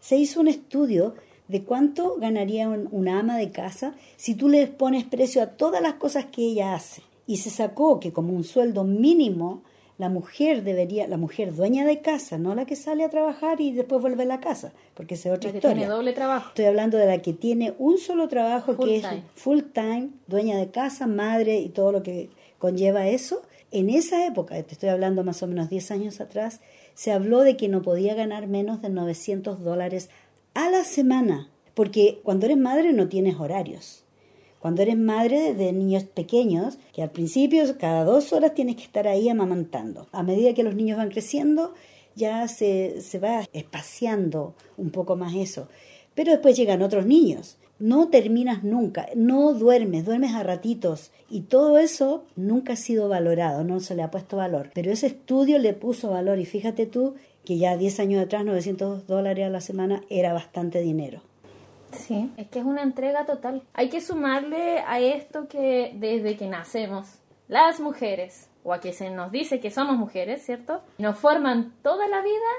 se 0.00 0.16
hizo 0.16 0.40
un 0.40 0.48
estudio 0.48 1.14
de 1.48 1.64
cuánto 1.64 2.16
ganaría 2.18 2.68
una 2.68 3.18
ama 3.18 3.38
de 3.38 3.50
casa 3.50 3.94
si 4.16 4.34
tú 4.34 4.48
le 4.48 4.66
pones 4.66 5.04
precio 5.04 5.42
a 5.42 5.46
todas 5.46 5.82
las 5.82 5.94
cosas 5.94 6.26
que 6.26 6.42
ella 6.42 6.74
hace. 6.74 7.02
Y 7.26 7.38
se 7.38 7.50
sacó 7.50 8.00
que 8.00 8.12
como 8.12 8.32
un 8.32 8.44
sueldo 8.44 8.84
mínimo 8.84 9.62
la 9.98 10.08
mujer 10.08 10.62
debería, 10.62 11.08
la 11.08 11.16
mujer 11.16 11.54
dueña 11.54 11.84
de 11.84 12.00
casa, 12.00 12.38
no 12.38 12.54
la 12.54 12.66
que 12.66 12.76
sale 12.76 13.02
a 13.02 13.08
trabajar 13.08 13.60
y 13.60 13.72
después 13.72 14.00
vuelve 14.00 14.22
a 14.22 14.26
la 14.26 14.40
casa, 14.40 14.72
porque 14.94 15.14
es 15.14 15.26
otra 15.26 15.50
historia. 15.50 15.74
Tiene 15.74 15.86
doble 15.86 16.12
trabajo. 16.12 16.48
Estoy 16.50 16.66
hablando 16.66 16.96
de 16.98 17.06
la 17.06 17.18
que 17.18 17.32
tiene 17.32 17.74
un 17.78 17.98
solo 17.98 18.28
trabajo 18.28 18.76
que 18.76 18.98
es 18.98 19.06
full 19.34 19.60
time, 19.72 20.10
dueña 20.28 20.56
de 20.56 20.70
casa, 20.70 21.08
madre 21.08 21.58
y 21.58 21.68
todo 21.68 21.90
lo 21.90 22.04
que 22.04 22.30
conlleva 22.58 23.08
eso. 23.08 23.42
En 23.72 23.90
esa 23.90 24.24
época, 24.24 24.54
te 24.62 24.72
estoy 24.72 24.88
hablando 24.88 25.24
más 25.24 25.42
o 25.42 25.48
menos 25.48 25.68
10 25.68 25.90
años 25.90 26.20
atrás, 26.20 26.60
se 26.94 27.10
habló 27.10 27.40
de 27.40 27.56
que 27.56 27.68
no 27.68 27.82
podía 27.82 28.14
ganar 28.14 28.46
menos 28.46 28.80
de 28.80 28.90
900 28.90 29.62
dólares 29.64 30.10
a 30.54 30.70
la 30.70 30.84
semana, 30.84 31.50
porque 31.74 32.20
cuando 32.22 32.46
eres 32.46 32.58
madre 32.58 32.92
no 32.92 33.08
tienes 33.08 33.36
horarios. 33.38 34.04
Cuando 34.60 34.82
eres 34.82 34.96
madre 34.96 35.54
de 35.54 35.72
niños 35.72 36.04
pequeños, 36.04 36.78
que 36.92 37.02
al 37.02 37.10
principio 37.10 37.62
cada 37.78 38.04
dos 38.04 38.32
horas 38.32 38.54
tienes 38.54 38.76
que 38.76 38.82
estar 38.82 39.06
ahí 39.06 39.28
amamantando. 39.28 40.08
A 40.12 40.22
medida 40.22 40.54
que 40.54 40.64
los 40.64 40.74
niños 40.74 40.98
van 40.98 41.10
creciendo, 41.10 41.74
ya 42.16 42.48
se, 42.48 43.00
se 43.00 43.18
va 43.18 43.44
espaciando 43.52 44.54
un 44.76 44.90
poco 44.90 45.16
más 45.16 45.34
eso. 45.34 45.68
Pero 46.14 46.32
después 46.32 46.56
llegan 46.56 46.82
otros 46.82 47.06
niños. 47.06 47.56
No 47.78 48.08
terminas 48.08 48.64
nunca, 48.64 49.06
no 49.14 49.54
duermes, 49.54 50.04
duermes 50.04 50.34
a 50.34 50.42
ratitos. 50.42 51.12
Y 51.30 51.42
todo 51.42 51.78
eso 51.78 52.24
nunca 52.34 52.72
ha 52.72 52.76
sido 52.76 53.08
valorado, 53.08 53.62
no 53.62 53.78
se 53.78 53.94
le 53.94 54.02
ha 54.02 54.10
puesto 54.10 54.36
valor. 54.36 54.70
Pero 54.74 54.90
ese 54.90 55.06
estudio 55.06 55.60
le 55.60 55.74
puso 55.74 56.10
valor 56.10 56.40
y 56.40 56.44
fíjate 56.44 56.86
tú 56.86 57.14
que 57.44 57.56
ya 57.56 57.76
10 57.76 58.00
años 58.00 58.24
atrás 58.24 58.44
900 58.44 59.06
dólares 59.06 59.46
a 59.46 59.50
la 59.50 59.60
semana 59.60 60.02
era 60.10 60.32
bastante 60.32 60.80
dinero. 60.80 61.22
Sí, 61.92 62.30
es 62.36 62.48
que 62.48 62.58
es 62.60 62.64
una 62.64 62.82
entrega 62.82 63.24
total. 63.24 63.62
Hay 63.74 63.88
que 63.88 64.00
sumarle 64.00 64.80
a 64.80 65.00
esto 65.00 65.48
que 65.48 65.92
desde 65.94 66.36
que 66.36 66.46
nacemos, 66.46 67.18
las 67.48 67.80
mujeres, 67.80 68.48
o 68.64 68.72
a 68.72 68.80
que 68.80 68.92
se 68.92 69.10
nos 69.10 69.32
dice 69.32 69.60
que 69.60 69.70
somos 69.70 69.96
mujeres, 69.96 70.44
¿cierto? 70.44 70.82
Nos 70.98 71.18
forman 71.18 71.72
toda 71.82 72.06
la 72.08 72.20
vida 72.20 72.50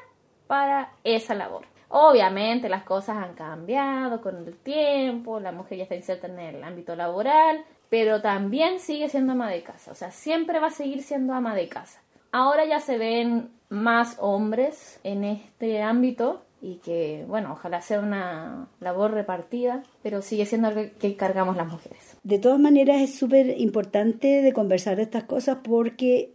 para 0.47 0.91
esa 1.03 1.35
labor. 1.35 1.65
Obviamente 1.89 2.69
las 2.69 2.83
cosas 2.83 3.17
han 3.17 3.33
cambiado 3.33 4.21
con 4.21 4.37
el 4.37 4.55
tiempo, 4.55 5.39
la 5.39 5.51
mujer 5.51 5.79
ya 5.79 5.83
está 5.83 5.95
inserta 5.95 6.27
en 6.27 6.39
el 6.39 6.63
ámbito 6.63 6.95
laboral, 6.95 7.63
pero 7.89 8.21
también 8.21 8.79
sigue 8.79 9.09
siendo 9.09 9.33
ama 9.33 9.49
de 9.49 9.63
casa, 9.63 9.91
o 9.91 9.95
sea, 9.95 10.11
siempre 10.11 10.59
va 10.59 10.67
a 10.67 10.71
seguir 10.71 11.01
siendo 11.01 11.33
ama 11.33 11.55
de 11.55 11.67
casa. 11.67 11.99
Ahora 12.31 12.65
ya 12.65 12.79
se 12.79 12.99
ven 12.99 13.49
más 13.69 14.17
hombres 14.19 14.99
en 15.03 15.23
este 15.23 15.81
ámbito 15.81 16.43
y 16.61 16.75
que, 16.77 17.25
bueno, 17.27 17.53
ojalá 17.53 17.81
sea 17.81 17.99
una 17.99 18.67
labor 18.79 19.11
repartida, 19.11 19.83
pero 20.03 20.21
sigue 20.21 20.45
siendo 20.45 20.67
algo 20.67 20.81
que 20.99 21.15
cargamos 21.15 21.55
las 21.55 21.71
mujeres. 21.71 22.17
De 22.23 22.39
todas 22.39 22.59
maneras, 22.59 23.01
es 23.01 23.15
súper 23.15 23.59
importante 23.59 24.41
de 24.41 24.53
conversar 24.53 24.97
de 24.97 25.03
estas 25.03 25.23
cosas 25.23 25.59
porque 25.63 26.33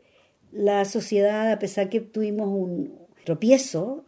la 0.52 0.84
sociedad, 0.84 1.50
a 1.50 1.58
pesar 1.58 1.88
que 1.88 2.00
tuvimos 2.00 2.48
un 2.48 2.94
tropiezo 3.24 4.04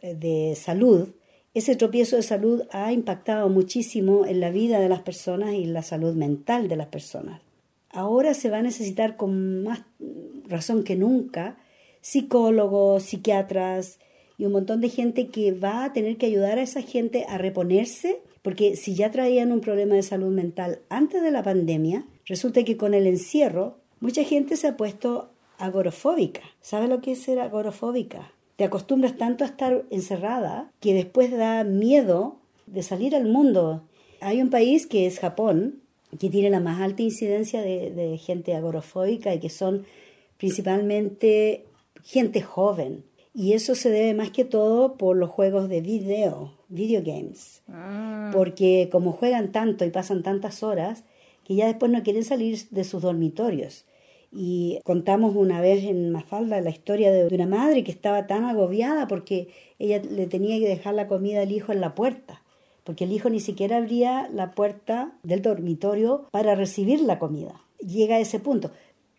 eh, 0.00 0.14
de 0.14 0.54
salud, 0.56 1.08
ese 1.54 1.76
tropiezo 1.76 2.16
de 2.16 2.22
salud 2.22 2.62
ha 2.70 2.92
impactado 2.92 3.48
muchísimo 3.48 4.26
en 4.26 4.40
la 4.40 4.50
vida 4.50 4.80
de 4.80 4.88
las 4.88 5.00
personas 5.00 5.54
y 5.54 5.64
la 5.64 5.82
salud 5.82 6.14
mental 6.14 6.68
de 6.68 6.76
las 6.76 6.86
personas. 6.86 7.40
Ahora 7.90 8.34
se 8.34 8.50
va 8.50 8.58
a 8.58 8.62
necesitar 8.62 9.16
con 9.16 9.64
más 9.64 9.82
razón 10.46 10.84
que 10.84 10.94
nunca 10.94 11.56
psicólogos, 12.00 13.02
psiquiatras 13.02 13.98
y 14.38 14.46
un 14.46 14.52
montón 14.52 14.80
de 14.80 14.88
gente 14.88 15.26
que 15.26 15.52
va 15.52 15.84
a 15.84 15.92
tener 15.92 16.16
que 16.16 16.26
ayudar 16.26 16.58
a 16.58 16.62
esa 16.62 16.80
gente 16.80 17.26
a 17.28 17.36
reponerse, 17.38 18.22
porque 18.40 18.76
si 18.76 18.94
ya 18.94 19.10
traían 19.10 19.50
un 19.50 19.60
problema 19.60 19.96
de 19.96 20.02
salud 20.04 20.32
mental 20.32 20.78
antes 20.88 21.22
de 21.22 21.32
la 21.32 21.42
pandemia, 21.42 22.06
resulta 22.24 22.62
que 22.62 22.76
con 22.76 22.94
el 22.94 23.08
encierro 23.08 23.78
mucha 23.98 24.22
gente 24.22 24.56
se 24.56 24.68
ha 24.68 24.76
puesto 24.76 25.30
agorofóbica. 25.58 26.42
¿Sabes 26.60 26.88
lo 26.88 27.00
que 27.00 27.12
es 27.12 27.22
ser 27.22 27.40
agorofóbica? 27.40 28.32
Te 28.54 28.64
acostumbras 28.64 29.16
tanto 29.16 29.42
a 29.42 29.48
estar 29.48 29.84
encerrada 29.90 30.70
que 30.78 30.94
después 30.94 31.32
da 31.32 31.64
miedo 31.64 32.36
de 32.66 32.84
salir 32.84 33.16
al 33.16 33.26
mundo. 33.26 33.82
Hay 34.20 34.40
un 34.40 34.50
país 34.50 34.86
que 34.86 35.06
es 35.06 35.18
Japón, 35.18 35.80
que 36.18 36.30
tiene 36.30 36.50
la 36.50 36.60
más 36.60 36.80
alta 36.80 37.02
incidencia 37.02 37.60
de, 37.60 37.90
de 37.90 38.16
gente 38.18 38.54
agorofóbica 38.54 39.34
y 39.34 39.40
que 39.40 39.50
son 39.50 39.84
principalmente 40.38 41.66
gente 42.04 42.40
joven. 42.40 43.04
Y 43.38 43.52
eso 43.52 43.76
se 43.76 43.88
debe 43.88 44.14
más 44.14 44.32
que 44.32 44.44
todo 44.44 44.96
por 44.96 45.16
los 45.16 45.30
juegos 45.30 45.68
de 45.68 45.80
video, 45.80 46.54
video 46.68 47.02
games. 47.04 47.62
Ah. 47.68 48.32
Porque 48.34 48.88
como 48.90 49.12
juegan 49.12 49.52
tanto 49.52 49.84
y 49.84 49.90
pasan 49.90 50.24
tantas 50.24 50.64
horas, 50.64 51.04
que 51.44 51.54
ya 51.54 51.68
después 51.68 51.92
no 51.92 52.02
quieren 52.02 52.24
salir 52.24 52.58
de 52.70 52.82
sus 52.82 53.00
dormitorios. 53.00 53.84
Y 54.32 54.80
contamos 54.82 55.36
una 55.36 55.60
vez 55.60 55.84
en 55.84 56.10
Mafalda 56.10 56.60
la 56.60 56.70
historia 56.70 57.12
de 57.12 57.32
una 57.32 57.46
madre 57.46 57.84
que 57.84 57.92
estaba 57.92 58.26
tan 58.26 58.42
agobiada 58.44 59.06
porque 59.06 59.50
ella 59.78 60.02
le 60.02 60.26
tenía 60.26 60.58
que 60.58 60.66
dejar 60.66 60.94
la 60.94 61.06
comida 61.06 61.42
al 61.42 61.52
hijo 61.52 61.70
en 61.70 61.80
la 61.80 61.94
puerta 61.94 62.42
porque 62.88 63.04
el 63.04 63.12
hijo 63.12 63.28
ni 63.28 63.38
siquiera 63.38 63.76
abría 63.76 64.30
la 64.32 64.52
puerta 64.52 65.12
del 65.22 65.42
dormitorio 65.42 66.26
para 66.30 66.54
recibir 66.54 67.02
la 67.02 67.18
comida. 67.18 67.60
Llega 67.86 68.16
a 68.16 68.18
ese 68.18 68.40
punto. 68.40 68.70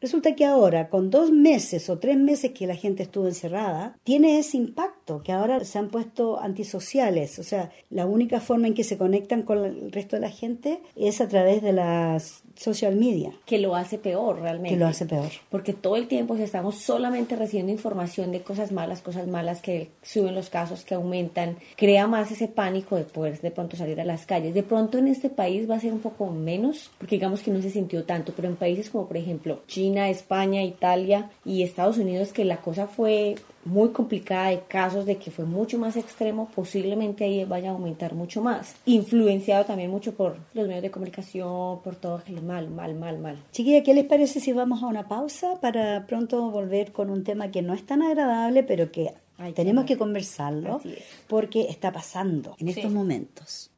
Resulta 0.01 0.33
que 0.33 0.45
ahora, 0.45 0.87
con 0.87 1.09
dos 1.09 1.31
meses 1.31 1.89
o 1.89 1.99
tres 1.99 2.17
meses 2.17 2.51
que 2.51 2.67
la 2.67 2.75
gente 2.75 3.03
estuvo 3.03 3.27
encerrada, 3.27 3.97
tiene 4.03 4.39
ese 4.39 4.55
impacto, 4.55 4.98
que 5.23 5.31
ahora 5.31 5.63
se 5.63 5.77
han 5.79 5.89
puesto 5.89 6.39
antisociales. 6.39 7.39
O 7.39 7.43
sea, 7.43 7.71
la 7.89 8.05
única 8.05 8.39
forma 8.39 8.67
en 8.67 8.73
que 8.73 8.83
se 8.83 8.97
conectan 8.97 9.43
con 9.43 9.65
el 9.65 9.91
resto 9.91 10.15
de 10.15 10.21
la 10.21 10.29
gente 10.29 10.79
es 10.95 11.21
a 11.21 11.27
través 11.27 11.61
de 11.61 11.73
las 11.73 12.43
social 12.55 12.95
media. 12.95 13.31
Que 13.45 13.57
lo 13.57 13.75
hace 13.75 13.97
peor 13.97 14.39
realmente. 14.41 14.75
Que 14.75 14.79
lo 14.79 14.87
hace 14.87 15.05
peor. 15.05 15.29
Porque 15.49 15.73
todo 15.73 15.95
el 15.95 16.07
tiempo 16.07 16.35
estamos 16.35 16.75
solamente 16.75 17.35
recibiendo 17.35 17.71
información 17.71 18.31
de 18.31 18.41
cosas 18.41 18.71
malas, 18.71 19.01
cosas 19.01 19.27
malas 19.27 19.61
que 19.61 19.89
suben 20.01 20.35
los 20.35 20.49
casos, 20.49 20.83
que 20.83 20.95
aumentan, 20.95 21.57
crea 21.75 22.07
más 22.07 22.31
ese 22.31 22.47
pánico 22.47 22.95
de 22.95 23.03
poder 23.03 23.39
de 23.39 23.51
pronto 23.51 23.77
salir 23.77 23.99
a 24.01 24.05
las 24.05 24.25
calles. 24.25 24.53
De 24.53 24.63
pronto 24.63 24.97
en 24.97 25.07
este 25.07 25.29
país 25.29 25.69
va 25.69 25.75
a 25.75 25.79
ser 25.79 25.93
un 25.93 25.99
poco 25.99 26.29
menos, 26.31 26.91
porque 26.97 27.15
digamos 27.15 27.41
que 27.41 27.51
no 27.51 27.61
se 27.61 27.69
sintió 27.69 28.03
tanto, 28.03 28.33
pero 28.35 28.47
en 28.47 28.55
países 28.55 28.89
como 28.89 29.07
por 29.07 29.17
ejemplo 29.17 29.61
China, 29.67 30.09
España, 30.09 30.63
Italia 30.63 31.29
y 31.45 31.63
Estados 31.63 31.97
Unidos, 31.97 32.33
que 32.33 32.45
la 32.45 32.57
cosa 32.57 32.87
fue 32.87 33.35
muy 33.69 33.89
complicada 33.89 34.49
de 34.49 34.61
casos 34.61 35.05
de 35.05 35.17
que 35.17 35.31
fue 35.31 35.45
mucho 35.45 35.77
más 35.77 35.95
extremo, 35.95 36.49
posiblemente 36.53 37.23
ahí 37.23 37.45
vaya 37.45 37.69
a 37.69 37.73
aumentar 37.73 38.15
mucho 38.15 38.41
más. 38.41 38.75
Influenciado 38.85 39.65
también 39.65 39.91
mucho 39.91 40.13
por 40.15 40.37
los 40.53 40.67
medios 40.67 40.83
de 40.83 40.91
comunicación, 40.91 41.81
por 41.81 41.95
todo 41.95 42.21
que 42.23 42.33
mal, 42.33 42.69
mal, 42.69 42.95
mal, 42.95 43.19
mal. 43.19 43.37
Chiquilla, 43.51 43.83
¿qué 43.83 43.93
les 43.93 44.05
parece 44.05 44.39
si 44.39 44.51
vamos 44.51 44.83
a 44.83 44.87
una 44.87 45.07
pausa 45.07 45.59
para 45.61 46.05
pronto 46.07 46.49
volver 46.49 46.91
con 46.91 47.09
un 47.09 47.23
tema 47.23 47.51
que 47.51 47.61
no 47.61 47.73
es 47.73 47.85
tan 47.85 48.01
agradable, 48.01 48.63
pero 48.63 48.91
que 48.91 49.13
tenemos 49.55 49.85
que 49.85 49.97
conversarlo 49.97 50.81
porque 51.27 51.67
está 51.69 51.91
pasando 51.91 52.55
en 52.59 52.69
estos 52.69 52.91
momentos? 52.91 53.71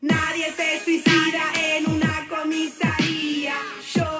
Nadie 0.00 0.44
se 0.52 0.84
suicida 0.84 1.42
en 1.76 1.90
una 1.90 2.28
comisaría. 2.28 3.54
Yo 3.94 4.17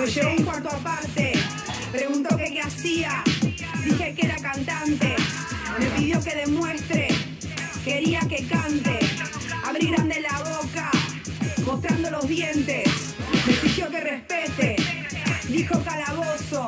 Me 0.00 0.06
llevó 0.06 0.30
un 0.30 0.44
cuarto 0.44 0.70
aparte. 0.70 1.32
Preguntó 1.92 2.36
que 2.38 2.54
qué 2.54 2.60
hacía. 2.62 3.22
Dije 3.84 4.14
que 4.14 4.26
era 4.26 4.36
cantante. 4.36 5.14
Me 5.78 5.86
pidió 5.86 6.24
que 6.24 6.34
demuestre. 6.34 7.08
Quería 7.84 8.20
que 8.20 8.46
cante. 8.46 8.98
Abrí 9.64 9.90
grande 9.90 10.22
la 10.22 10.38
boca. 10.38 10.90
Mostrando 11.66 12.10
los 12.10 12.26
dientes. 12.26 12.88
Me 13.46 13.52
exigió 13.52 13.90
que 13.90 14.00
respete. 14.00 14.76
Dijo 15.48 15.82
calabozo. 15.84 16.66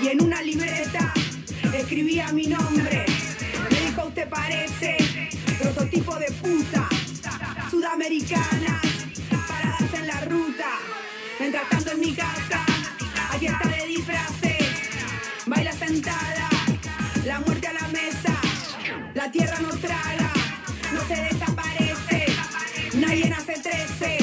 Y 0.00 0.08
en 0.08 0.22
una 0.22 0.42
libreta 0.42 1.12
escribía 1.74 2.32
mi 2.32 2.46
nombre. 2.46 3.04
Me 3.70 3.80
dijo 3.80 4.06
usted 4.06 4.28
parece 4.28 4.96
prototipo 5.60 6.16
de 6.16 6.30
puta. 6.30 6.88
Sudamericana 7.68 8.80
ruta. 10.24 10.78
Mientras 11.38 11.68
tanto 11.68 11.92
en 11.92 12.00
mi 12.00 12.14
casa, 12.14 12.64
aquí 13.30 13.46
está 13.46 13.68
de 13.68 13.86
disfraces. 13.86 14.66
Baila 15.46 15.72
sentada, 15.72 16.48
la 17.24 17.40
muerte 17.40 17.66
a 17.68 17.72
la 17.72 17.88
mesa. 17.88 18.34
La 19.14 19.30
tierra 19.30 19.58
no 19.60 19.68
traga, 19.70 20.32
no 20.92 21.00
se 21.06 21.16
desaparece. 21.22 22.26
Nadie 22.94 23.28
nace 23.28 23.54
trece, 23.54 24.18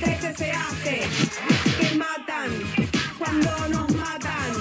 trece 0.00 0.34
se 0.36 0.50
hace. 0.50 1.02
Que 1.80 1.94
matan 1.96 2.50
cuando 3.18 3.68
nos 3.68 3.94
matan. 3.94 4.52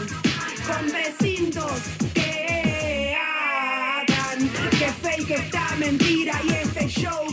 Con 0.68 0.92
precintos 0.92 1.82
que 2.14 3.16
atan. 3.16 4.50
Que 4.80 4.92
fake 5.02 5.32
está 5.32 5.76
mentira 5.78 6.40
y 6.44 6.50
este 6.50 6.88
show 6.88 7.26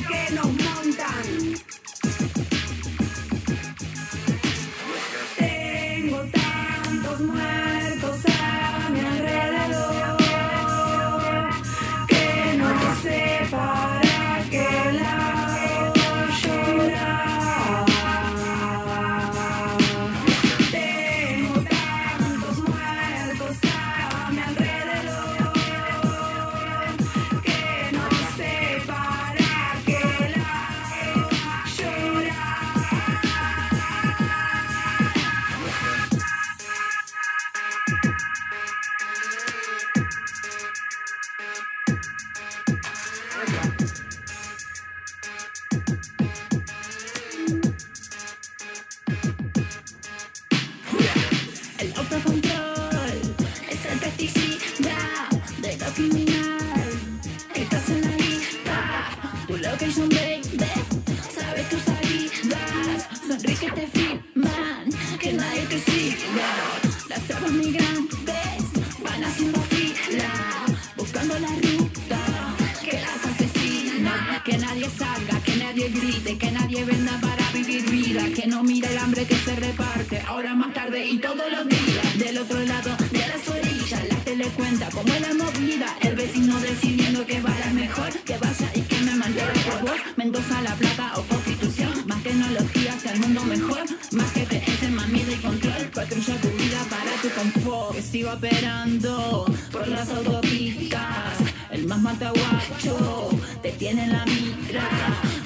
Mendoza, 90.17 90.61
La 90.63 90.75
Plata 90.75 91.13
o 91.17 91.23
Constitución. 91.23 91.93
Más 92.07 92.23
tecnología 92.23 92.95
hacia 92.95 93.13
el 93.13 93.21
mundo 93.21 93.43
mejor. 93.45 93.83
Más 94.13 94.33
que 94.33 94.45
creencia, 94.45 94.91
más 94.91 95.09
miedo 95.09 95.33
y 95.33 95.37
control. 95.37 95.91
Patrulla 95.95 96.37
tu 96.37 96.49
vida 96.49 96.81
para 96.91 97.13
tu 97.23 97.29
confort. 97.31 97.95
Que 97.95 98.03
sigo 98.03 98.33
operando 98.33 99.47
por 99.73 99.89
las 99.89 100.09
autopistas. 100.11 101.39
El 101.71 101.87
más 101.87 102.01
mataguacho 102.01 103.31
te 103.63 103.73
tiene 103.73 104.07
la 104.09 104.25
mira. 104.27 104.89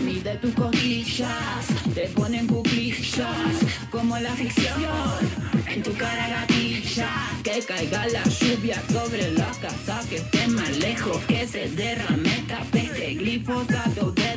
Mide 0.01 0.37
tus 0.37 0.55
costillas, 0.55 1.67
te 1.95 2.09
ponen 2.09 2.47
cuclillas. 2.47 3.55
Como 3.91 4.19
la 4.19 4.33
ficción 4.33 4.83
en 5.67 5.83
tu 5.83 5.93
cara 5.95 6.29
gatilla 6.29 7.09
Que 7.43 7.61
caiga 7.61 8.07
la 8.09 8.23
lluvia 8.25 8.83
sobre 8.93 9.33
las 9.33 9.57
casas 9.59 10.07
Que 10.07 10.17
esté 10.17 10.47
más 10.49 10.77
lejos, 10.79 11.19
que 11.27 11.47
se 11.47 11.69
derrame 11.71 12.29
esta 12.29 12.61
peste 12.71 13.15
Glifosato 13.15 14.14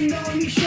Dancing 0.00 0.14
on 0.14 0.38
me. 0.38 0.59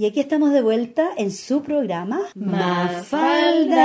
Y 0.00 0.06
aquí 0.06 0.18
estamos 0.18 0.50
de 0.54 0.62
vuelta 0.62 1.10
en 1.18 1.30
su 1.30 1.62
programa 1.62 2.22
Mafalda. 2.34 3.76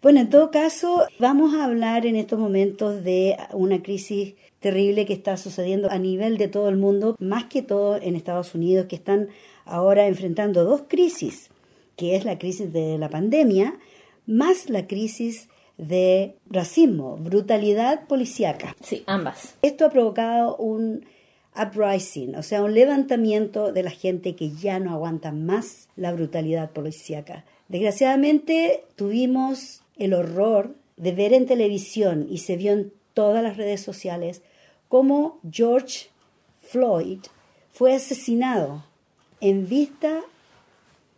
Bueno, 0.00 0.20
en 0.20 0.30
todo 0.30 0.50
caso, 0.50 1.06
vamos 1.18 1.54
a 1.54 1.66
hablar 1.66 2.06
en 2.06 2.16
estos 2.16 2.38
momentos 2.38 3.04
de 3.04 3.36
una 3.52 3.82
crisis 3.82 4.32
terrible 4.60 5.04
que 5.04 5.12
está 5.12 5.36
sucediendo 5.36 5.90
a 5.90 5.98
nivel 5.98 6.38
de 6.38 6.48
todo 6.48 6.70
el 6.70 6.78
mundo, 6.78 7.16
más 7.18 7.44
que 7.44 7.60
todo 7.60 7.96
en 7.96 8.16
Estados 8.16 8.54
Unidos, 8.54 8.86
que 8.86 8.96
están 8.96 9.28
ahora 9.66 10.06
enfrentando 10.06 10.64
dos 10.64 10.84
crisis, 10.88 11.50
que 11.96 12.16
es 12.16 12.24
la 12.24 12.38
crisis 12.38 12.72
de 12.72 12.96
la 12.96 13.10
pandemia, 13.10 13.74
más 14.24 14.70
la 14.70 14.86
crisis 14.86 15.50
de 15.76 16.34
racismo, 16.48 17.18
brutalidad 17.18 18.06
policíaca. 18.06 18.74
Sí, 18.80 19.02
ambas. 19.04 19.54
Esto 19.60 19.84
ha 19.84 19.90
provocado 19.90 20.56
un 20.56 21.04
uprising, 21.56 22.34
o 22.36 22.42
sea, 22.42 22.62
un 22.62 22.74
levantamiento 22.74 23.72
de 23.72 23.82
la 23.82 23.90
gente 23.90 24.34
que 24.34 24.50
ya 24.50 24.78
no 24.78 24.92
aguanta 24.92 25.32
más 25.32 25.88
la 25.96 26.12
brutalidad 26.12 26.70
policíaca. 26.70 27.44
Desgraciadamente 27.68 28.84
tuvimos 28.96 29.82
el 29.96 30.14
horror 30.14 30.74
de 30.96 31.12
ver 31.12 31.32
en 31.32 31.46
televisión 31.46 32.26
y 32.28 32.38
se 32.38 32.56
vio 32.56 32.72
en 32.72 32.92
todas 33.14 33.42
las 33.42 33.56
redes 33.56 33.80
sociales 33.80 34.42
cómo 34.88 35.38
George 35.50 36.08
Floyd 36.60 37.20
fue 37.72 37.94
asesinado 37.94 38.84
en 39.40 39.68
vista 39.68 40.22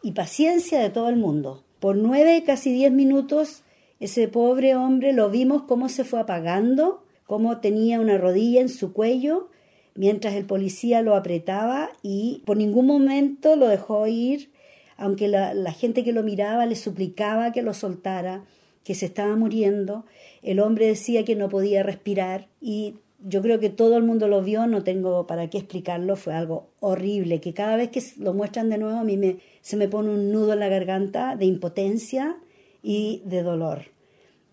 y 0.03 0.13
paciencia 0.13 0.81
de 0.81 0.91
todo 0.91 1.09
el 1.09 1.17
mundo. 1.17 1.63
Por 1.81 1.97
nueve, 1.97 2.43
casi 2.45 2.73
diez 2.73 2.93
minutos, 2.93 3.63
ese 4.01 4.29
pobre 4.29 4.75
hombre 4.77 5.13
lo 5.13 5.31
vimos 5.31 5.63
cómo 5.63 5.89
se 5.89 6.05
fue 6.05 6.21
apagando, 6.21 7.03
cómo 7.27 7.59
tenía 7.61 8.01
una 8.01 8.19
rodilla 8.19 8.61
en 8.61 8.69
su 8.69 8.93
cuello, 8.93 9.49
mientras 9.97 10.35
el 10.35 10.45
policía 10.45 11.03
lo 11.03 11.17
apretaba 11.17 11.91
y 12.03 12.43
por 12.45 12.57
ningún 12.57 12.87
momento 12.87 13.57
lo 13.57 13.69
dejó 13.69 14.07
ir, 14.07 14.51
aunque 14.97 15.29
la, 15.29 15.73
gente 15.73 16.05
que 16.05 16.13
lo 16.13 16.23
miraba 16.23 16.67
le 16.67 16.77
suplicaba 16.77 17.53
que 17.53 17.63
lo 17.63 17.75
soltara, 17.75 18.45
que 18.85 18.95
se 18.95 19.07
estaba 19.07 19.37
muriendo. 19.37 20.05
El 20.43 20.61
hombre 20.61 20.87
decía 20.87 21.25
que 21.25 21.35
no 21.35 21.49
podía 21.49 21.83
respirar 21.83 22.49
y 22.61 22.95
yo 23.21 23.43
creo 23.43 23.59
que 23.59 23.71
todo 23.71 23.97
el 23.97 24.05
mundo 24.05 24.29
lo 24.29 24.43
vio, 24.43 24.67
no 24.67 24.85
tengo 24.85 25.27
para 25.27 25.51
qué 25.51 25.59
explicarlo, 25.59 26.17
fue 26.17 26.35
algo 26.35 26.69
horrible, 26.81 27.41
que 27.41 27.55
cada 27.55 27.77
vez 27.77 27.91
que 27.91 28.03
lo 28.19 28.35
muestran 28.35 28.71
de 28.71 28.79
nuevo 28.79 28.99
a 28.99 29.05
mí 29.05 29.17
me, 29.17 29.39
se 29.63 29.77
me 29.77 29.89
pone 29.89 30.11
un 30.11 30.31
nudo 30.31 30.53
en 30.53 30.61
la 30.61 30.69
garganta 30.69 31.35
de 31.37 31.47
impotencia 31.47 32.37
y 32.83 33.23
de 33.25 33.43
dolor. 33.43 33.87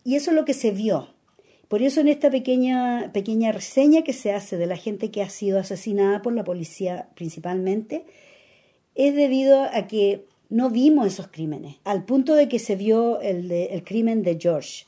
Y 0.04 0.16
eso 0.16 0.32
es 0.32 0.36
lo 0.36 0.46
que 0.46 0.54
se 0.54 0.72
vio. 0.72 1.13
Por 1.74 1.82
eso 1.82 2.02
en 2.02 2.08
esta 2.08 2.30
pequeña, 2.30 3.10
pequeña 3.14 3.52
reseña 3.52 4.04
que 4.04 4.14
se 4.14 4.32
hace 4.32 4.58
de 4.58 4.68
la 4.68 4.78
gente 4.78 5.10
que 5.10 5.24
ha 5.24 5.30
sido 5.32 5.58
asesinada 5.58 6.22
por 6.22 6.32
la 6.32 6.44
policía 6.44 7.10
principalmente, 7.16 8.06
es 8.94 9.16
debido 9.16 9.64
a 9.64 9.88
que 9.88 10.24
no 10.50 10.70
vimos 10.70 11.08
esos 11.08 11.30
crímenes, 11.30 11.78
al 11.84 12.06
punto 12.06 12.36
de 12.36 12.48
que 12.48 12.60
se 12.60 12.76
vio 12.76 13.20
el, 13.22 13.48
de, 13.48 13.74
el 13.74 13.84
crimen 13.84 14.22
de 14.22 14.38
George. 14.40 14.86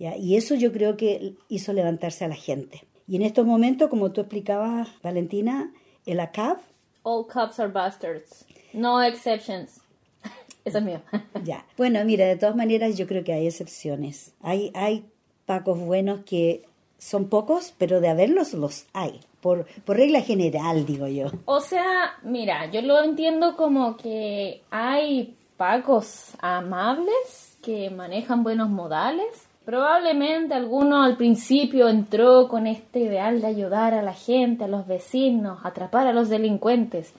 ¿ya? 0.00 0.16
Y 0.16 0.34
eso 0.34 0.56
yo 0.56 0.72
creo 0.72 0.96
que 0.96 1.34
hizo 1.48 1.72
levantarse 1.72 2.24
a 2.24 2.28
la 2.28 2.34
gente. 2.34 2.82
Y 3.06 3.14
en 3.14 3.22
estos 3.22 3.46
momentos, 3.46 3.88
como 3.88 4.10
tú 4.10 4.22
explicabas, 4.22 4.88
Valentina, 5.04 5.72
el 6.06 6.18
ACAB. 6.18 6.58
All 7.04 7.24
cops 7.28 7.60
are 7.60 7.70
bastards. 7.70 8.44
No 8.72 9.00
exceptions. 9.00 9.80
Eso 10.64 10.78
es 10.78 10.84
mío. 10.84 11.02
ya. 11.44 11.64
Bueno, 11.76 12.04
mira, 12.04 12.26
de 12.26 12.34
todas 12.34 12.56
maneras 12.56 12.98
yo 12.98 13.06
creo 13.06 13.22
que 13.22 13.32
hay 13.32 13.46
excepciones. 13.46 14.32
Hay, 14.40 14.72
hay 14.74 15.04
pacos 15.46 15.78
buenos 15.78 16.20
que 16.20 16.64
son 16.98 17.28
pocos, 17.28 17.72
pero 17.78 18.00
de 18.00 18.08
haberlos 18.08 18.52
los 18.52 18.86
hay. 18.92 19.20
Por, 19.40 19.66
por 19.84 19.96
regla 19.96 20.20
general, 20.20 20.86
digo 20.86 21.06
yo. 21.06 21.30
O 21.44 21.60
sea, 21.60 22.18
mira, 22.22 22.66
yo 22.66 22.82
lo 22.82 23.02
entiendo 23.02 23.56
como 23.56 23.96
que 23.96 24.62
hay 24.70 25.36
pacos 25.56 26.32
amables 26.40 27.56
que 27.62 27.90
manejan 27.90 28.42
buenos 28.42 28.68
modales 28.68 29.46
Probablemente 29.66 30.54
alguno 30.54 31.02
al 31.02 31.16
principio 31.16 31.88
entró 31.88 32.46
con 32.46 32.68
este 32.68 33.00
ideal 33.00 33.40
de 33.40 33.48
ayudar 33.48 33.94
a 33.94 34.02
la 34.02 34.14
gente, 34.14 34.62
a 34.62 34.68
los 34.68 34.86
vecinos, 34.86 35.58
atrapar 35.64 36.06
a 36.06 36.12
los 36.12 36.28
delincuentes. 36.28 37.12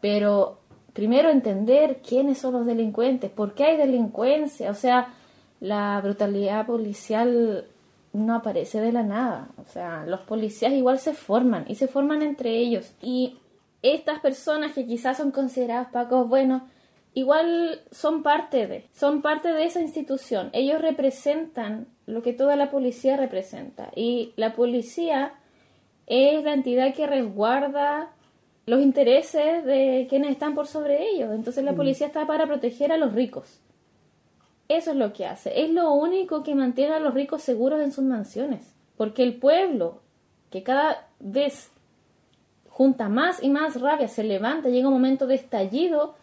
Pero 0.00 0.60
primero 0.94 1.28
entender 1.28 2.00
quiénes 2.00 2.38
son 2.38 2.54
los 2.54 2.64
delincuentes, 2.64 3.30
por 3.30 3.52
qué 3.52 3.64
hay 3.64 3.76
delincuencia. 3.76 4.70
O 4.70 4.74
sea, 4.74 5.08
la 5.60 6.00
brutalidad 6.02 6.66
policial 6.66 7.66
no 8.12 8.34
aparece 8.36 8.80
de 8.80 8.92
la 8.92 9.02
nada. 9.02 9.48
O 9.58 9.64
sea, 9.70 10.04
los 10.06 10.20
policías 10.20 10.72
igual 10.72 10.98
se 10.98 11.14
forman 11.14 11.64
y 11.68 11.74
se 11.74 11.88
forman 11.88 12.22
entre 12.22 12.56
ellos. 12.56 12.92
Y 13.02 13.38
estas 13.82 14.20
personas 14.20 14.72
que 14.72 14.86
quizás 14.86 15.18
son 15.18 15.30
consideradas 15.30 15.88
pacos 15.88 16.28
buenos, 16.28 16.62
igual 17.12 17.80
son 17.90 18.22
parte 18.22 18.66
de, 18.66 18.86
son 18.94 19.20
parte 19.20 19.52
de 19.52 19.64
esa 19.64 19.80
institución. 19.80 20.50
Ellos 20.52 20.80
representan 20.80 21.86
lo 22.06 22.22
que 22.22 22.32
toda 22.32 22.56
la 22.56 22.70
policía 22.70 23.16
representa. 23.16 23.90
Y 23.94 24.32
la 24.36 24.54
policía 24.54 25.34
es 26.06 26.42
la 26.44 26.54
entidad 26.54 26.94
que 26.94 27.06
resguarda 27.06 28.10
los 28.66 28.80
intereses 28.80 29.64
de 29.64 30.06
quienes 30.08 30.30
están 30.30 30.54
por 30.54 30.66
sobre 30.66 31.10
ellos. 31.10 31.34
Entonces 31.34 31.64
la 31.64 31.72
mm. 31.72 31.76
policía 31.76 32.06
está 32.06 32.26
para 32.26 32.46
proteger 32.46 32.92
a 32.92 32.96
los 32.96 33.12
ricos. 33.12 33.60
Eso 34.68 34.92
es 34.92 34.96
lo 34.96 35.12
que 35.12 35.26
hace. 35.26 35.62
Es 35.62 35.70
lo 35.70 35.92
único 35.92 36.42
que 36.42 36.54
mantiene 36.54 36.94
a 36.94 37.00
los 37.00 37.14
ricos 37.14 37.42
seguros 37.42 37.80
en 37.80 37.92
sus 37.92 38.04
mansiones. 38.04 38.72
Porque 38.96 39.22
el 39.22 39.34
pueblo, 39.34 40.00
que 40.50 40.62
cada 40.62 41.06
vez 41.20 41.70
junta 42.68 43.08
más 43.08 43.42
y 43.42 43.50
más 43.50 43.80
rabia, 43.80 44.08
se 44.08 44.24
levanta, 44.24 44.68
llega 44.68 44.88
un 44.88 44.94
momento 44.94 45.26
de 45.26 45.34
estallido, 45.34 46.14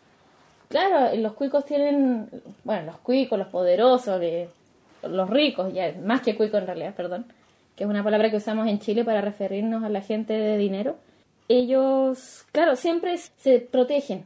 Claro, 0.71 1.13
los 1.17 1.33
cuicos 1.33 1.65
tienen, 1.65 2.29
bueno, 2.63 2.83
los 2.85 2.97
cuicos, 2.99 3.37
los 3.37 3.49
poderosos, 3.49 4.21
los 5.03 5.29
ricos, 5.29 5.73
ya 5.73 5.93
más 6.01 6.21
que 6.21 6.37
cuico 6.37 6.57
en 6.57 6.65
realidad, 6.65 6.95
perdón, 6.95 7.25
que 7.75 7.83
es 7.83 7.89
una 7.89 8.05
palabra 8.05 8.31
que 8.31 8.37
usamos 8.37 8.67
en 8.67 8.79
Chile 8.79 9.03
para 9.03 9.19
referirnos 9.19 9.83
a 9.83 9.89
la 9.89 9.99
gente 9.99 10.31
de 10.31 10.57
dinero. 10.57 10.95
Ellos, 11.49 12.45
claro, 12.53 12.77
siempre 12.77 13.17
se 13.17 13.59
protegen 13.59 14.23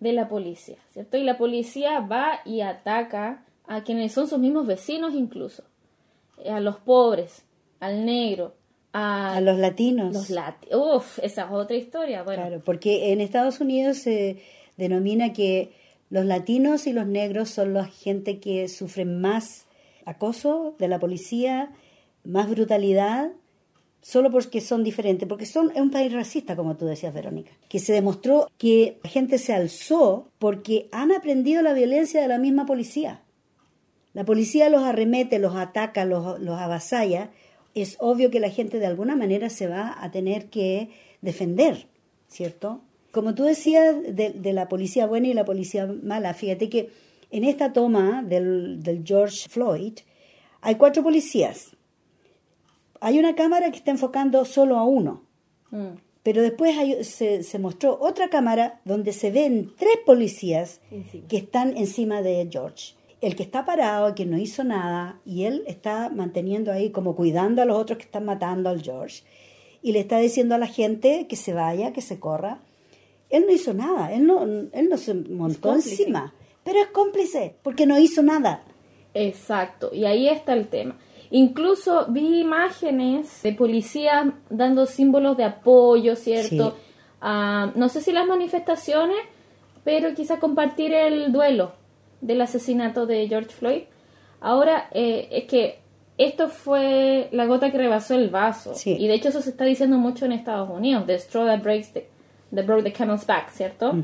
de 0.00 0.12
la 0.12 0.28
policía, 0.28 0.78
¿cierto? 0.92 1.16
Y 1.16 1.24
la 1.24 1.38
policía 1.38 2.00
va 2.00 2.40
y 2.44 2.62
ataca 2.62 3.44
a 3.66 3.84
quienes 3.84 4.12
son 4.12 4.26
sus 4.26 4.38
mismos 4.38 4.66
vecinos 4.66 5.14
incluso, 5.14 5.62
a 6.48 6.60
los 6.60 6.76
pobres, 6.78 7.44
al 7.78 8.04
negro, 8.04 8.54
a, 8.92 9.40
los 9.40 9.58
latinos. 9.58 10.12
Los 10.12 10.30
Uf, 10.72 11.18
esa 11.20 11.44
es 11.44 11.50
otra 11.50 11.76
historia. 11.76 12.22
Bueno. 12.22 12.42
Claro, 12.42 12.62
porque 12.64 13.12
en 13.12 13.20
Estados 13.20 13.60
Unidos 13.60 13.98
se 13.98 14.42
denomina 14.76 15.32
que 15.32 15.72
los 16.08 16.24
latinos 16.24 16.86
y 16.86 16.92
los 16.92 17.06
negros 17.06 17.50
son 17.50 17.74
la 17.74 17.84
gente 17.84 18.40
que 18.40 18.68
sufren 18.68 19.20
más 19.20 19.66
acoso 20.04 20.74
de 20.78 20.88
la 20.88 20.98
policía, 20.98 21.70
más 22.24 22.50
brutalidad, 22.50 23.30
solo 24.02 24.30
porque 24.30 24.60
son 24.60 24.84
diferentes, 24.84 25.28
porque 25.28 25.46
son 25.46 25.70
es 25.74 25.80
un 25.80 25.90
país 25.90 26.12
racista, 26.12 26.56
como 26.56 26.76
tú 26.76 26.86
decías, 26.86 27.14
Verónica, 27.14 27.52
que 27.68 27.78
se 27.78 27.92
demostró 27.92 28.50
que 28.58 28.98
la 29.02 29.10
gente 29.10 29.38
se 29.38 29.52
alzó 29.52 30.28
porque 30.38 30.88
han 30.92 31.12
aprendido 31.12 31.62
la 31.62 31.74
violencia 31.74 32.20
de 32.20 32.28
la 32.28 32.38
misma 32.38 32.66
policía. 32.66 33.22
La 34.12 34.24
policía 34.24 34.70
los 34.70 34.82
arremete, 34.82 35.38
los 35.38 35.54
ataca, 35.54 36.04
los, 36.04 36.40
los 36.40 36.58
avasalla. 36.58 37.30
Es 37.74 37.96
obvio 38.00 38.30
que 38.30 38.40
la 38.40 38.50
gente 38.50 38.78
de 38.78 38.86
alguna 38.86 39.14
manera 39.14 39.50
se 39.50 39.68
va 39.68 39.96
a 40.02 40.10
tener 40.10 40.46
que 40.46 40.90
defender, 41.20 41.86
¿cierto? 42.28 42.80
Como 43.12 43.34
tú 43.34 43.44
decías 43.44 43.96
de, 44.08 44.52
la 44.52 44.68
policía 44.68 45.06
buena 45.06 45.28
y 45.28 45.34
la 45.34 45.44
policía 45.44 45.86
mala, 46.02 46.32
fíjate 46.34 46.68
que 46.68 46.90
en 47.30 47.44
esta 47.44 47.72
toma 47.72 48.22
del, 48.22 49.02
George 49.04 49.48
Floyd 49.48 49.94
hay 50.60 50.76
cuatro 50.76 51.02
policías. 51.02 51.76
Hay 53.00 53.18
una 53.18 53.34
cámara 53.34 53.70
que 53.70 53.78
está 53.78 53.90
enfocando 53.90 54.44
solo 54.44 54.78
a 54.78 54.84
uno. 54.84 55.24
Mm. 55.70 55.96
Pero 56.22 56.42
después 56.42 56.76
se, 57.06 57.42
se, 57.42 57.58
mostró 57.58 57.98
otra 58.00 58.28
cámara 58.28 58.80
donde 58.84 59.12
se 59.12 59.30
ven 59.30 59.72
tres 59.78 59.96
policías 60.04 60.80
que 61.28 61.38
están 61.38 61.76
encima 61.78 62.20
de 62.20 62.46
George. 62.50 62.94
El 63.22 63.36
que 63.36 63.42
está 63.42 63.64
parado, 63.64 64.08
el 64.08 64.14
que 64.14 64.26
no 64.26 64.36
hizo 64.36 64.62
nada, 64.62 65.18
y 65.24 65.44
él 65.44 65.64
está 65.66 66.10
manteniendo 66.10 66.72
ahí 66.72 66.90
como 66.90 67.16
cuidando 67.16 67.62
a 67.62 67.64
los 67.64 67.78
otros 67.78 67.98
que 67.98 68.04
están 68.04 68.26
matando 68.26 68.68
al 68.68 68.82
George. 68.82 69.22
Y 69.82 69.92
le 69.92 70.00
está 70.00 70.18
diciendo 70.18 70.54
a 70.54 70.58
la 70.58 70.66
gente 70.66 71.26
que 71.26 71.36
se 71.36 71.54
vaya, 71.54 71.94
que 71.94 72.02
se 72.02 72.20
corra. 72.20 72.60
Él 73.30 73.44
no 73.46 73.52
hizo 73.52 73.72
nada, 73.72 74.12
él 74.12 74.26
no, 74.26 74.42
él 74.42 74.88
no 74.90 74.98
se 74.98 75.14
montó 75.14 75.72
encima, 75.74 76.34
pero 76.64 76.80
es 76.80 76.88
cómplice 76.88 77.54
porque 77.62 77.86
no 77.86 77.98
hizo 77.98 78.22
nada. 78.22 78.62
Exacto, 79.14 79.90
y 79.92 80.04
ahí 80.04 80.28
está 80.28 80.52
el 80.52 80.68
tema. 80.68 80.98
Incluso 81.30 82.06
vi 82.08 82.40
imágenes 82.40 83.42
de 83.42 83.52
policías 83.52 84.26
dando 84.48 84.86
símbolos 84.86 85.36
de 85.36 85.44
apoyo, 85.44 86.16
¿cierto? 86.16 86.76
Ah, 87.20 87.70
no 87.76 87.88
sé 87.88 88.00
si 88.00 88.12
las 88.12 88.26
manifestaciones, 88.26 89.18
pero 89.84 90.12
quizá 90.14 90.40
compartir 90.40 90.92
el 90.92 91.32
duelo 91.32 91.72
del 92.20 92.40
asesinato 92.40 93.06
de 93.06 93.28
George 93.28 93.50
Floyd. 93.50 93.82
Ahora, 94.40 94.88
eh, 94.92 95.28
es 95.30 95.44
que 95.44 95.80
esto 96.18 96.48
fue 96.48 97.28
la 97.32 97.46
gota 97.46 97.70
que 97.70 97.78
rebasó 97.78 98.14
el 98.14 98.28
vaso. 98.28 98.74
Y 98.84 99.06
de 99.06 99.14
hecho 99.14 99.28
eso 99.28 99.40
se 99.40 99.50
está 99.50 99.64
diciendo 99.64 99.98
mucho 99.98 100.26
en 100.26 100.32
Estados 100.32 100.68
Unidos, 100.68 101.06
the 101.06 101.14
straw 101.14 101.46
that 101.46 101.62
breaks 101.62 101.92
the, 101.92 102.06
the 102.54 102.62
broke 102.62 102.82
the 102.82 102.92
camel's 102.92 103.26
back, 103.26 103.50
¿cierto? 103.50 103.94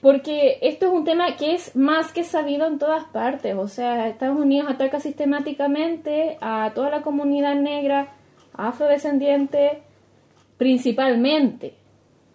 Porque 0.00 0.58
esto 0.62 0.86
es 0.86 0.92
un 0.92 1.04
tema 1.04 1.36
que 1.36 1.54
es 1.54 1.74
más 1.74 2.12
que 2.12 2.22
sabido 2.22 2.66
en 2.66 2.78
todas 2.78 3.04
partes. 3.04 3.56
O 3.56 3.66
sea, 3.66 4.08
Estados 4.08 4.38
Unidos 4.38 4.70
ataca 4.70 5.00
sistemáticamente 5.00 6.38
a 6.40 6.70
toda 6.74 6.90
la 6.90 7.02
comunidad 7.02 7.56
negra, 7.56 8.14
afrodescendiente, 8.52 9.82
principalmente. 10.56 11.74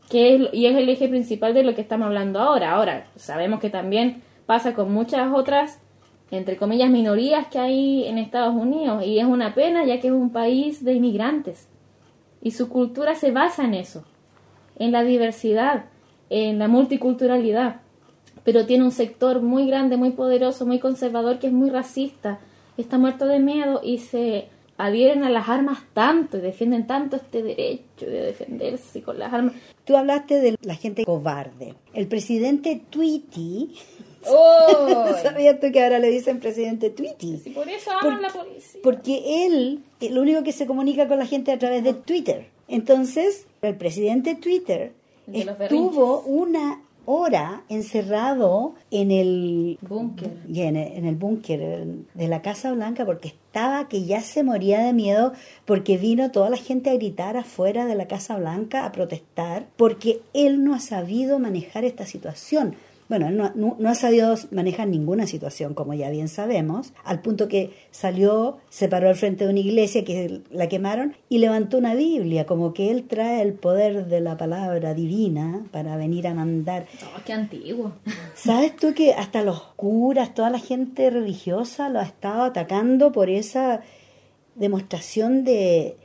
Que 0.09 0.35
es, 0.35 0.53
y 0.53 0.65
es 0.65 0.75
el 0.75 0.89
eje 0.89 1.07
principal 1.07 1.53
de 1.53 1.63
lo 1.63 1.73
que 1.73 1.81
estamos 1.81 2.07
hablando 2.07 2.39
ahora. 2.39 2.73
Ahora, 2.73 3.07
sabemos 3.15 3.61
que 3.61 3.69
también 3.69 4.21
pasa 4.45 4.73
con 4.73 4.91
muchas 4.91 5.31
otras, 5.33 5.79
entre 6.31 6.57
comillas, 6.57 6.89
minorías 6.89 7.47
que 7.47 7.59
hay 7.59 8.05
en 8.07 8.17
Estados 8.17 8.53
Unidos. 8.53 9.05
Y 9.05 9.19
es 9.19 9.25
una 9.25 9.55
pena 9.55 9.85
ya 9.85 10.01
que 10.01 10.07
es 10.07 10.13
un 10.13 10.31
país 10.31 10.83
de 10.83 10.95
inmigrantes. 10.95 11.69
Y 12.41 12.51
su 12.51 12.67
cultura 12.67 13.15
se 13.15 13.31
basa 13.31 13.63
en 13.63 13.73
eso, 13.73 14.03
en 14.77 14.91
la 14.91 15.03
diversidad 15.03 15.85
en 16.33 16.57
la 16.57 16.67
multiculturalidad, 16.67 17.81
pero 18.43 18.65
tiene 18.65 18.83
un 18.83 18.91
sector 18.91 19.43
muy 19.43 19.67
grande, 19.67 19.97
muy 19.97 20.09
poderoso, 20.09 20.65
muy 20.65 20.79
conservador, 20.79 21.37
que 21.37 21.45
es 21.45 21.53
muy 21.53 21.69
racista, 21.69 22.39
está 22.75 22.97
muerto 22.97 23.27
de 23.27 23.39
miedo 23.39 23.81
y 23.83 23.99
se 23.99 24.47
adhieren 24.77 25.23
a 25.23 25.29
las 25.29 25.47
armas 25.47 25.83
tanto 25.93 26.39
y 26.39 26.41
defienden 26.41 26.87
tanto 26.87 27.17
este 27.17 27.43
derecho 27.43 28.07
de 28.07 28.23
defenderse 28.23 29.03
con 29.03 29.19
las 29.19 29.31
armas. 29.31 29.53
Tú 29.85 29.95
hablaste 29.95 30.39
de 30.39 30.57
la 30.63 30.73
gente 30.73 31.05
cobarde. 31.05 31.75
El 31.93 32.07
presidente 32.07 32.81
Tweety 32.89 33.75
¡Oh! 34.25 35.13
¿Sabías 35.21 35.59
tú 35.59 35.71
que 35.71 35.83
ahora 35.83 35.99
le 35.99 36.09
dicen 36.09 36.39
presidente 36.39 36.89
Tweety? 36.89 37.37
Sí, 37.43 37.51
por 37.51 37.69
eso 37.69 37.91
aman 37.91 38.23
la 38.23 38.29
policía. 38.29 38.81
Porque 38.81 39.45
él, 39.45 39.83
lo 40.09 40.21
único 40.21 40.41
que 40.41 40.51
se 40.51 40.65
comunica 40.65 41.07
con 41.07 41.19
la 41.19 41.27
gente 41.27 41.51
a 41.51 41.59
través 41.59 41.83
de 41.83 41.93
Twitter. 41.93 42.47
Entonces, 42.67 43.45
el 43.61 43.75
presidente 43.75 44.33
Twitter 44.33 44.93
estuvo 45.31 46.21
una 46.21 46.81
hora 47.05 47.63
encerrado 47.69 48.75
en 48.89 49.11
el 49.11 49.77
búnker. 49.81 50.31
en 50.47 51.05
el, 51.05 51.15
búnker 51.15 51.85
de 52.13 52.27
la 52.27 52.41
Casa 52.41 52.71
Blanca 52.71 53.05
porque 53.05 53.27
estaba 53.27 53.89
que 53.89 54.05
ya 54.05 54.21
se 54.21 54.43
moría 54.43 54.81
de 54.81 54.93
miedo 54.93 55.33
porque 55.65 55.97
vino 55.97 56.31
toda 56.31 56.49
la 56.49 56.57
gente 56.57 56.89
a 56.89 56.93
gritar 56.93 57.35
afuera 57.35 57.85
de 57.85 57.95
la 57.95 58.07
Casa 58.07 58.37
Blanca 58.37 58.85
a 58.85 58.91
protestar 58.91 59.67
porque 59.75 60.21
él 60.33 60.63
no 60.63 60.73
ha 60.73 60.79
sabido 60.79 61.39
manejar 61.39 61.83
esta 61.83 62.05
situación 62.05 62.75
bueno, 63.09 63.27
él 63.27 63.37
no, 63.55 63.89
ha 63.89 63.95
sabido 63.95 64.35
manejar 64.51 64.87
ninguna 64.87 65.27
situación, 65.27 65.73
como 65.73 65.93
ya 65.93 66.09
bien 66.09 66.27
sabemos, 66.27 66.93
al 67.03 67.21
punto 67.21 67.47
que 67.47 67.71
salió, 67.91 68.57
se 68.69 68.87
paró 68.87 69.09
al 69.09 69.15
frente 69.15 69.45
de 69.45 69.51
una 69.51 69.59
iglesia 69.59 70.03
que 70.03 70.41
la 70.51 70.67
quemaron 70.67 71.15
y 71.29 71.39
levantó 71.39 71.77
una 71.77 71.95
Biblia, 71.95 72.45
como 72.45 72.73
que 72.73 72.91
él 72.91 73.03
trae 73.03 73.41
el 73.41 73.53
poder 73.53 74.07
de 74.07 74.21
la 74.21 74.37
palabra 74.37 74.93
divina 74.93 75.65
para 75.71 75.97
venir 75.97 76.27
a 76.27 76.33
mandar. 76.33 76.85
Qué 77.25 77.33
antiguo. 77.33 77.93
¿Sabes 78.35 78.75
tú 78.75 78.93
que 78.93 79.13
hasta 79.13 79.43
los 79.43 79.61
curas, 79.75 80.33
toda 80.33 80.49
la 80.49 80.59
gente 80.59 81.09
religiosa 81.09 81.89
lo 81.89 81.99
ha 81.99 82.03
estado 82.03 82.43
atacando 82.43 83.11
por 83.11 83.29
esa 83.29 83.81
demostración 84.55 85.43
de, 85.43 85.97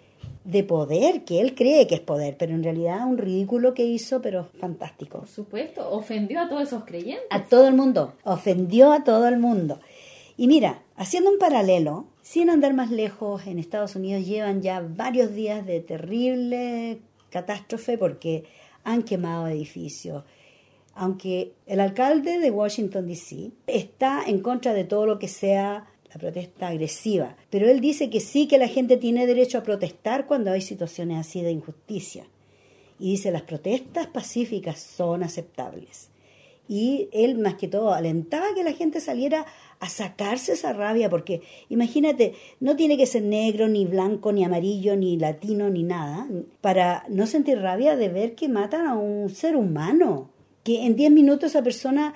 de 0.49 0.65
poder, 0.65 1.25
que 1.25 1.43
él 1.43 1.55
cree 1.55 1.87
que 1.87 1.97
es 1.97 2.01
poder, 2.01 2.39
pero 2.39 2.55
en 2.55 2.63
realidad 2.63 3.07
un 3.07 3.19
ridículo 3.19 3.75
que 3.75 3.85
hizo, 3.85 4.23
pero 4.23 4.47
fantástico. 4.59 5.19
Por 5.19 5.29
supuesto, 5.29 5.91
ofendió 5.91 6.41
a 6.41 6.49
todos 6.49 6.63
esos 6.63 6.85
creyentes. 6.85 7.27
A 7.29 7.45
todo 7.45 7.69
el 7.69 7.75
mundo, 7.75 8.15
ofendió 8.25 8.91
a 8.93 9.05
todo 9.05 9.29
el 9.29 9.39
mundo. 9.39 9.79
Y 10.39 10.49
mira, 10.49 10.81
haciendo 10.97 11.31
un 11.31 11.39
paralelo, 11.39 12.07
sin 12.23 12.49
andar 12.49 12.73
más 12.73 12.91
lejos, 12.91 13.47
en 13.47 13.59
Estados 13.59 13.95
Unidos 13.95 14.25
llevan 14.25 14.63
ya 14.63 14.81
varios 14.81 15.35
días 15.35 15.67
de 15.67 15.81
terrible 15.81 17.01
catástrofe 17.29 17.99
porque 17.99 18.45
han 18.85 19.03
quemado 19.03 19.49
edificios. 19.49 20.25
Aunque 20.95 21.53
el 21.67 21.79
alcalde 21.79 22.39
de 22.39 22.51
Washington, 22.51 23.07
D.C. 23.07 23.51
está 23.67 24.23
en 24.27 24.41
contra 24.41 24.73
de 24.73 24.85
todo 24.85 25.05
lo 25.05 25.19
que 25.19 25.29
sea 25.29 25.89
la 26.11 26.19
protesta 26.19 26.69
agresiva. 26.69 27.37
Pero 27.51 27.69
él 27.69 27.81
dice 27.81 28.11
que 28.11 28.21
sí 28.21 28.47
que 28.47 28.59
la 28.59 28.69
gente 28.69 28.97
tiene 28.97 29.27
derecho 29.27 29.59
a 29.59 29.63
protestar 29.63 30.27
cuando 30.27 30.51
hay 30.51 30.61
situaciones 30.61 31.19
así 31.19 31.43
de 31.43 31.53
injusticia. 31.53 32.27
Y 32.99 33.13
dice, 33.13 33.31
las 33.31 33.43
protestas 33.43 34.07
pacíficas 34.09 34.81
son 34.81 35.23
aceptables. 35.23 36.11
Y 36.69 37.09
él 37.13 37.39
más 37.39 37.55
que 37.55 37.69
todo 37.69 37.95
alentaba 37.95 38.55
que 38.55 38.63
la 38.63 38.73
gente 38.73 39.01
saliera 39.01 39.47
a 39.81 39.89
sacarse 39.89 40.53
esa 40.53 40.73
rabia, 40.73 41.09
porque 41.09 41.41
imagínate, 41.69 42.35
no 42.61 42.77
tiene 42.77 42.97
que 42.97 43.07
ser 43.07 43.23
negro, 43.23 43.69
ni 43.69 43.87
blanco, 43.87 44.33
ni 44.33 44.45
amarillo, 44.45 44.97
ni 44.97 45.17
latino, 45.17 45.71
ni 45.71 45.83
nada, 45.83 46.29
para 46.61 47.05
no 47.09 47.27
sentir 47.27 47.59
rabia 47.59 47.97
de 47.97 48.09
ver 48.09 48.35
que 48.35 48.49
matan 48.49 48.87
a 48.87 48.97
un 48.97 49.31
ser 49.31 49.57
humano, 49.57 50.31
que 50.63 50.85
en 50.85 50.97
10 50.97 51.13
minutos 51.13 51.51
esa 51.51 51.63
persona 51.63 52.15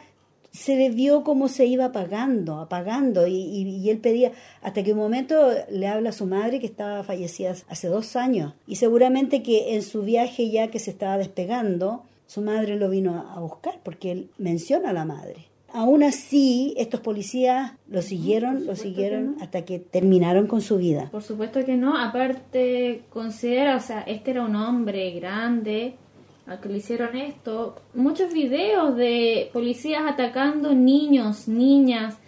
se 0.53 0.77
le 0.77 0.91
vio 0.91 1.25
cómo 1.25 1.49
se 1.49 1.65
iba 1.65 1.87
apagando, 1.87 2.61
apagando, 2.61 3.27
y, 3.27 3.35
y, 3.35 3.91
él 3.91 3.99
pedía, 3.99 4.33
hasta 4.61 4.83
que 4.83 4.93
un 4.93 4.99
momento 4.99 5.35
le 5.71 5.89
habla 5.89 6.11
a 6.11 6.13
su 6.13 6.27
madre 6.27 6.61
que 6.61 6.67
estaba 6.67 7.03
fallecida 7.03 7.55
hace 7.69 7.89
dos 7.89 8.17
años, 8.17 8.53
y 8.67 8.77
seguramente 8.77 9.43
que 9.43 9.75
en 9.75 9.83
su 9.83 10.03
viaje 10.03 10.51
ya 10.51 10.69
que 10.69 10.79
se 10.79 10.91
estaba 10.91 11.17
despegando, 11.17 12.05
su 12.27 12.43
madre 12.43 12.77
lo 12.77 12.91
vino 12.91 13.31
a 13.35 13.41
buscar, 13.41 13.81
porque 13.83 14.13
él 14.13 14.31
menciona 14.39 14.91
a 14.91 14.93
la 14.93 15.07
madre. 15.07 15.47
Aún 15.75 16.03
así, 16.03 16.75
estos 16.77 17.01
policías 17.01 17.73
lo 17.89 18.03
siguieron, 18.03 18.67
lo 18.67 18.77
siguieron 18.77 19.37
hasta 19.41 19.65
que 19.65 19.79
terminaron 19.79 20.47
con 20.47 20.61
su 20.61 20.77
vida. 20.77 21.09
Por 21.11 21.23
supuesto 21.23 21.65
que 21.65 21.79
no, 21.79 21.97
aparte 21.97 23.05
considera, 23.09 23.77
o 23.77 23.81
sea, 23.81 24.03
este 24.03 24.33
era 24.33 24.45
un 24.45 24.55
hombre 24.55 25.13
grande, 25.13 25.95
al 26.47 26.61
que 26.61 26.69
le 26.69 26.79
hicieron 26.79 27.17
esto, 27.17 27.77
muchos 27.95 28.33
videos 28.33 28.97
de 28.97 29.51
policías 29.53 30.03
atacando 30.07 30.75
niños, 30.75 31.49
niñas. 31.49 32.19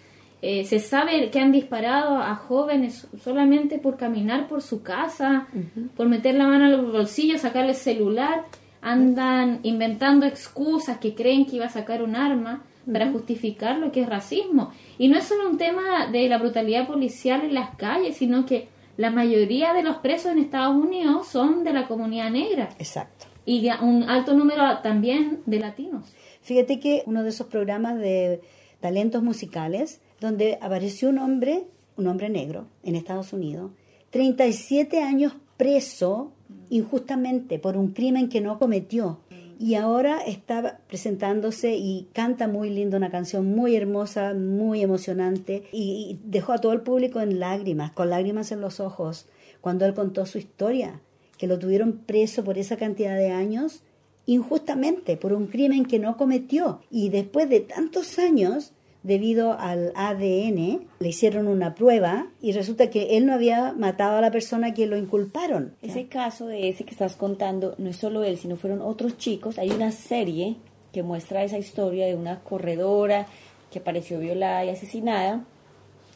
Eh, 0.40 0.64
se 0.64 0.78
sabe 0.78 1.30
que 1.30 1.40
han 1.40 1.52
disparado 1.52 2.18
a 2.18 2.34
jóvenes 2.36 3.08
solamente 3.22 3.78
por 3.78 3.96
caminar 3.96 4.46
por 4.46 4.62
su 4.62 4.82
casa, 4.82 5.48
por 5.96 6.08
meter 6.08 6.34
la 6.34 6.46
mano 6.46 6.66
en 6.66 6.72
los 6.72 6.92
bolsillos, 6.92 7.40
sacarle 7.40 7.70
el 7.70 7.76
celular. 7.76 8.44
Andan 8.82 9.60
inventando 9.62 10.26
excusas 10.26 10.98
que 10.98 11.14
creen 11.14 11.46
que 11.46 11.56
iba 11.56 11.66
a 11.66 11.70
sacar 11.70 12.02
un 12.02 12.14
arma 12.14 12.62
para 12.90 13.10
justificar 13.10 13.78
lo 13.78 13.90
que 13.90 14.02
es 14.02 14.08
racismo. 14.08 14.72
Y 14.98 15.08
no 15.08 15.16
es 15.16 15.24
solo 15.24 15.48
un 15.48 15.56
tema 15.56 16.06
de 16.12 16.28
la 16.28 16.36
brutalidad 16.36 16.86
policial 16.86 17.42
en 17.42 17.54
las 17.54 17.74
calles, 17.76 18.18
sino 18.18 18.44
que 18.44 18.68
la 18.98 19.10
mayoría 19.10 19.72
de 19.72 19.82
los 19.82 19.96
presos 19.96 20.32
en 20.32 20.38
Estados 20.38 20.76
Unidos 20.76 21.26
son 21.26 21.64
de 21.64 21.72
la 21.72 21.88
comunidad 21.88 22.30
negra. 22.30 22.68
Exacto 22.78 23.33
y 23.46 23.68
un 23.82 24.04
alto 24.04 24.34
número 24.34 24.78
también 24.82 25.40
de 25.46 25.58
latinos. 25.58 26.14
Fíjate 26.42 26.80
que 26.80 27.02
uno 27.06 27.22
de 27.22 27.30
esos 27.30 27.46
programas 27.46 27.98
de 27.98 28.40
talentos 28.80 29.22
musicales, 29.22 30.00
donde 30.20 30.58
apareció 30.60 31.08
un 31.08 31.18
hombre, 31.18 31.64
un 31.96 32.06
hombre 32.06 32.28
negro 32.28 32.66
en 32.82 32.96
Estados 32.96 33.32
Unidos, 33.32 33.70
37 34.10 35.02
años 35.02 35.34
preso 35.56 36.32
injustamente 36.70 37.58
por 37.58 37.76
un 37.76 37.88
crimen 37.92 38.28
que 38.28 38.40
no 38.40 38.58
cometió. 38.58 39.20
Y 39.58 39.76
ahora 39.76 40.18
está 40.26 40.80
presentándose 40.88 41.76
y 41.76 42.08
canta 42.12 42.48
muy 42.48 42.70
lindo, 42.70 42.96
una 42.96 43.10
canción 43.10 43.54
muy 43.54 43.76
hermosa, 43.76 44.34
muy 44.34 44.82
emocionante, 44.82 45.62
y 45.72 46.18
dejó 46.24 46.52
a 46.52 46.58
todo 46.58 46.72
el 46.72 46.80
público 46.80 47.20
en 47.20 47.38
lágrimas, 47.38 47.92
con 47.92 48.10
lágrimas 48.10 48.50
en 48.50 48.60
los 48.60 48.80
ojos, 48.80 49.26
cuando 49.60 49.86
él 49.86 49.94
contó 49.94 50.26
su 50.26 50.38
historia 50.38 51.00
que 51.36 51.46
lo 51.46 51.58
tuvieron 51.58 51.98
preso 51.98 52.44
por 52.44 52.58
esa 52.58 52.76
cantidad 52.76 53.16
de 53.16 53.30
años 53.30 53.82
injustamente, 54.26 55.16
por 55.16 55.32
un 55.32 55.46
crimen 55.46 55.84
que 55.84 55.98
no 55.98 56.16
cometió. 56.16 56.80
Y 56.90 57.10
después 57.10 57.48
de 57.48 57.60
tantos 57.60 58.18
años, 58.18 58.72
debido 59.02 59.52
al 59.58 59.92
ADN, 59.94 60.86
le 60.98 61.08
hicieron 61.08 61.46
una 61.46 61.74
prueba 61.74 62.28
y 62.40 62.52
resulta 62.52 62.88
que 62.88 63.16
él 63.16 63.26
no 63.26 63.34
había 63.34 63.72
matado 63.72 64.16
a 64.16 64.20
la 64.20 64.30
persona 64.30 64.72
que 64.72 64.86
lo 64.86 64.96
inculparon. 64.96 65.74
Ese 65.82 66.06
caso 66.06 66.46
de 66.46 66.70
ese 66.70 66.84
que 66.84 66.92
estás 66.92 67.16
contando 67.16 67.74
no 67.78 67.90
es 67.90 67.96
solo 67.96 68.24
él, 68.24 68.38
sino 68.38 68.56
fueron 68.56 68.80
otros 68.80 69.18
chicos. 69.18 69.58
Hay 69.58 69.70
una 69.70 69.92
serie 69.92 70.56
que 70.92 71.02
muestra 71.02 71.44
esa 71.44 71.58
historia 71.58 72.06
de 72.06 72.14
una 72.14 72.40
corredora 72.40 73.26
que 73.70 73.80
apareció 73.80 74.18
violada 74.20 74.64
y 74.64 74.70
asesinada. 74.70 75.44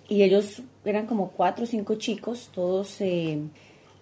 Y 0.08 0.22
ellos 0.22 0.62
eran 0.86 1.06
como 1.06 1.32
cuatro 1.32 1.64
o 1.64 1.66
cinco 1.66 1.96
chicos, 1.96 2.50
todos... 2.54 3.00
Eh, 3.00 3.38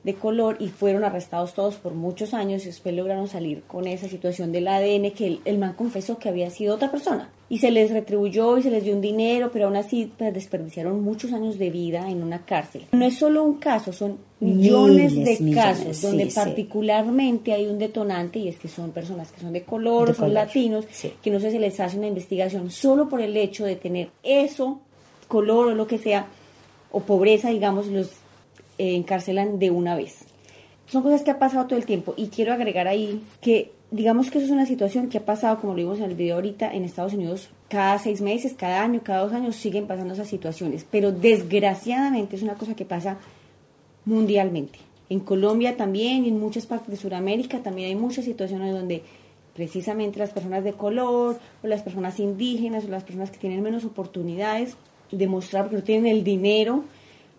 de 0.06 0.14
color 0.14 0.56
y 0.60 0.68
fueron 0.68 1.02
arrestados 1.02 1.52
todos 1.52 1.74
por 1.74 1.92
muchos 1.92 2.32
años 2.32 2.62
y 2.62 2.66
después 2.66 2.94
lograron 2.94 3.26
salir 3.26 3.64
con 3.66 3.88
esa 3.88 4.08
situación 4.08 4.52
del 4.52 4.68
ADN 4.68 5.10
que 5.10 5.40
el, 5.44 5.58
man 5.58 5.72
confesó 5.72 6.16
que 6.16 6.28
había 6.28 6.48
sido 6.48 6.76
otra 6.76 6.92
persona. 6.92 7.28
Y 7.48 7.58
se 7.58 7.72
les 7.72 7.90
retribuyó 7.90 8.56
y 8.56 8.62
se 8.62 8.70
les 8.70 8.84
dio 8.84 8.94
un 8.94 9.00
dinero, 9.00 9.50
pero 9.52 9.64
aún 9.64 9.74
así 9.74 10.12
pues, 10.16 10.32
desperdiciaron 10.32 11.02
muchos 11.02 11.32
años 11.32 11.58
de 11.58 11.70
vida 11.70 12.08
en 12.08 12.22
una 12.22 12.44
cárcel. 12.44 12.86
No 12.92 13.04
es 13.04 13.18
solo 13.18 13.42
un 13.42 13.54
caso, 13.54 13.92
son 13.92 14.18
millones 14.38 15.16
de 15.16 15.52
casos 15.52 16.00
donde 16.00 16.26
particularmente 16.26 17.52
hay 17.52 17.66
un 17.66 17.80
detonante 17.80 18.38
y 18.38 18.46
es 18.46 18.60
que 18.60 18.68
son 18.68 18.92
personas 18.92 19.32
que 19.32 19.40
son 19.40 19.52
de 19.52 19.64
color, 19.64 20.14
son 20.14 20.32
latinos, 20.32 20.86
que 21.20 21.30
no 21.32 21.40
sé 21.40 21.50
si 21.50 21.58
les 21.58 21.80
hace 21.80 21.98
una 21.98 22.06
investigación 22.06 22.70
solo 22.70 23.08
por 23.08 23.20
el 23.20 23.36
hecho 23.36 23.64
de 23.64 23.74
tener 23.74 24.10
eso, 24.22 24.78
color 25.26 25.66
o 25.66 25.74
lo 25.74 25.88
que 25.88 25.98
sea, 25.98 26.26
o 26.92 27.00
pobreza, 27.00 27.50
digamos, 27.50 27.88
los 27.88 28.12
encarcelan 28.78 29.58
de 29.58 29.70
una 29.70 29.96
vez. 29.96 30.24
Son 30.86 31.02
cosas 31.02 31.22
que 31.22 31.30
ha 31.30 31.38
pasado 31.38 31.66
todo 31.66 31.78
el 31.78 31.86
tiempo 31.86 32.14
y 32.16 32.28
quiero 32.28 32.52
agregar 32.52 32.86
ahí 32.86 33.22
que 33.40 33.72
digamos 33.90 34.30
que 34.30 34.38
eso 34.38 34.46
es 34.46 34.52
una 34.52 34.66
situación 34.66 35.08
que 35.08 35.18
ha 35.18 35.24
pasado, 35.24 35.60
como 35.60 35.72
lo 35.72 35.78
vimos 35.78 35.98
en 35.98 36.04
el 36.04 36.14
video 36.14 36.36
ahorita, 36.36 36.72
en 36.72 36.84
Estados 36.84 37.14
Unidos 37.14 37.50
cada 37.68 37.98
seis 37.98 38.20
meses, 38.20 38.54
cada 38.56 38.82
año, 38.82 39.00
cada 39.02 39.22
dos 39.22 39.32
años 39.32 39.56
siguen 39.56 39.86
pasando 39.86 40.14
esas 40.14 40.28
situaciones, 40.28 40.86
pero 40.88 41.12
desgraciadamente 41.12 42.36
es 42.36 42.42
una 42.42 42.54
cosa 42.54 42.74
que 42.74 42.84
pasa 42.84 43.18
mundialmente. 44.04 44.78
En 45.08 45.20
Colombia 45.20 45.76
también 45.76 46.24
y 46.24 46.28
en 46.28 46.40
muchas 46.40 46.66
partes 46.66 46.88
de 46.88 46.96
Sudamérica 46.96 47.60
también 47.60 47.88
hay 47.88 47.94
muchas 47.96 48.24
situaciones 48.24 48.72
donde 48.72 49.02
precisamente 49.54 50.18
las 50.18 50.30
personas 50.30 50.64
de 50.64 50.72
color 50.72 51.38
o 51.62 51.66
las 51.66 51.82
personas 51.82 52.20
indígenas 52.20 52.84
o 52.84 52.88
las 52.88 53.04
personas 53.04 53.30
que 53.30 53.38
tienen 53.38 53.62
menos 53.62 53.84
oportunidades 53.84 54.76
de 55.10 55.26
mostrar 55.26 55.70
que 55.70 55.76
no 55.76 55.82
tienen 55.82 56.06
el 56.06 56.24
dinero 56.24 56.84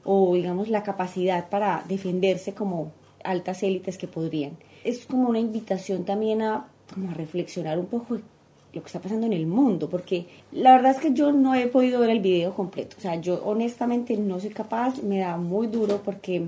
o 0.09 0.33
digamos 0.35 0.69
la 0.69 0.83
capacidad 0.83 1.49
para 1.49 1.83
defenderse 1.89 2.53
como 2.53 2.93
altas 3.25 3.61
élites 3.61 3.97
que 3.97 4.07
podrían. 4.07 4.57
Es 4.85 5.05
como 5.05 5.27
una 5.27 5.39
invitación 5.39 6.05
también 6.05 6.41
a, 6.41 6.67
como 6.93 7.11
a 7.11 7.13
reflexionar 7.13 7.77
un 7.77 7.87
poco 7.87 8.15
lo 8.15 8.81
que 8.81 8.87
está 8.87 9.01
pasando 9.01 9.27
en 9.27 9.33
el 9.33 9.47
mundo, 9.47 9.89
porque 9.89 10.25
la 10.53 10.71
verdad 10.71 10.91
es 10.91 11.01
que 11.01 11.13
yo 11.13 11.33
no 11.33 11.55
he 11.55 11.67
podido 11.67 11.99
ver 11.99 12.09
el 12.09 12.21
video 12.21 12.53
completo, 12.53 12.95
o 12.97 13.01
sea, 13.01 13.15
yo 13.19 13.43
honestamente 13.43 14.15
no 14.15 14.39
soy 14.39 14.51
capaz, 14.51 15.03
me 15.03 15.19
da 15.19 15.35
muy 15.35 15.67
duro 15.67 16.01
porque 16.05 16.47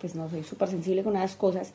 pues 0.00 0.14
no 0.14 0.30
soy 0.30 0.44
súper 0.44 0.68
sensible 0.68 1.02
con 1.02 1.14
las 1.14 1.34
cosas, 1.34 1.72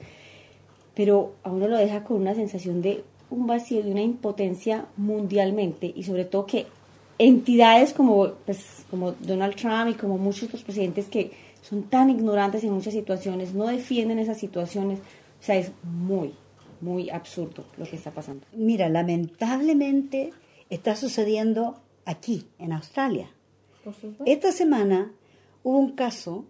pero 0.95 1.33
a 1.43 1.51
uno 1.51 1.67
lo 1.67 1.77
deja 1.77 2.05
con 2.05 2.15
una 2.15 2.33
sensación 2.33 2.81
de 2.81 3.03
un 3.29 3.45
vacío, 3.45 3.83
de 3.83 3.91
una 3.91 4.01
impotencia 4.01 4.85
mundialmente 4.95 5.91
y 5.93 6.03
sobre 6.03 6.23
todo 6.23 6.45
que 6.45 6.67
entidades 7.19 7.93
como, 7.93 8.31
pues, 8.45 8.85
como 8.89 9.11
Donald 9.11 9.55
Trump 9.55 9.89
y 9.89 9.93
como 9.93 10.17
muchos 10.17 10.43
otros 10.43 10.63
presidentes 10.63 11.07
que 11.07 11.31
son 11.61 11.83
tan 11.83 12.09
ignorantes 12.09 12.63
en 12.63 12.71
muchas 12.71 12.93
situaciones, 12.93 13.53
no 13.53 13.67
defienden 13.67 14.17
esas 14.17 14.39
situaciones, 14.39 14.99
o 14.99 15.43
sea, 15.43 15.57
es 15.57 15.71
muy, 15.83 16.33
muy 16.81 17.09
absurdo 17.09 17.65
lo 17.77 17.85
que 17.85 17.97
está 17.97 18.11
pasando. 18.11 18.45
Mira, 18.53 18.89
lamentablemente 18.89 20.31
está 20.69 20.95
sucediendo 20.95 21.79
aquí, 22.05 22.47
en 22.57 22.73
Australia. 22.73 23.29
Esta 24.25 24.51
semana 24.51 25.11
hubo 25.63 25.77
un 25.77 25.91
caso 25.91 26.45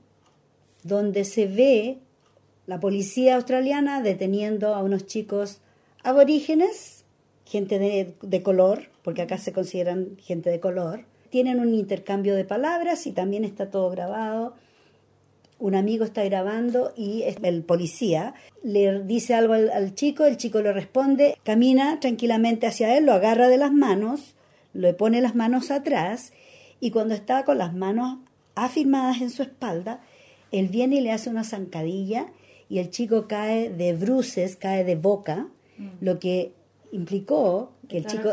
donde 0.84 1.26
se 1.26 1.48
ve 1.48 2.00
la 2.68 2.80
policía 2.80 3.36
australiana 3.36 4.02
deteniendo 4.02 4.76
a 4.76 4.84
unos 4.84 5.06
chicos 5.06 5.60
aborígenes, 6.04 7.04
gente 7.46 7.80
de, 7.80 8.14
de, 8.22 8.44
color, 8.44 8.90
porque 9.10 9.24
acá 9.24 9.40
se 9.40 9.54
consideran 9.54 10.18
gente 10.20 10.52
de 10.52 10.60
color. 10.60 11.06
Tienen 11.32 11.60
un 11.60 11.74
intercambio 11.74 12.36
de 12.36 12.46
palabras 12.46 13.08
y 13.08 13.12
también 13.12 13.44
está 13.44 13.72
todo 13.72 13.90
grabado 13.90 14.54
un 15.60 15.76
amigo 15.76 16.06
está 16.06 16.24
grabando 16.24 16.94
y 16.96 17.24
el 17.24 17.64
policía 17.64 18.34
le 18.64 19.04
dice 19.04 19.34
algo 19.34 19.54
al, 19.54 19.94
chico, 19.94 20.26
el 20.26 20.38
chico 20.38 20.62
le 20.62 20.72
responde, 20.72 21.38
camina 21.44 22.00
tranquilamente 22.00 22.66
hacia 22.66 22.98
él, 22.98 23.06
lo 23.06 23.14
agarra 23.14 23.50
de 23.50 23.58
las 23.58 23.74
manos, 23.74 24.36
le 24.74 24.94
pone 24.94 25.22
las 25.22 25.36
manos 25.36 25.70
atrás 25.70 26.32
y 26.80 26.92
cuando 26.92 27.14
está 27.14 27.44
con 27.44 27.58
las 27.58 27.74
manos 27.74 28.20
afirmadas 28.56 29.22
en 29.22 29.32
su 29.32 29.42
espalda, 29.42 30.00
él 30.52 30.70
viene 30.70 30.98
y 30.98 31.02
le 31.02 31.12
hace 31.12 31.30
una 31.30 31.44
zancadilla 31.44 32.28
y 32.70 32.80
el 32.80 32.90
chico 32.90 33.28
cae 33.28 33.70
de 33.70 33.94
bruces, 33.94 34.56
cae 34.56 34.86
de 34.86 34.96
boca, 34.96 35.48
mm. 35.78 35.88
lo 36.00 36.20
que 36.20 36.54
implicó 36.94 37.74
que 37.90 37.98
el 37.98 38.06
chico 38.06 38.30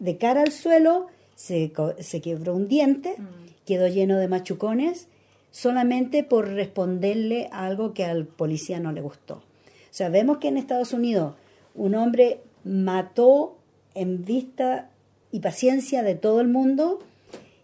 de 0.00 0.18
cara 0.18 0.42
al 0.42 0.50
suelo 0.50 1.06
se, 1.36 1.72
se 2.00 2.20
quebró 2.20 2.56
un 2.56 2.66
diente, 2.66 3.14
mm. 3.16 3.64
quedó 3.64 3.86
lleno 3.86 4.18
de 4.18 4.28
machucones 4.28 5.06
solamente 5.52 6.22
por 6.24 6.48
responderle 6.48 7.48
a 7.52 7.66
algo 7.66 7.94
que 7.94 8.04
al 8.04 8.26
policía 8.26 8.80
no 8.80 8.92
le 8.92 9.00
gustó. 9.00 9.34
O 9.34 9.92
sea, 9.92 10.08
vemos 10.08 10.38
que 10.38 10.48
en 10.48 10.56
Estados 10.56 10.92
Unidos 10.92 11.34
un 11.74 11.94
hombre 11.94 12.40
mató 12.64 13.56
en 13.94 14.24
vista 14.24 14.90
y 15.32 15.40
paciencia 15.40 16.02
de 16.02 16.14
todo 16.14 16.40
el 16.40 16.48
mundo 16.48 17.00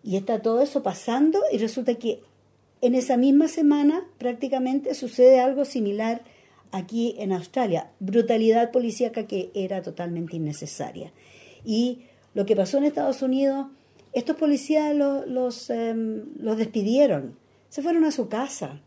y 0.02 0.16
está 0.16 0.40
todo 0.40 0.62
eso 0.62 0.82
pasando 0.82 1.40
y 1.52 1.58
resulta 1.58 1.94
que 1.94 2.20
en 2.80 2.94
esa 2.94 3.16
misma 3.16 3.48
semana 3.48 4.04
prácticamente 4.18 4.94
sucede 4.94 5.40
algo 5.40 5.64
similar 5.64 6.22
aquí 6.72 7.14
en 7.18 7.32
Australia. 7.32 7.90
Brutalidad 8.00 8.70
policíaca 8.70 9.26
que 9.26 9.50
era 9.54 9.82
totalmente 9.82 10.36
innecesaria. 10.36 11.12
Y 11.64 12.02
lo 12.36 12.44
que 12.44 12.54
pasó 12.54 12.76
en 12.76 12.84
Estados 12.84 13.22
Unidos, 13.22 13.68
estos 14.12 14.36
policías 14.36 14.94
los, 14.94 15.26
los, 15.26 15.70
em, 15.70 16.26
los 16.38 16.58
despidieron 16.58 17.34
se 17.70 17.80
fueron 17.80 18.04
a 18.04 18.10
su 18.10 18.28
casa. 18.28 18.82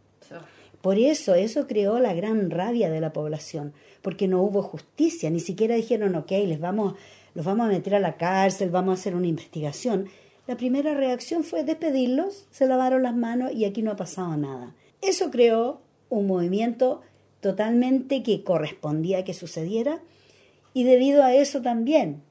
Por 0.84 1.00
eso, 1.00 1.34
eso 1.34 1.66
creó 1.66 1.97
la 1.97 2.14
gran 2.14 2.52
rabia 2.52 2.91
de 2.91 3.02
la 3.02 3.12
población, 3.12 3.74
porque 4.04 4.28
no 4.28 4.43
hubo 4.43 4.62
justicia, 4.62 5.32
ni 5.32 5.39
siquiera 5.39 5.74
dijeron, 5.74 6.14
ok, 6.16 6.30
les 6.30 6.60
vamos, 6.60 6.93
los 7.34 7.43
vamos 7.43 7.66
a 7.66 7.70
meter 7.70 7.95
a 7.95 8.00
la 8.00 8.18
cárcel, 8.18 8.70
vamos 8.70 8.91
a 8.91 9.02
hacer 9.02 9.16
una 9.16 9.26
investigación. 9.26 10.10
La 10.45 10.56
primera 10.56 10.93
reacción 10.93 11.43
fue 11.43 11.64
despedirlos, 11.64 12.45
se 12.52 12.68
lavaron 12.68 13.02
las 13.02 13.16
manos 13.16 13.52
y 13.52 13.66
aquí 13.66 13.82
no 13.82 13.89
ha 13.89 13.95
pasado 13.95 14.38
nada. 14.38 14.76
Eso 15.02 15.32
creó 15.32 15.82
un 16.10 16.28
movimiento 16.28 17.02
totalmente 17.41 18.22
que 18.22 18.43
correspondía 18.43 19.18
a 19.18 19.24
que 19.24 19.34
sucediera 19.34 20.02
y 20.76 20.84
debido 20.84 21.24
a 21.24 21.34
eso 21.34 21.64
también 21.64 22.22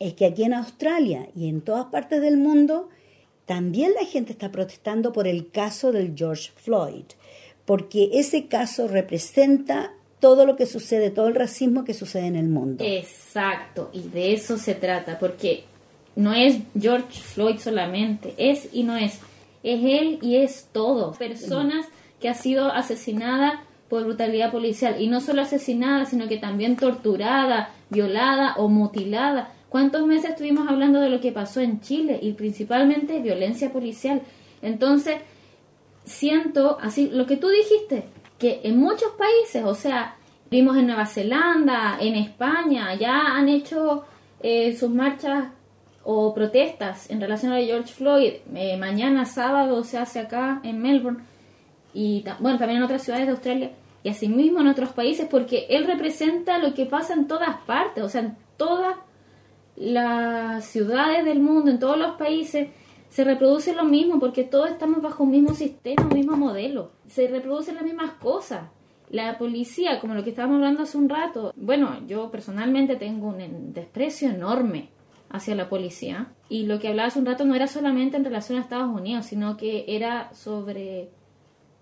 es 0.00 0.14
que 0.14 0.24
aquí 0.26 0.42
en 0.44 0.54
Australia 0.54 1.28
y 1.36 1.48
en 1.48 1.60
todas 1.60 1.86
partes 1.86 2.20
del 2.22 2.38
mundo 2.38 2.88
también 3.44 3.92
la 3.94 4.06
gente 4.06 4.32
está 4.32 4.50
protestando 4.50 5.12
por 5.12 5.28
el 5.28 5.50
caso 5.50 5.92
del 5.92 6.14
George 6.16 6.50
Floyd, 6.56 7.04
porque 7.66 8.10
ese 8.14 8.46
caso 8.46 8.88
representa 8.88 9.92
todo 10.18 10.46
lo 10.46 10.56
que 10.56 10.66
sucede, 10.66 11.10
todo 11.10 11.28
el 11.28 11.34
racismo 11.34 11.84
que 11.84 11.94
sucede 11.94 12.26
en 12.26 12.36
el 12.36 12.48
mundo. 12.48 12.82
Exacto, 12.84 13.90
y 13.92 14.02
de 14.08 14.32
eso 14.32 14.56
se 14.56 14.74
trata, 14.74 15.18
porque 15.18 15.64
no 16.16 16.32
es 16.32 16.58
George 16.78 17.20
Floyd 17.20 17.58
solamente, 17.58 18.34
es 18.38 18.68
y 18.72 18.84
no 18.84 18.96
es, 18.96 19.18
es 19.62 19.80
él 19.82 20.18
y 20.22 20.36
es 20.36 20.68
todo. 20.72 21.12
Personas 21.12 21.86
que 22.20 22.28
ha 22.28 22.34
sido 22.34 22.70
asesinada 22.70 23.64
por 23.88 24.04
brutalidad 24.04 24.52
policial, 24.52 25.00
y 25.00 25.08
no 25.08 25.20
solo 25.20 25.42
asesinada, 25.42 26.06
sino 26.06 26.28
que 26.28 26.36
también 26.36 26.76
torturada, 26.76 27.74
violada 27.90 28.54
o 28.56 28.68
mutilada 28.68 29.52
¿Cuántos 29.70 30.04
meses 30.04 30.30
estuvimos 30.30 30.68
hablando 30.68 31.00
de 31.00 31.08
lo 31.08 31.20
que 31.20 31.30
pasó 31.30 31.60
en 31.60 31.80
Chile 31.80 32.18
y 32.20 32.32
principalmente 32.32 33.20
violencia 33.20 33.72
policial? 33.72 34.20
Entonces, 34.62 35.18
siento, 36.04 36.76
así, 36.82 37.08
lo 37.08 37.24
que 37.24 37.36
tú 37.36 37.48
dijiste, 37.48 38.02
que 38.36 38.60
en 38.64 38.78
muchos 38.78 39.12
países, 39.12 39.64
o 39.64 39.76
sea, 39.76 40.16
vimos 40.50 40.76
en 40.76 40.88
Nueva 40.88 41.06
Zelanda, 41.06 41.98
en 42.00 42.16
España, 42.16 42.94
ya 42.96 43.36
han 43.36 43.48
hecho 43.48 44.04
eh, 44.42 44.76
sus 44.76 44.90
marchas 44.90 45.50
o 46.02 46.34
protestas 46.34 47.08
en 47.08 47.20
relación 47.20 47.52
a 47.52 47.60
George 47.60 47.92
Floyd. 47.92 48.32
Eh, 48.56 48.76
mañana 48.76 49.24
sábado 49.24 49.84
se 49.84 49.98
hace 49.98 50.18
acá 50.18 50.60
en 50.64 50.82
Melbourne 50.82 51.22
y 51.94 52.24
bueno, 52.40 52.58
también 52.58 52.78
en 52.78 52.84
otras 52.84 53.02
ciudades 53.02 53.26
de 53.26 53.32
Australia 53.32 53.70
y 54.02 54.08
asimismo 54.08 54.60
en 54.60 54.66
otros 54.66 54.90
países 54.90 55.28
porque 55.30 55.66
él 55.70 55.86
representa 55.86 56.58
lo 56.58 56.74
que 56.74 56.86
pasa 56.86 57.14
en 57.14 57.28
todas 57.28 57.56
partes, 57.66 58.02
o 58.02 58.08
sea, 58.08 58.22
en 58.22 58.36
todas 58.56 58.96
las 59.80 60.66
ciudades 60.66 61.24
del 61.24 61.40
mundo, 61.40 61.70
en 61.70 61.78
todos 61.78 61.96
los 61.96 62.16
países, 62.16 62.68
se 63.08 63.24
reproduce 63.24 63.74
lo 63.74 63.84
mismo 63.84 64.20
porque 64.20 64.44
todos 64.44 64.70
estamos 64.70 65.00
bajo 65.00 65.24
un 65.24 65.30
mismo 65.30 65.54
sistema, 65.54 66.02
un 66.02 66.14
mismo 66.14 66.36
modelo. 66.36 66.92
Se 67.08 67.26
reproducen 67.28 67.76
las 67.76 67.84
mismas 67.84 68.12
cosas. 68.12 68.68
La 69.08 69.38
policía, 69.38 69.98
como 69.98 70.14
lo 70.14 70.22
que 70.22 70.30
estábamos 70.30 70.56
hablando 70.56 70.82
hace 70.82 70.98
un 70.98 71.08
rato, 71.08 71.52
bueno, 71.56 71.98
yo 72.06 72.30
personalmente 72.30 72.94
tengo 72.96 73.28
un 73.28 73.72
desprecio 73.72 74.28
enorme 74.28 74.90
hacia 75.30 75.54
la 75.54 75.70
policía. 75.70 76.28
Y 76.50 76.66
lo 76.66 76.78
que 76.78 76.88
hablaba 76.88 77.08
hace 77.08 77.18
un 77.18 77.26
rato 77.26 77.46
no 77.46 77.54
era 77.54 77.66
solamente 77.66 78.18
en 78.18 78.24
relación 78.24 78.58
a 78.58 78.62
Estados 78.62 78.94
Unidos, 78.94 79.26
sino 79.26 79.56
que 79.56 79.86
era 79.88 80.32
sobre 80.34 81.08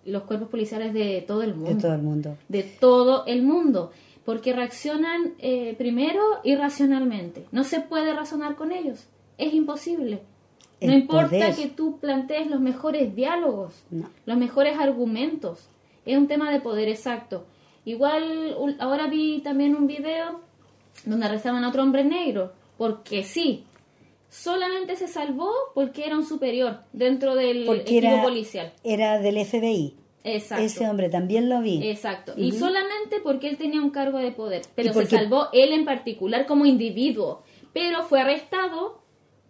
los 0.04 0.22
cuerpos 0.22 0.48
policiales 0.48 0.94
de 0.94 1.24
todo 1.26 1.42
el 1.42 1.54
mundo. 1.54 1.74
De 1.74 1.80
todo 1.80 1.94
el 1.94 2.02
mundo. 2.02 2.36
De 2.48 2.62
todo 2.62 3.26
el 3.26 3.42
mundo 3.42 3.90
porque 4.28 4.52
reaccionan 4.52 5.36
eh, 5.38 5.74
primero 5.78 6.20
irracionalmente. 6.44 7.46
No 7.50 7.64
se 7.64 7.80
puede 7.80 8.12
razonar 8.12 8.56
con 8.56 8.72
ellos, 8.72 9.06
es 9.38 9.54
imposible. 9.54 10.20
no 10.82 10.92
importa 10.92 11.54
que 11.56 11.68
tú 11.68 11.98
plantees 11.98 12.46
los 12.50 12.60
mejores 12.60 13.16
diálogos, 13.16 13.86
los 14.26 14.36
mejores 14.36 14.78
argumentos, 14.78 15.70
es 16.04 16.18
un 16.18 16.28
tema 16.28 16.50
de 16.50 16.60
poder 16.60 16.90
exacto. 16.90 17.46
Igual 17.86 18.54
ahora 18.80 19.06
vi 19.06 19.40
también 19.40 19.74
un 19.74 19.86
video 19.86 20.42
donde 21.06 21.24
arrestaban 21.24 21.64
a 21.64 21.70
otro 21.70 21.82
hombre 21.82 22.04
negro, 22.04 22.52
porque 22.76 23.24
sí, 23.24 23.64
solamente 24.28 24.96
se 24.96 25.08
salvó 25.08 25.50
porque 25.74 26.04
era 26.04 26.18
un 26.18 26.26
superior 26.26 26.80
dentro 26.92 27.34
del 27.34 27.66
equipo 27.66 28.22
policial. 28.22 28.74
Era 28.84 29.20
del 29.20 29.42
FBI. 29.42 29.94
Exacto. 30.28 30.64
Ese 30.64 30.86
hombre 30.88 31.08
también 31.08 31.48
lo 31.48 31.60
vi. 31.60 31.86
Exacto. 31.88 32.32
Y 32.36 32.52
solamente 32.52 33.20
porque 33.22 33.48
él 33.48 33.56
tenía 33.56 33.80
un 33.82 33.90
cargo 33.90 34.18
de 34.18 34.32
poder. 34.32 34.62
Pero 34.74 34.92
se 34.92 35.06
salvó 35.06 35.48
él 35.52 35.72
en 35.72 35.84
particular 35.84 36.46
como 36.46 36.66
individuo. 36.66 37.42
Pero 37.72 38.02
fue 38.04 38.20
arrestado 38.20 39.00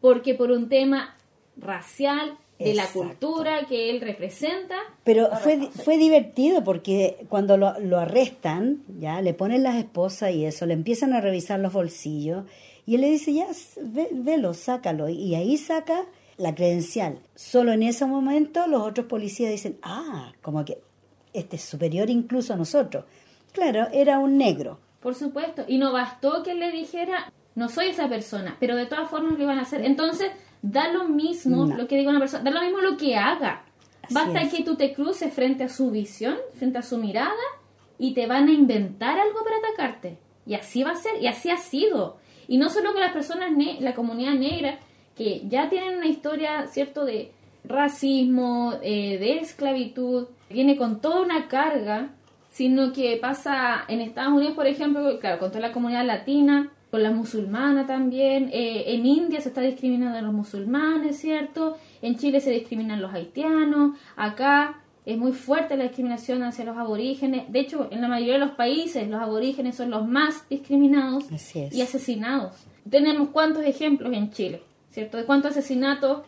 porque 0.01 0.35
por 0.35 0.51
un 0.51 0.68
tema 0.68 1.16
racial, 1.57 2.37
de 2.59 2.74
la 2.74 2.87
cultura 2.89 3.66
que 3.68 3.89
él 3.89 4.01
representa. 4.01 4.74
Pero 5.05 5.29
fue, 5.43 5.68
fue 5.85 5.97
divertido 5.97 6.64
porque 6.64 7.24
cuando 7.29 7.57
lo, 7.57 7.79
lo 7.79 7.99
arrestan, 7.99 8.83
ya 8.99 9.22
le 9.22 9.33
ponen 9.33 9.62
las 9.62 9.76
esposas 9.76 10.33
y 10.33 10.45
eso, 10.45 10.66
le 10.66 10.74
empiezan 10.74 11.12
a 11.12 11.20
revisar 11.20 11.61
los 11.61 11.72
bolsillos 11.72 12.45
y 12.85 12.97
él 12.97 13.03
le 13.03 13.11
dice, 13.11 13.33
ya, 13.33 13.47
ve- 13.81 14.09
velo, 14.12 14.55
sácalo. 14.55 15.09
Y 15.09 15.37
ahí 15.37 15.57
saca 15.57 16.05
la 16.39 16.55
credencial. 16.55 17.18
Solo 17.34 17.72
en 17.72 17.82
ese 17.82 18.07
momento 18.07 18.66
los 18.66 18.82
otros 18.82 19.07
policías 19.07 19.51
dicen, 19.51 19.78
ah, 19.82 20.32
como 20.41 20.64
que 20.64 20.78
este 21.34 21.57
es 21.57 21.62
superior 21.62 22.09
incluso 22.09 22.55
a 22.55 22.57
nosotros. 22.57 23.05
Claro, 23.53 23.89
era 23.93 24.18
un 24.18 24.39
negro. 24.39 24.78
Por 25.01 25.14
supuesto. 25.14 25.64
Y 25.68 25.78
no 25.78 25.93
bastó 25.93 26.43
que 26.43 26.55
le 26.55 26.70
dijera, 26.72 27.32
no 27.55 27.68
soy 27.68 27.89
esa 27.89 28.09
persona, 28.09 28.57
pero 28.61 28.76
de 28.76 28.86
todas 28.86 29.11
formas 29.11 29.36
lo 29.36 29.43
iban 29.43 29.59
a 29.59 29.62
hacer. 29.62 29.84
Entonces, 29.84 30.30
da 30.62 30.93
lo 30.93 31.05
mismo 31.09 31.66
No. 31.66 31.76
lo 31.76 31.86
que 31.86 31.97
diga 31.97 32.11
una 32.11 32.20
persona, 32.20 32.45
da 32.45 32.51
lo 32.51 32.62
mismo 32.62 32.80
lo 32.80 32.97
que 32.97 33.16
haga. 33.16 33.64
Así 34.03 34.14
Basta 34.14 34.43
es. 34.43 34.53
que 34.53 34.62
tú 34.64 34.76
te 34.76 34.95
cruces 34.95 35.32
frente 35.32 35.64
a 35.64 35.68
su 35.68 35.91
visión, 35.91 36.36
frente 36.55 36.78
a 36.78 36.82
su 36.82 36.97
mirada, 36.99 37.34
y 37.99 38.14
te 38.14 38.26
van 38.26 38.49
a 38.49 38.53
inventar 38.53 39.18
algo 39.18 39.41
para 39.45 39.57
atacarte. 39.59 40.18
Y 40.47 40.55
así 40.55 40.82
va 40.82 40.93
a 40.93 40.97
ser, 40.97 41.20
y 41.20 41.26
así 41.26 41.51
ha 41.51 41.59
sido. 41.59 42.16
Y 42.47 42.57
no 42.59 42.70
solo 42.70 42.93
con 42.93 43.01
las 43.03 43.12
personas, 43.12 43.51
la 43.80 43.95
comunidad 43.95 44.34
negra, 44.34 44.78
que 45.19 45.43
ya 45.49 45.69
tienen 45.69 45.99
una 45.99 46.07
historia, 46.07 46.66
¿cierto?, 46.69 47.05
de 47.05 47.33
racismo, 47.64 48.75
eh, 48.83 49.19
de 49.19 49.41
esclavitud, 49.41 50.29
viene 50.49 50.77
con 50.77 51.01
toda 51.01 51.21
una 51.21 51.49
carga, 51.49 52.11
sino 52.51 52.93
que 52.93 53.16
pasa 53.21 53.85
en 53.89 54.01
Estados 54.01 54.33
Unidos, 54.33 54.55
por 54.55 54.66
ejemplo, 54.66 55.19
claro, 55.21 55.41
con 55.41 55.51
toda 55.51 55.61
la 55.61 55.73
comunidad 55.73 56.07
latina, 56.07 56.71
con 56.91 57.03
la 57.03 57.11
musulmana 57.11 57.87
también, 57.87 58.49
eh, 58.53 58.85
en 58.95 59.05
India 59.05 59.41
se 59.41 59.49
está 59.49 59.61
discriminando 59.61 60.16
a 60.16 60.23
los 60.23 60.33
musulmanes, 60.33 61.19
¿cierto? 61.19 61.77
En 62.01 62.16
Chile 62.16 62.41
se 62.41 62.51
discriminan 62.51 63.03
los 63.03 63.12
haitianos, 63.12 63.99
acá 64.16 64.81
es 65.05 65.19
muy 65.19 65.33
fuerte 65.33 65.77
la 65.77 65.85
discriminación 65.85 66.43
hacia 66.43 66.64
los 66.64 66.77
aborígenes, 66.77 67.51
de 67.53 67.61
hecho, 67.61 67.89
en 67.91 68.01
la 68.01 68.09
mayoría 68.09 68.35
de 68.35 68.41
los 68.41 68.53
países 68.53 69.09
los 69.09 69.21
aborígenes 69.21 69.75
son 69.77 69.91
los 69.91 70.07
más 70.07 70.49
discriminados 70.49 71.25
y 71.53 71.81
asesinados. 71.83 72.53
Tenemos 72.89 73.29
cuántos 73.31 73.64
ejemplos 73.64 74.12
en 74.14 74.31
Chile, 74.31 74.62
¿cierto? 74.91 75.16
De 75.16 75.24
cuántos 75.24 75.53
asesinatos 75.53 76.22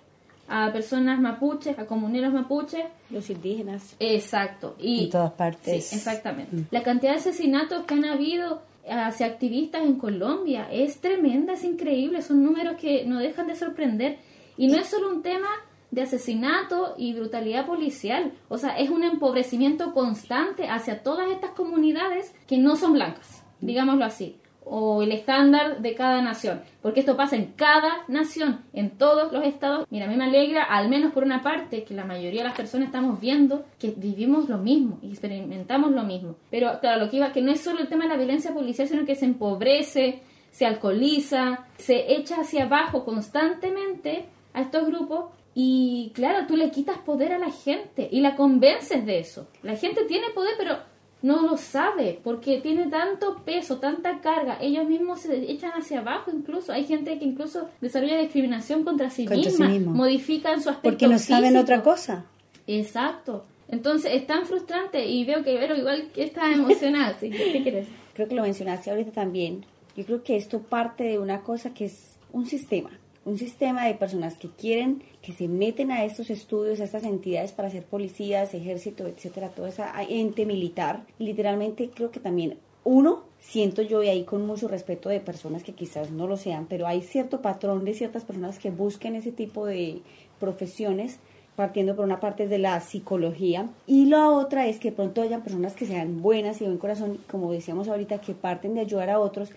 a 0.49 0.73
personas 0.73 1.21
mapuches, 1.21 1.79
a 1.79 1.87
comuneros 1.87 2.33
mapuches, 2.33 2.85
Los 3.11 3.31
indígenas. 3.31 3.95
Exacto. 4.01 4.75
Y, 4.81 5.05
En 5.05 5.11
todas 5.11 5.33
partes. 5.33 5.87
Sí, 5.87 5.97
exactamente. 5.97 6.65
La 6.73 6.83
cantidad 6.83 7.13
de 7.13 7.19
asesinatos 7.19 7.85
que 7.87 7.95
han 7.95 8.05
habido 8.05 8.63
hacia 8.89 9.27
activistas 9.27 9.83
en 9.85 9.95
Colombia 9.95 10.67
es 10.73 11.01
tremenda, 11.01 11.53
es 11.53 11.63
increíble. 11.63 12.21
Son 12.23 12.43
números 12.43 12.77
que 12.81 13.05
no 13.05 13.21
dejan 13.21 13.47
de 13.47 13.55
sorprender. 13.55 14.19
Y 14.57 14.67
no 14.67 14.77
es 14.77 14.89
solo 14.89 15.09
un 15.09 15.23
tema 15.23 15.49
de 15.93 16.03
asesinato 16.03 16.95
y 16.99 17.15
brutalidad 17.15 17.67
policial. 17.67 18.33
O 18.49 18.59
sea, 18.59 18.77
es 18.77 18.91
un 18.91 19.05
empobrecimiento 19.05 19.93
constante 19.95 20.69
hacia 20.69 21.05
todas 21.05 21.31
estas 21.31 21.51
comunidades 21.51 22.35
que 22.49 22.59
no 22.59 22.75
son 22.75 22.95
blancas, 22.95 23.43
digámoslo 23.61 24.05
así. 24.05 24.40
O 24.73 25.03
el 25.03 25.11
estándar 25.11 25.83
de 25.83 25.95
cada 25.95 26.23
nación. 26.23 26.63
Porque 26.81 27.01
esto 27.01 27.17
pasa 27.17 27.35
en 27.35 27.47
cada 27.57 28.05
nación, 28.07 28.61
en 28.73 28.91
todos 28.91 29.33
los 29.33 29.45
estados. 29.45 29.85
Mira, 29.91 30.07
a 30.07 30.09
mí 30.09 30.17
me 30.17 30.25
alegra, 30.25 30.63
al 30.63 30.89
menos 30.89 31.13
por 31.13 31.25
una 31.25 31.43
parte, 31.43 31.83
que 31.83 31.93
la 31.95 32.05
mayoría 32.05 32.43
de 32.43 32.49
las 32.49 32.57
personas 32.57 32.87
estamos 32.87 33.21
viendo 33.21 33.65
que 33.81 33.93
vivimos 33.97 34.49
lo 34.49 34.59
mismo 34.59 35.01
y 35.03 35.11
experimentamos 35.11 35.91
lo 35.91 36.05
mismo. 36.05 36.37
Pero 36.51 36.79
claro, 36.81 37.05
lo 37.05 37.11
que 37.11 37.17
iba, 37.17 37.33
que 37.33 37.43
no 37.43 37.51
es 37.51 37.61
solo 37.61 37.81
el 37.81 37.89
tema 37.89 38.05
de 38.05 38.11
la 38.11 38.17
violencia 38.17 38.55
policial, 38.55 38.87
sino 38.87 39.05
que 39.05 39.17
se 39.17 39.25
empobrece, 39.25 40.23
se 40.53 40.67
alcoholiza, 40.67 41.67
se 41.77 42.15
echa 42.15 42.41
hacia 42.41 42.65
abajo 42.65 43.05
constantemente 43.05 44.27
a 44.53 44.63
estos 44.63 44.87
grupos 44.87 45.27
y 45.55 46.13
claro, 46.15 46.47
tú 46.47 46.57
le 46.57 46.71
quitas 46.71 46.99
poder 46.99 47.33
a 47.33 47.39
la 47.39 47.51
gente 47.51 48.09
y 48.11 48.21
la 48.21 48.37
convences 48.37 49.05
de 49.05 49.19
eso. 49.19 49.49
La 49.63 49.77
gente 49.77 50.05
tiene 50.05 50.31
poder, 50.31 50.55
pero 50.57 50.79
no 51.23 51.43
lo 51.43 51.57
sabe 51.57 52.19
porque 52.25 52.61
tiene 52.61 52.89
tanto 52.89 53.43
peso, 53.45 53.79
tanta 53.79 54.21
carga. 54.21 54.59
Ellos 54.61 54.87
mismos 54.89 55.21
se 55.21 55.37
echan 55.51 55.73
hacia 55.73 56.01
abajo 56.01 56.31
incluso. 56.33 56.73
Hay 56.73 56.85
gente 56.85 57.19
que 57.19 57.25
incluso 57.25 57.69
desarrolla 57.81 58.19
discriminación 58.19 58.85
contra 58.85 59.11
sí, 59.11 59.27
Contra 59.27 59.51
sí 59.51 59.51
misma, 59.51 59.69
mismo. 59.69 59.93
modifican 59.93 60.63
su 60.63 60.71
aspecto 60.71 60.89
Porque 60.91 61.09
no 61.09 61.19
saben 61.19 61.57
otra 61.57 61.83
cosa. 61.83 62.25
Exacto. 62.67 63.45
Entonces 63.69 64.13
es 64.15 64.27
tan 64.27 64.47
frustrante 64.47 65.07
y 65.07 65.25
veo 65.25 65.45
que 65.45 65.57
Vero 65.59 65.77
igual 65.77 66.09
que 66.15 66.25
está 66.25 66.53
emocionada. 66.53 67.17
¿sí? 67.21 67.31
¿Qué 67.31 67.61
quieres? 67.63 67.87
Creo 68.15 68.29
que 68.29 68.35
lo 68.35 68.43
mencionaste 68.43 68.91
ahorita 68.91 69.13
también. 69.13 69.65
Yo 69.97 70.05
creo 70.05 70.23
que 70.23 70.37
esto 70.37 70.61
parte 70.61 71.05
de 71.05 71.19
una 71.19 71.43
cosa 71.43 71.75
que 71.75 71.87
es 71.87 72.17
un 72.33 72.47
sistema. 72.47 72.91
Un 73.25 73.37
sistema 73.37 73.87
de 73.87 73.95
personas 73.95 74.39
que 74.39 74.49
quieren, 74.49 75.03
que 75.21 75.33
se 75.33 75.47
meten 75.47 75.91
a 75.91 76.05
estos 76.05 76.31
estudios, 76.31 76.81
a 76.81 76.85
estas 76.85 77.05
entidades 77.05 77.53
para 77.53 77.71
ser 77.71 77.85
policías, 77.85 78.55
ejército, 78.55 79.07
etcétera, 79.07 79.51
toda 79.51 79.69
esa 79.69 79.93
ente 80.09 80.47
militar. 80.47 81.05
Literalmente 81.19 81.91
creo 81.91 82.11
que 82.11 82.21
también 82.21 82.59
uno, 82.83 83.25
siento 83.39 83.83
yo 83.83 84.03
y 84.03 84.09
ahí 84.09 84.25
con 84.25 84.47
mucho 84.47 84.69
respeto 84.69 85.11
de 85.11 85.21
personas 85.21 85.63
que 85.63 85.75
quizás 85.75 86.11
no 86.11 86.27
lo 86.27 86.37
sean, 86.37 86.67
pero 86.67 86.87
hay 86.87 87.03
cierto 87.03 87.43
patrón 87.43 87.85
de 87.85 87.95
ciertas 87.95 88.25
personas 88.25 88.59
que 88.59 88.71
buscan 88.71 89.15
ese 89.15 89.33
tipo 89.33 89.67
de 89.67 90.01
profesiones 90.39 91.19
partiendo 91.57 91.95
por 91.95 92.07
una 92.07 92.21
parte 92.21 92.49
de 92.49 92.57
la 92.57 92.81
psicología 92.81 93.69
y 93.87 94.07
la 94.07 94.31
otra 94.31 94.67
es 94.67 94.79
que 94.79 94.93
pronto 94.93 95.21
hayan 95.21 95.43
personas 95.43 95.75
que 95.75 95.85
sean 95.85 96.23
buenas 96.23 96.57
y 96.57 96.61
de 96.61 96.71
buen 96.71 96.79
corazón, 96.79 97.19
como 97.31 97.53
decíamos 97.53 97.89
ahorita, 97.89 98.23
que 98.23 98.33
parten 98.33 98.75
de 98.75 98.81
ayudar 98.81 99.11
a 99.11 99.19
otros, 99.19 99.51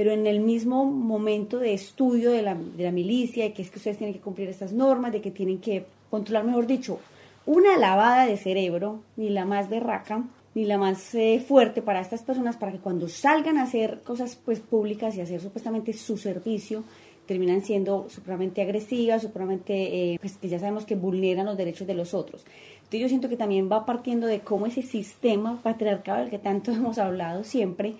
pero 0.00 0.12
en 0.12 0.26
el 0.26 0.40
mismo 0.40 0.86
momento 0.86 1.58
de 1.58 1.74
estudio 1.74 2.30
de 2.30 2.40
la, 2.40 2.54
de 2.54 2.84
la 2.84 2.90
milicia, 2.90 3.44
de 3.44 3.52
que 3.52 3.60
es 3.60 3.70
que 3.70 3.76
ustedes 3.76 3.98
tienen 3.98 4.14
que 4.14 4.22
cumplir 4.22 4.48
estas 4.48 4.72
normas, 4.72 5.12
de 5.12 5.20
que 5.20 5.30
tienen 5.30 5.58
que 5.58 5.84
controlar, 6.08 6.42
mejor 6.42 6.66
dicho, 6.66 7.00
una 7.44 7.76
lavada 7.76 8.24
de 8.24 8.38
cerebro, 8.38 9.02
ni 9.18 9.28
la 9.28 9.44
más 9.44 9.68
berraca, 9.68 10.24
ni 10.54 10.64
la 10.64 10.78
más 10.78 11.14
eh, 11.14 11.44
fuerte 11.46 11.82
para 11.82 12.00
estas 12.00 12.22
personas, 12.22 12.56
para 12.56 12.72
que 12.72 12.78
cuando 12.78 13.08
salgan 13.10 13.58
a 13.58 13.64
hacer 13.64 14.00
cosas 14.02 14.40
pues 14.42 14.60
públicas 14.60 15.14
y 15.18 15.20
hacer 15.20 15.38
supuestamente 15.38 15.92
su 15.92 16.16
servicio, 16.16 16.82
terminan 17.26 17.60
siendo 17.60 18.08
supremamente 18.08 18.62
agresivas, 18.62 19.20
supremamente, 19.20 20.14
eh, 20.14 20.18
pues 20.18 20.38
que 20.38 20.48
ya 20.48 20.58
sabemos 20.58 20.86
que 20.86 20.94
vulneran 20.94 21.44
los 21.44 21.58
derechos 21.58 21.86
de 21.86 21.92
los 21.92 22.14
otros. 22.14 22.46
Entonces 22.76 23.00
yo 23.02 23.08
siento 23.10 23.28
que 23.28 23.36
también 23.36 23.70
va 23.70 23.84
partiendo 23.84 24.26
de 24.26 24.40
cómo 24.40 24.64
ese 24.64 24.80
sistema 24.80 25.60
patriarcal 25.62 26.22
del 26.22 26.30
que 26.30 26.38
tanto 26.38 26.72
hemos 26.72 26.96
hablado 26.96 27.44
siempre, 27.44 27.96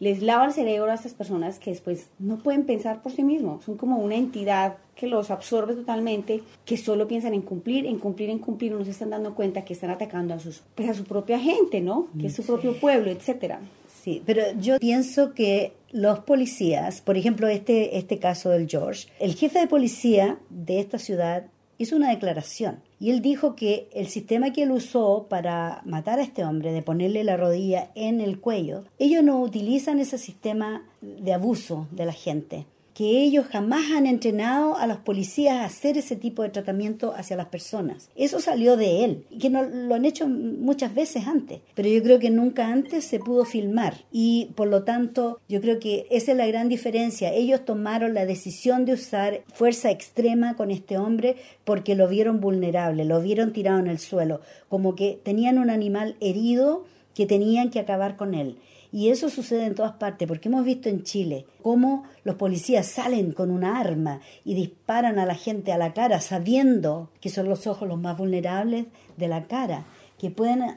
les 0.00 0.22
lava 0.22 0.46
el 0.46 0.52
cerebro 0.52 0.90
a 0.90 0.94
estas 0.94 1.14
personas 1.14 1.58
que 1.58 1.70
después 1.70 2.08
no 2.18 2.38
pueden 2.38 2.64
pensar 2.64 3.02
por 3.02 3.12
sí 3.12 3.22
mismos, 3.22 3.64
son 3.64 3.76
como 3.76 3.98
una 3.98 4.16
entidad 4.16 4.76
que 4.94 5.06
los 5.06 5.30
absorbe 5.30 5.74
totalmente, 5.74 6.42
que 6.64 6.76
solo 6.76 7.06
piensan 7.06 7.34
en 7.34 7.42
cumplir, 7.42 7.86
en 7.86 7.98
cumplir, 7.98 8.30
en 8.30 8.38
cumplir, 8.38 8.72
no 8.72 8.84
se 8.84 8.90
están 8.90 9.10
dando 9.10 9.34
cuenta 9.34 9.64
que 9.64 9.74
están 9.74 9.90
atacando 9.90 10.34
a, 10.34 10.38
sus, 10.38 10.62
pues 10.74 10.88
a 10.88 10.94
su 10.94 11.04
propia 11.04 11.38
gente, 11.38 11.80
¿no? 11.80 12.08
Que 12.18 12.28
es 12.28 12.34
su 12.34 12.44
propio 12.44 12.78
pueblo, 12.78 13.10
etcétera. 13.10 13.60
Sí, 14.02 14.22
pero 14.24 14.42
yo 14.58 14.78
pienso 14.78 15.34
que 15.34 15.72
los 15.90 16.20
policías, 16.20 17.00
por 17.00 17.16
ejemplo, 17.16 17.48
este, 17.48 17.98
este 17.98 18.18
caso 18.18 18.50
del 18.50 18.68
George, 18.68 19.08
el 19.18 19.34
jefe 19.34 19.58
de 19.58 19.66
policía 19.66 20.38
de 20.48 20.80
esta 20.80 20.98
ciudad 20.98 21.46
hizo 21.78 21.96
una 21.96 22.10
declaración 22.10 22.78
y 22.98 23.10
él 23.10 23.20
dijo 23.20 23.54
que 23.56 23.88
el 23.92 24.06
sistema 24.08 24.52
que 24.52 24.62
él 24.62 24.70
usó 24.70 25.26
para 25.28 25.82
matar 25.84 26.18
a 26.18 26.22
este 26.22 26.44
hombre, 26.44 26.72
de 26.72 26.82
ponerle 26.82 27.24
la 27.24 27.36
rodilla 27.36 27.90
en 27.94 28.20
el 28.20 28.40
cuello, 28.40 28.84
ellos 28.98 29.22
no 29.22 29.40
utilizan 29.40 29.98
ese 29.98 30.18
sistema 30.18 30.84
de 31.00 31.32
abuso 31.32 31.86
de 31.90 32.06
la 32.06 32.12
gente 32.12 32.66
que 32.96 33.22
ellos 33.22 33.44
jamás 33.52 33.90
han 33.94 34.06
entrenado 34.06 34.78
a 34.78 34.86
los 34.86 34.96
policías 34.96 35.56
a 35.56 35.66
hacer 35.66 35.98
ese 35.98 36.16
tipo 36.16 36.42
de 36.42 36.48
tratamiento 36.48 37.12
hacia 37.14 37.36
las 37.36 37.48
personas. 37.48 38.08
Eso 38.16 38.40
salió 38.40 38.78
de 38.78 39.04
él, 39.04 39.26
y 39.28 39.36
que 39.36 39.50
no, 39.50 39.64
lo 39.64 39.94
han 39.94 40.06
hecho 40.06 40.26
muchas 40.26 40.94
veces 40.94 41.26
antes, 41.26 41.60
pero 41.74 41.90
yo 41.90 42.02
creo 42.02 42.18
que 42.18 42.30
nunca 42.30 42.68
antes 42.68 43.04
se 43.04 43.18
pudo 43.18 43.44
filmar 43.44 43.98
y 44.10 44.48
por 44.54 44.68
lo 44.68 44.84
tanto 44.84 45.38
yo 45.46 45.60
creo 45.60 45.78
que 45.78 46.06
esa 46.10 46.30
es 46.30 46.38
la 46.38 46.46
gran 46.46 46.70
diferencia. 46.70 47.34
Ellos 47.34 47.66
tomaron 47.66 48.14
la 48.14 48.24
decisión 48.24 48.86
de 48.86 48.94
usar 48.94 49.42
fuerza 49.52 49.90
extrema 49.90 50.56
con 50.56 50.70
este 50.70 50.96
hombre 50.96 51.36
porque 51.64 51.96
lo 51.96 52.08
vieron 52.08 52.40
vulnerable, 52.40 53.04
lo 53.04 53.20
vieron 53.20 53.52
tirado 53.52 53.78
en 53.78 53.88
el 53.88 53.98
suelo, 53.98 54.40
como 54.70 54.94
que 54.94 55.20
tenían 55.22 55.58
un 55.58 55.68
animal 55.68 56.16
herido 56.20 56.86
que 57.14 57.26
tenían 57.26 57.68
que 57.68 57.80
acabar 57.80 58.16
con 58.16 58.32
él. 58.32 58.56
Y 58.92 59.10
eso 59.10 59.28
sucede 59.28 59.66
en 59.66 59.74
todas 59.74 59.92
partes, 59.92 60.26
porque 60.26 60.48
hemos 60.48 60.64
visto 60.64 60.88
en 60.88 61.02
Chile 61.02 61.46
cómo 61.62 62.04
los 62.24 62.36
policías 62.36 62.86
salen 62.86 63.32
con 63.32 63.50
una 63.50 63.78
arma 63.78 64.20
y 64.44 64.54
disparan 64.54 65.18
a 65.18 65.26
la 65.26 65.34
gente 65.34 65.72
a 65.72 65.78
la 65.78 65.92
cara 65.92 66.20
sabiendo 66.20 67.10
que 67.20 67.28
son 67.28 67.48
los 67.48 67.66
ojos 67.66 67.88
los 67.88 68.00
más 68.00 68.16
vulnerables 68.16 68.86
de 69.16 69.28
la 69.28 69.44
cara, 69.46 69.84
que 70.18 70.30
pueden 70.30 70.62
eh, 70.62 70.76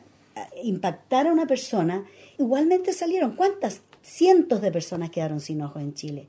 impactar 0.63 1.27
a 1.27 1.33
una 1.33 1.47
persona. 1.47 2.05
Igualmente 2.37 2.93
salieron, 2.93 3.35
¿cuántas? 3.35 3.81
Cientos 4.01 4.61
de 4.61 4.71
personas 4.71 5.09
quedaron 5.09 5.39
sin 5.39 5.61
ojos 5.61 5.81
en 5.81 5.93
Chile. 5.93 6.27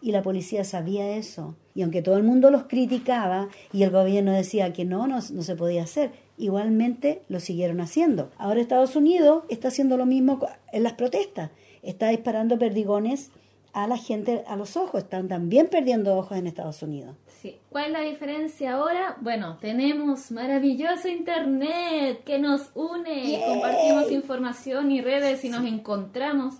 Y 0.00 0.12
la 0.12 0.22
policía 0.22 0.64
sabía 0.64 1.16
eso. 1.16 1.56
Y 1.74 1.82
aunque 1.82 2.00
todo 2.00 2.16
el 2.16 2.22
mundo 2.22 2.50
los 2.50 2.64
criticaba 2.64 3.48
y 3.72 3.82
el 3.82 3.90
gobierno 3.90 4.32
decía 4.32 4.72
que 4.72 4.84
no, 4.84 5.06
no, 5.06 5.16
no 5.16 5.42
se 5.42 5.56
podía 5.56 5.82
hacer, 5.82 6.12
igualmente 6.38 7.22
lo 7.28 7.40
siguieron 7.40 7.80
haciendo. 7.80 8.30
Ahora 8.38 8.60
Estados 8.60 8.96
Unidos 8.96 9.44
está 9.48 9.68
haciendo 9.68 9.96
lo 9.96 10.06
mismo 10.06 10.40
en 10.72 10.82
las 10.82 10.94
protestas. 10.94 11.50
Está 11.82 12.08
disparando 12.08 12.58
perdigones 12.58 13.30
a 13.72 13.86
la 13.86 13.96
gente 13.96 14.44
a 14.46 14.56
los 14.56 14.76
ojos. 14.76 15.02
Están 15.04 15.28
también 15.28 15.68
perdiendo 15.68 16.16
ojos 16.16 16.38
en 16.38 16.46
Estados 16.46 16.82
Unidos. 16.82 17.16
Sí. 17.40 17.56
¿Cuál 17.70 17.86
es 17.86 17.92
la 17.92 18.00
diferencia 18.00 18.72
ahora? 18.72 19.16
Bueno, 19.20 19.58
tenemos 19.60 20.30
maravilloso 20.32 21.08
internet 21.08 22.24
que 22.24 22.38
nos 22.38 22.70
une 22.74 23.24
y 23.24 23.32
Yay. 23.32 23.44
compartimos 23.46 24.10
información 24.10 24.90
y 24.90 25.00
redes 25.00 25.44
y 25.44 25.48
nos 25.48 25.64
encontramos 25.64 26.54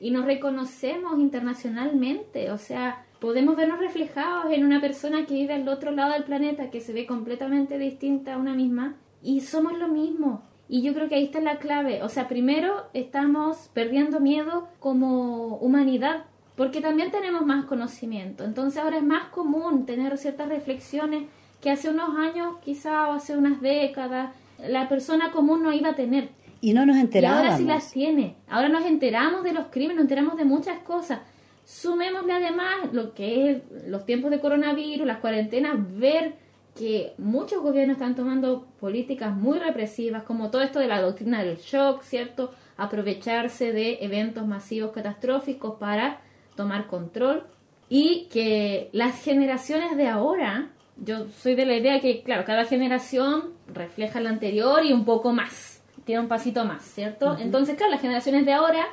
y 0.00 0.10
nos 0.10 0.24
reconocemos 0.24 1.18
internacionalmente. 1.18 2.50
O 2.50 2.58
sea, 2.58 3.04
podemos 3.20 3.56
vernos 3.56 3.80
reflejados 3.80 4.52
en 4.52 4.64
una 4.64 4.80
persona 4.80 5.26
que 5.26 5.34
vive 5.34 5.54
al 5.54 5.68
otro 5.68 5.90
lado 5.90 6.12
del 6.14 6.24
planeta, 6.24 6.70
que 6.70 6.80
se 6.80 6.92
ve 6.92 7.06
completamente 7.06 7.78
distinta 7.78 8.34
a 8.34 8.38
una 8.38 8.54
misma 8.54 8.96
y 9.24 9.40
somos 9.40 9.76
lo 9.78 9.88
mismo. 9.88 10.42
Y 10.68 10.82
yo 10.82 10.94
creo 10.94 11.08
que 11.08 11.16
ahí 11.16 11.24
está 11.24 11.40
la 11.40 11.58
clave. 11.58 12.02
O 12.02 12.08
sea, 12.08 12.28
primero 12.28 12.86
estamos 12.94 13.70
perdiendo 13.74 14.20
miedo 14.20 14.68
como 14.78 15.56
humanidad, 15.56 16.24
porque 16.56 16.80
también 16.80 17.10
tenemos 17.10 17.44
más 17.44 17.64
conocimiento. 17.64 18.44
Entonces 18.44 18.80
ahora 18.80 18.98
es 18.98 19.02
más 19.02 19.28
común 19.28 19.86
tener 19.86 20.16
ciertas 20.18 20.48
reflexiones 20.48 21.24
que 21.60 21.70
hace 21.70 21.88
unos 21.90 22.10
años, 22.16 22.56
quizá 22.64 23.08
o 23.08 23.12
hace 23.12 23.36
unas 23.36 23.60
décadas, 23.60 24.30
la 24.58 24.88
persona 24.88 25.32
común 25.32 25.62
no 25.62 25.72
iba 25.72 25.90
a 25.90 25.94
tener. 25.96 26.28
Y 26.60 26.72
no 26.72 26.86
nos 26.86 26.96
Y 26.96 27.00
enterábamos. 27.00 27.44
ahora 27.44 27.56
sí 27.58 27.64
las 27.64 27.90
tiene. 27.92 28.36
Ahora 28.48 28.68
nos 28.68 28.84
enteramos 28.84 29.42
de 29.42 29.52
los 29.52 29.66
crímenes, 29.66 29.96
nos 29.96 30.04
enteramos 30.04 30.36
de 30.36 30.44
muchas 30.44 30.78
cosas. 30.80 31.20
Sumémosle 31.64 32.32
además 32.32 32.92
lo 32.92 33.14
que 33.14 33.50
es 33.50 33.62
los 33.88 34.04
tiempos 34.06 34.30
de 34.30 34.40
coronavirus, 34.40 35.06
las 35.06 35.18
cuarentenas, 35.18 35.76
ver 35.98 36.36
que 36.74 37.14
muchos 37.18 37.62
gobiernos 37.62 37.96
están 37.96 38.16
tomando 38.16 38.66
políticas 38.80 39.34
muy 39.34 39.58
represivas, 39.58 40.24
como 40.24 40.50
todo 40.50 40.62
esto 40.62 40.80
de 40.80 40.88
la 40.88 41.00
doctrina 41.00 41.42
del 41.42 41.58
shock, 41.58 42.02
¿cierto? 42.02 42.52
Aprovecharse 42.76 43.72
de 43.72 43.98
eventos 44.00 44.46
masivos 44.46 44.90
catastróficos 44.90 45.76
para 45.78 46.20
tomar 46.56 46.88
control 46.88 47.44
y 47.88 48.28
que 48.32 48.88
las 48.92 49.22
generaciones 49.22 49.96
de 49.96 50.08
ahora, 50.08 50.70
yo 50.96 51.28
soy 51.28 51.54
de 51.54 51.66
la 51.66 51.76
idea 51.76 52.00
que, 52.00 52.22
claro, 52.22 52.44
cada 52.44 52.64
generación 52.64 53.52
refleja 53.72 54.20
la 54.20 54.30
anterior 54.30 54.84
y 54.84 54.92
un 54.92 55.04
poco 55.04 55.32
más, 55.32 55.80
tiene 56.04 56.22
un 56.22 56.28
pasito 56.28 56.64
más, 56.64 56.82
¿cierto? 56.82 57.36
Entonces, 57.38 57.76
claro, 57.76 57.92
las 57.92 58.00
generaciones 58.00 58.46
de 58.46 58.52
ahora 58.52 58.86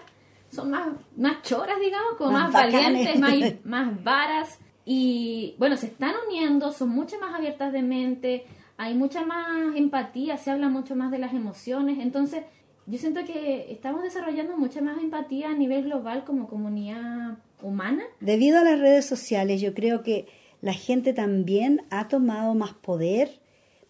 son 0.52 0.70
más, 0.70 0.90
más 1.18 1.42
choras, 1.42 1.80
digamos, 1.80 2.14
como 2.18 2.32
Más 2.32 2.52
más, 2.52 2.72
valientes, 2.72 3.20
más, 3.20 3.34
más 3.64 4.04
varas 4.04 4.60
y, 4.86 5.56
bueno, 5.58 5.78
se 5.78 5.88
están 5.88 6.14
uniendo, 6.28 6.72
son 6.72 6.90
mucho 6.90 7.20
más 7.20 7.36
abiertas 7.36 7.72
de 7.74 7.82
mente, 7.82 8.46
hay 8.78 8.96
mucha 8.96 9.26
más 9.26 9.76
empatía, 9.76 10.38
se 10.38 10.52
habla 10.52 10.70
mucho 10.70 10.96
más 10.96 11.12
de 11.12 11.20
las 11.20 11.34
emociones, 11.34 12.00
entonces 12.00 12.44
yo 12.88 12.98
siento 12.98 13.24
que 13.26 13.72
estamos 13.72 14.02
desarrollando 14.02 14.58
mucha 14.58 14.82
más 14.82 14.98
empatía 14.98 15.50
a 15.50 15.54
nivel 15.54 15.84
global 15.84 16.24
como 16.26 16.48
comunidad 16.48 17.38
humana. 17.62 18.04
Debido 18.20 18.60
a 18.60 18.64
las 18.64 18.80
redes 18.80 19.06
sociales, 19.06 19.62
yo 19.62 19.74
creo 19.74 20.02
que 20.02 20.28
la 20.62 20.74
gente 20.74 21.14
también 21.14 21.84
ha 21.90 22.08
tomado 22.08 22.56
más 22.56 22.74
poder 22.74 23.40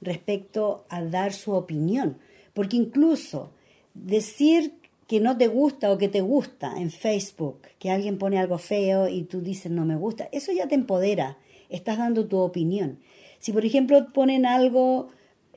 respecto 0.01 0.85
a 0.89 1.01
dar 1.03 1.33
su 1.33 1.53
opinión. 1.53 2.17
Porque 2.53 2.77
incluso 2.77 3.53
decir 3.93 4.73
que 5.11 5.19
no 5.19 5.35
te 5.37 5.49
gusta 5.49 5.91
o 5.91 5.97
que 5.97 6.07
te 6.07 6.21
gusta 6.21 6.75
en 6.77 6.89
Facebook, 6.89 7.63
que 7.79 7.91
alguien 7.91 8.17
pone 8.17 8.39
algo 8.39 8.57
feo 8.57 9.09
y 9.09 9.23
tú 9.23 9.41
dices 9.41 9.69
no 9.69 9.83
me 9.83 9.97
gusta, 9.97 10.29
eso 10.31 10.53
ya 10.53 10.69
te 10.69 10.75
empodera, 10.75 11.37
estás 11.67 11.97
dando 11.97 12.27
tu 12.27 12.37
opinión. 12.37 12.97
Si 13.37 13.51
por 13.51 13.65
ejemplo 13.65 14.13
ponen 14.13 14.45
algo, 14.45 15.09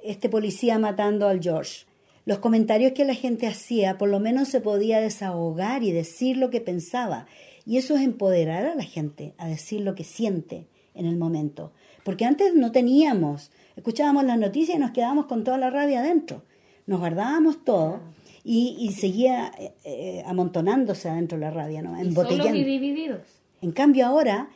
este 0.03 0.29
policía 0.29 0.81
matando 0.81 1.29
al 1.29 1.41
George, 1.41 1.87
los 2.25 2.41
comentarios 2.41 2.95
que 2.95 3.05
la 3.05 3.15
gente 3.15 3.47
hacía, 3.47 3.97
por 3.97 4.09
lo 4.09 4.19
menos 4.19 4.49
se 4.49 4.61
podía 4.61 4.99
desahogar 5.01 5.85
y 5.85 5.93
decir 5.93 6.37
lo 6.37 6.51
que 6.51 6.61
pensaba. 6.61 7.29
Y 7.65 7.77
eso 7.77 7.95
es 7.95 8.03
empoderar 8.03 8.67
a 8.67 8.75
la 8.75 8.83
gente 8.83 9.35
a 9.39 9.47
decir 9.47 9.83
lo 9.83 9.95
que 9.95 10.03
siente 10.03 10.67
en 10.95 11.07
el 11.07 11.17
momento. 11.17 11.71
Porque 12.03 12.25
antes 12.25 12.57
no 12.57 12.73
teníamos, 12.73 13.53
escuchábamos 13.77 14.25
las 14.25 14.37
noticias 14.37 14.79
y 14.79 14.81
nos 14.81 14.91
quedábamos 14.91 15.27
con 15.27 15.45
toda 15.45 15.59
la 15.59 15.71
rabia 15.71 16.01
adentro. 16.01 16.43
Nos 16.87 16.99
guardábamos 16.99 17.65
todo 17.65 18.01
y, 18.45 18.77
y 18.79 18.93
seguía 18.93 19.51
eh, 19.59 19.73
eh, 19.85 20.23
amontonándose 20.27 21.09
adentro 21.09 21.39
la 21.39 21.51
rabia, 21.51 21.83
¿no? 21.83 21.99
Embotellando. 21.99 22.55
y 22.55 22.65
divididos. 22.65 23.23
En 23.63 23.73
cambio 23.73 24.07
ahora, 24.07 24.51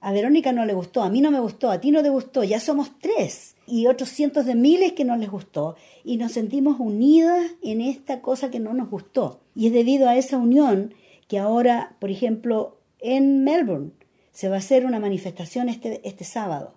a 0.00 0.12
Verónica 0.12 0.52
no 0.52 0.64
le 0.64 0.74
gustó, 0.74 1.02
a 1.02 1.10
mí 1.10 1.20
no 1.20 1.30
me 1.30 1.40
gustó, 1.40 1.70
a 1.70 1.80
ti 1.80 1.90
no 1.90 2.02
te 2.02 2.10
gustó, 2.10 2.44
ya 2.44 2.60
somos 2.60 2.92
tres 3.00 3.56
y 3.66 3.86
otros 3.86 4.08
cientos 4.08 4.46
de 4.46 4.54
miles 4.54 4.92
que 4.92 5.04
no 5.04 5.16
les 5.16 5.30
gustó 5.30 5.76
y 6.04 6.16
nos 6.16 6.32
sentimos 6.32 6.78
unidas 6.78 7.52
en 7.62 7.80
esta 7.80 8.20
cosa 8.20 8.50
que 8.50 8.60
no 8.60 8.74
nos 8.74 8.88
gustó. 8.88 9.40
Y 9.54 9.66
es 9.66 9.72
debido 9.72 10.08
a 10.08 10.16
esa 10.16 10.38
unión 10.38 10.94
que 11.28 11.38
ahora, 11.38 11.96
por 11.98 12.10
ejemplo, 12.10 12.78
en 13.00 13.42
Melbourne 13.44 13.90
se 14.30 14.48
va 14.48 14.56
a 14.56 14.58
hacer 14.58 14.86
una 14.86 15.00
manifestación 15.00 15.68
este, 15.68 16.00
este 16.06 16.24
sábado 16.24 16.74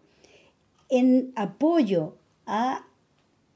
en 0.89 1.31
apoyo 1.35 2.15
a 2.45 2.85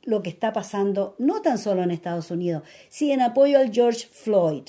lo 0.04 0.22
que 0.24 0.30
está 0.30 0.54
pasando, 0.54 1.16
no 1.20 1.42
tan 1.42 1.58
solo 1.58 1.84
en 1.84 1.92
Estados 1.92 2.32
Unidos, 2.32 2.64
sí 2.90 3.12
en 3.12 3.22
apoyo 3.22 3.60
al 3.60 3.72
George 3.72 4.08
Floyd, 4.12 4.64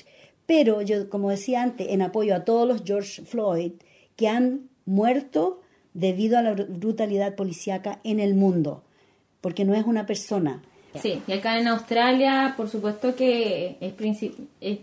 pero 0.46 0.82
yo, 0.82 1.08
como 1.08 1.30
decía 1.30 1.62
antes, 1.62 1.86
en 1.90 2.02
apoyo 2.02 2.34
a 2.34 2.44
todos 2.44 2.66
los 2.66 2.82
George 2.84 3.22
Floyd 3.22 3.72
que 4.16 4.28
han 4.28 4.68
muerto 4.84 5.60
debido 5.94 6.38
a 6.38 6.42
la 6.42 6.52
br- 6.54 6.66
brutalidad 6.68 7.34
policíaca 7.36 8.00
en 8.04 8.20
el 8.20 8.34
mundo, 8.34 8.82
porque 9.40 9.64
no 9.64 9.74
es 9.74 9.84
una 9.86 10.06
persona. 10.06 10.62
Sí, 11.00 11.22
y 11.26 11.32
acá 11.32 11.58
en 11.58 11.68
Australia, 11.68 12.54
por 12.56 12.68
supuesto 12.68 13.14
que 13.14 13.76
es, 13.80 13.94
es 14.60 14.78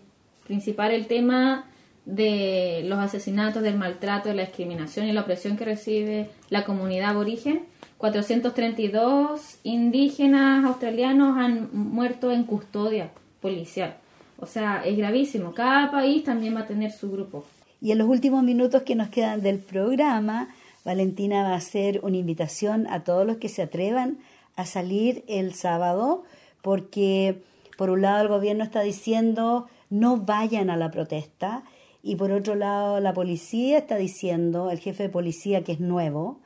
principal 0.45 0.91
el 0.91 1.07
tema 1.07 1.69
de 2.05 2.83
los 2.85 2.99
asesinatos, 2.99 3.61
del 3.61 3.75
maltrato, 3.75 4.29
de 4.29 4.35
la 4.35 4.43
discriminación 4.43 5.07
y 5.07 5.11
la 5.11 5.21
opresión 5.21 5.57
que 5.57 5.65
recibe 5.65 6.29
la 6.49 6.63
comunidad 6.63 7.09
aborigen. 7.09 7.65
432 7.97 9.59
indígenas 9.63 10.65
australianos 10.65 11.37
han 11.37 11.69
muerto 11.73 12.31
en 12.31 12.43
custodia 12.43 13.11
policial. 13.41 13.97
O 14.39 14.45
sea, 14.45 14.83
es 14.85 14.97
gravísimo. 14.97 15.53
Cada 15.53 15.89
país 15.89 16.23
también 16.23 16.55
va 16.55 16.61
a 16.61 16.67
tener 16.67 16.91
su 16.91 17.11
grupo. 17.11 17.43
Y 17.81 17.91
en 17.91 17.97
los 17.97 18.07
últimos 18.07 18.43
minutos 18.43 18.83
que 18.83 18.95
nos 18.95 19.09
quedan 19.09 19.41
del 19.41 19.59
programa, 19.59 20.49
Valentina 20.85 21.43
va 21.43 21.53
a 21.53 21.57
hacer 21.57 21.99
una 22.03 22.17
invitación 22.17 22.87
a 22.87 23.03
todos 23.03 23.25
los 23.25 23.37
que 23.37 23.49
se 23.49 23.63
atrevan 23.63 24.19
a 24.55 24.65
salir 24.65 25.23
el 25.27 25.53
sábado, 25.53 26.23
porque 26.61 27.41
por 27.77 27.89
un 27.89 28.01
lado 28.01 28.21
el 28.21 28.27
gobierno 28.27 28.63
está 28.63 28.81
diciendo 28.81 29.67
no 29.89 30.17
vayan 30.17 30.69
a 30.69 30.77
la 30.77 30.91
protesta 30.91 31.63
y 32.03 32.15
por 32.15 32.31
otro 32.31 32.55
lado 32.55 32.99
la 32.99 33.13
policía 33.13 33.77
está 33.77 33.97
diciendo, 33.97 34.71
el 34.71 34.79
jefe 34.79 35.03
de 35.03 35.09
policía 35.09 35.63
que 35.63 35.73
es 35.73 35.79
nuevo, 35.79 36.39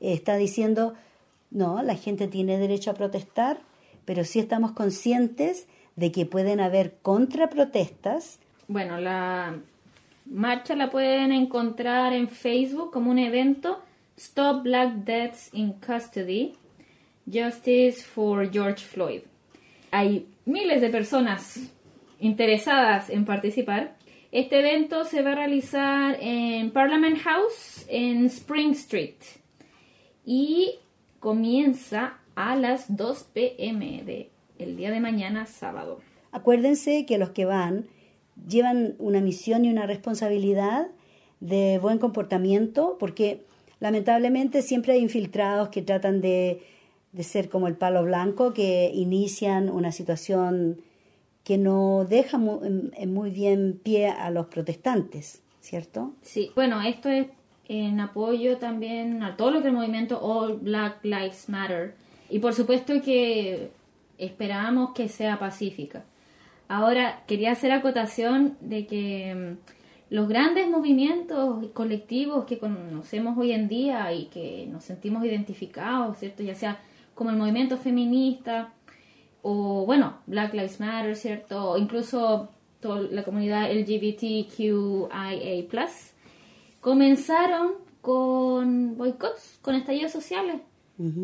está 0.00 0.36
diciendo 0.36 0.94
no, 1.50 1.82
la 1.82 1.94
gente 1.94 2.28
tiene 2.28 2.58
derecho 2.58 2.90
a 2.90 2.94
protestar, 2.94 3.60
pero 4.04 4.24
sí 4.24 4.38
estamos 4.40 4.72
conscientes 4.72 5.66
de 5.94 6.12
que 6.12 6.26
pueden 6.26 6.60
haber 6.60 6.96
contraprotestas 7.02 8.38
Bueno, 8.68 9.00
la 9.00 9.56
marcha 10.26 10.74
la 10.74 10.90
pueden 10.90 11.32
encontrar 11.32 12.12
en 12.12 12.28
Facebook 12.28 12.92
como 12.92 13.10
un 13.10 13.18
evento 13.18 13.80
Stop 14.16 14.62
Black 14.64 14.94
Deaths 15.04 15.50
in 15.52 15.74
Custody, 15.74 16.54
Justice 17.30 18.02
for 18.02 18.50
George 18.50 18.84
Floyd. 18.84 19.22
Hay 19.90 20.26
miles 20.44 20.80
de 20.80 20.88
personas 20.90 21.72
interesadas 22.18 23.10
en 23.10 23.24
participar. 23.24 23.96
Este 24.32 24.58
evento 24.60 25.04
se 25.04 25.22
va 25.22 25.32
a 25.32 25.36
realizar 25.36 26.16
en 26.20 26.70
Parliament 26.70 27.18
House 27.18 27.86
en 27.88 28.26
Spring 28.26 28.72
Street 28.72 29.14
y 30.26 30.74
comienza 31.20 32.18
a 32.34 32.54
las 32.56 32.94
2 32.94 33.28
pm 33.32 34.02
de 34.04 34.28
el 34.58 34.76
día 34.76 34.90
de 34.90 35.00
mañana 35.00 35.46
sábado. 35.46 36.00
Acuérdense 36.32 37.06
que 37.06 37.16
los 37.16 37.30
que 37.30 37.46
van 37.46 37.86
llevan 38.46 38.96
una 38.98 39.20
misión 39.20 39.64
y 39.64 39.70
una 39.70 39.86
responsabilidad 39.86 40.88
de 41.40 41.78
buen 41.80 41.98
comportamiento, 41.98 42.96
porque 42.98 43.44
lamentablemente 43.80 44.60
siempre 44.62 44.94
hay 44.94 45.00
infiltrados 45.00 45.68
que 45.68 45.82
tratan 45.82 46.20
de, 46.20 46.62
de 47.12 47.22
ser 47.22 47.48
como 47.48 47.68
el 47.68 47.76
palo 47.76 48.02
blanco, 48.04 48.52
que 48.52 48.90
inician 48.92 49.70
una 49.70 49.92
situación 49.92 50.82
que 51.44 51.58
no 51.58 52.04
deja 52.04 52.38
muy 52.38 53.30
bien 53.30 53.80
pie 53.82 54.08
a 54.08 54.30
los 54.30 54.46
protestantes, 54.46 55.42
¿cierto? 55.60 56.12
Sí, 56.22 56.50
bueno, 56.56 56.82
esto 56.82 57.08
es 57.08 57.28
en 57.68 58.00
apoyo 58.00 58.58
también 58.58 59.22
a 59.22 59.36
todo 59.36 59.50
lo 59.50 59.62
que 59.62 59.68
el 59.68 59.74
movimiento 59.74 60.20
All 60.20 60.58
Black 60.58 61.04
Lives 61.04 61.48
Matter. 61.48 61.94
Y 62.30 62.38
por 62.38 62.54
supuesto 62.54 63.00
que 63.02 63.70
esperamos 64.18 64.92
que 64.94 65.08
sea 65.08 65.38
pacífica. 65.38 66.04
Ahora, 66.68 67.22
quería 67.26 67.52
hacer 67.52 67.70
acotación 67.72 68.56
de 68.60 68.86
que 68.86 69.34
mm, 69.34 70.14
los 70.14 70.28
grandes 70.28 70.68
movimientos 70.68 71.66
colectivos 71.72 72.44
que 72.44 72.58
conocemos 72.58 73.38
hoy 73.38 73.52
en 73.52 73.68
día 73.68 74.12
y 74.12 74.26
que 74.26 74.66
nos 74.70 74.84
sentimos 74.84 75.24
identificados, 75.24 76.18
¿cierto? 76.18 76.42
Ya 76.42 76.54
sea 76.54 76.80
como 77.14 77.30
el 77.30 77.36
movimiento 77.36 77.76
feminista 77.76 78.72
o, 79.42 79.86
bueno, 79.86 80.18
Black 80.26 80.54
Lives 80.54 80.80
Matter, 80.80 81.16
¿cierto? 81.16 81.70
O 81.70 81.78
incluso 81.78 82.50
toda 82.80 83.00
la 83.00 83.22
comunidad 83.22 83.70
LGBTQIA+, 83.72 85.08
comenzaron 86.86 87.72
con 88.00 88.96
boicots, 88.96 89.58
con 89.60 89.74
estallidos 89.74 90.12
sociales, 90.12 90.60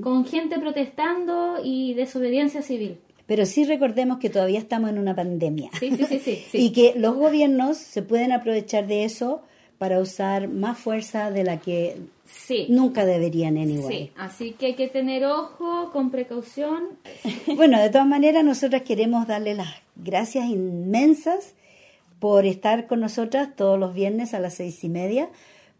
con 0.02 0.24
gente 0.24 0.58
protestando 0.58 1.58
y 1.62 1.94
desobediencia 1.94 2.62
civil. 2.62 2.98
Pero 3.26 3.46
sí 3.46 3.64
recordemos 3.64 4.18
que 4.18 4.28
todavía 4.28 4.58
estamos 4.58 4.90
en 4.90 4.98
una 4.98 5.14
pandemia. 5.14 5.70
Sí, 5.78 5.92
sí, 5.96 6.18
sí, 6.18 6.44
y 6.52 6.72
que 6.72 6.94
los 6.96 7.14
gobiernos 7.14 7.76
se 7.76 8.02
pueden 8.02 8.32
aprovechar 8.32 8.88
de 8.88 9.04
eso 9.04 9.42
para 9.78 10.00
usar 10.00 10.48
más 10.48 10.78
fuerza 10.78 11.30
de 11.30 11.44
la 11.44 11.60
que 11.60 11.96
Sí. 12.24 12.66
nunca 12.68 13.06
deberían 13.06 13.56
anyway. 13.56 13.96
Sí, 13.98 14.10
así 14.16 14.52
que 14.58 14.66
hay 14.66 14.74
que 14.74 14.88
tener 14.88 15.24
ojo, 15.26 15.90
con 15.92 16.10
precaución. 16.10 16.88
Bueno, 17.54 17.80
de 17.80 17.88
todas 17.88 18.08
maneras, 18.08 18.42
nosotras 18.44 18.82
queremos 18.82 19.28
darle 19.28 19.54
las 19.54 19.68
gracias 19.94 20.46
inmensas 20.46 21.54
por 22.22 22.46
estar 22.46 22.86
con 22.86 23.00
nosotras 23.00 23.48
todos 23.56 23.80
los 23.80 23.94
viernes 23.94 24.32
a 24.32 24.38
las 24.38 24.54
seis 24.54 24.84
y 24.84 24.88
media, 24.88 25.28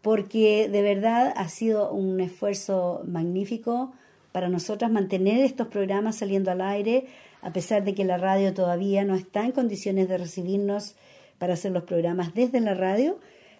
porque 0.01 0.67
de 0.67 0.81
verdad 0.81 1.33
ha 1.37 1.47
sido 1.47 1.89
un 1.89 2.19
esfuerzo 2.19 3.01
magnífico 3.07 3.93
para 4.33 4.49
nosotras 4.49 4.91
mantener 4.91 5.39
estos 5.39 5.67
programas 5.67 6.17
saliendo 6.17 6.51
al 6.51 6.59
aire, 6.59 7.05
a 7.41 7.53
pesar 7.53 7.85
de 7.85 7.95
que 7.95 8.03
la 8.03 8.17
radio 8.17 8.53
todavía 8.53 9.05
no 9.05 9.15
está 9.15 9.45
en 9.45 9.53
condiciones 9.53 10.09
de 10.09 10.17
recibirnos 10.17 10.95
para 11.37 11.53
hacer 11.53 11.71
los 11.71 11.83
programas 11.83 12.33
desde 12.33 12.59
la 12.59 12.73
radio, 12.73 13.19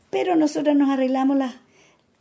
pero 0.09 0.35
nosotras 0.35 0.75
nos 0.75 0.89
arreglamos 0.89 1.37
las 1.37 1.55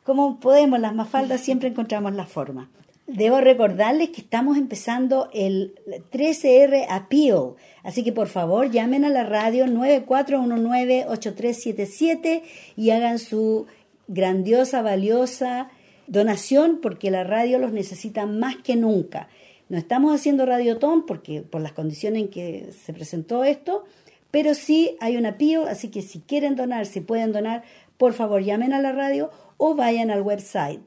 como 0.05 0.39
podemos, 0.39 0.79
las 0.79 0.95
mafaldas 0.95 1.41
siempre 1.41 1.71
encontramos 1.71 2.15
la 2.15 2.27
forma. 2.27 2.69
Debo 3.09 3.41
recordarles 3.41 4.11
que 4.11 4.21
estamos 4.21 4.57
empezando 4.57 5.29
el 5.35 5.75
13R 6.13 6.87
Appeal, 6.89 7.55
así 7.83 8.05
que 8.05 8.13
por 8.13 8.29
favor 8.29 8.71
llamen 8.71 9.05
a 9.05 9.11
la 9.11 9.25
radio 9.25 9.67
9419-8377 9.67 12.43
y 12.77 12.91
hagan 12.91 13.19
su 13.19 13.67
grandiosa, 14.07 14.83
valiosa 14.83 15.69
donación 16.07 16.79
porque 16.81 17.11
la 17.11 17.25
radio 17.25 17.59
los 17.59 17.73
necesita 17.73 18.25
más 18.25 18.55
que 18.57 18.77
nunca. 18.77 19.29
No 19.69 19.79
estamos 19.79 20.15
haciendo 20.15 20.47
radiotón 20.47 21.05
porque 21.05 21.43
por 21.43 21.61
las 21.61 21.73
condiciones 21.73 22.23
en 22.23 22.29
que 22.29 22.71
se 22.85 22.93
presentó 22.93 23.43
esto, 23.43 23.83
pero 24.31 24.55
sí 24.55 24.97
hay 25.01 25.17
un 25.17 25.27
appeal, 25.27 25.67
así 25.67 25.89
que 25.89 26.03
si 26.03 26.21
quieren 26.21 26.55
donar, 26.55 26.87
si 26.87 27.01
pueden 27.01 27.33
donar, 27.33 27.65
por 27.97 28.13
favor 28.13 28.45
llamen 28.45 28.73
a 28.73 28.81
la 28.81 28.93
radio 28.93 29.33
o 29.57 29.75
vayan 29.75 30.13
al 30.13 30.23
website 30.23 30.83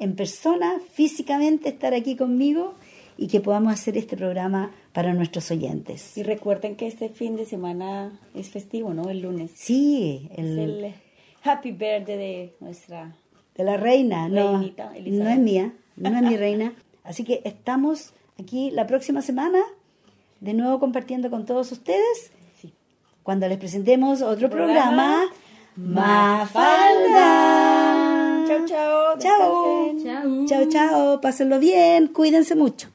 en 0.00 0.16
persona, 0.16 0.80
físicamente, 0.92 1.68
estar 1.68 1.94
aquí 1.94 2.16
conmigo 2.16 2.74
y 3.16 3.28
que 3.28 3.40
podamos 3.40 3.72
hacer 3.72 3.96
este 3.96 4.16
programa 4.16 4.72
para 4.92 5.14
nuestros 5.14 5.50
oyentes. 5.50 6.16
Y 6.18 6.22
recuerden 6.22 6.76
que 6.76 6.86
este 6.86 7.08
fin 7.08 7.36
de 7.36 7.44
semana 7.44 8.18
es 8.34 8.50
festivo, 8.50 8.92
¿no? 8.92 9.08
El 9.08 9.22
lunes. 9.22 9.52
Sí, 9.54 10.28
Es 10.32 10.38
el 10.38 10.94
Happy 11.42 11.72
Birthday 11.72 12.16
de 12.16 12.52
nuestra... 12.60 13.16
de 13.56 13.64
la 13.64 13.76
reina, 13.76 14.28
no, 14.28 14.58
no 14.58 15.28
es 15.28 15.38
mía, 15.38 15.74
no 15.96 16.16
es 16.16 16.22
mi 16.22 16.36
reina. 16.36 16.74
Así 17.04 17.22
que 17.22 17.42
estamos 17.44 18.12
aquí 18.40 18.70
la 18.70 18.86
próxima 18.86 19.22
semana, 19.22 19.60
de 20.40 20.54
nuevo 20.54 20.80
compartiendo 20.80 21.30
con 21.30 21.46
todos 21.46 21.70
ustedes. 21.70 22.32
Cuando 23.24 23.48
les 23.48 23.58
presentemos 23.58 24.22
otro 24.22 24.48
programa, 24.48 25.24
Programa 25.74 26.46
Mafalda. 26.46 27.24
Chao, 28.46 28.66
chao. 28.66 29.18
Chao. 29.18 30.46
Chao, 30.46 30.64
chao, 30.68 31.20
pásenlo 31.20 31.58
bien, 31.58 32.06
cuídense 32.08 32.54
mucho. 32.54 32.93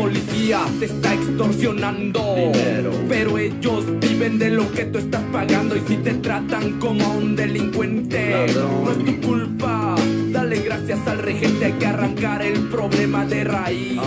Policía 0.00 0.60
te 0.78 0.86
está 0.86 1.14
extorsionando. 1.14 2.52
Pero 3.08 3.38
ellos 3.38 3.84
viven 4.00 4.38
de 4.38 4.50
lo 4.50 4.70
que 4.72 4.84
tú 4.86 4.98
estás 4.98 5.22
pagando. 5.32 5.76
Y 5.76 5.80
si 5.86 5.96
te 5.96 6.14
tratan 6.14 6.78
como 6.78 7.04
a 7.04 7.08
un 7.08 7.36
delincuente, 7.36 8.46
no 8.54 8.90
es 8.90 9.04
tu 9.04 9.26
culpa. 9.26 9.94
Dale 10.32 10.60
gracias 10.60 11.06
al 11.06 11.18
regente. 11.18 11.66
Hay 11.66 11.72
que 11.72 11.86
arrancar 11.86 12.42
el 12.42 12.60
problema 12.68 13.26
de 13.26 13.44
raíz. 13.44 14.00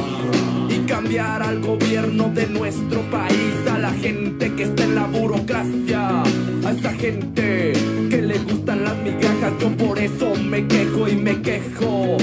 Y 0.69 0.79
cambiar 0.87 1.43
al 1.43 1.59
gobierno 1.61 2.31
de 2.33 2.47
nuestro 2.47 3.01
país. 3.11 3.53
A 3.71 3.77
la 3.77 3.91
gente 3.91 4.53
que 4.53 4.63
está 4.63 4.83
en 4.83 4.95
la 4.95 5.05
burocracia. 5.05 6.23
A 6.65 6.71
esa 6.71 6.91
gente 6.93 7.73
que 8.09 8.21
le 8.21 8.39
gustan 8.39 8.83
las 8.83 8.97
migajas. 8.97 9.53
Yo 9.59 9.69
por 9.77 9.99
eso 9.99 10.33
me 10.35 10.67
quejo 10.67 11.07
y 11.07 11.15
me 11.15 11.41
quejo. 11.41 12.17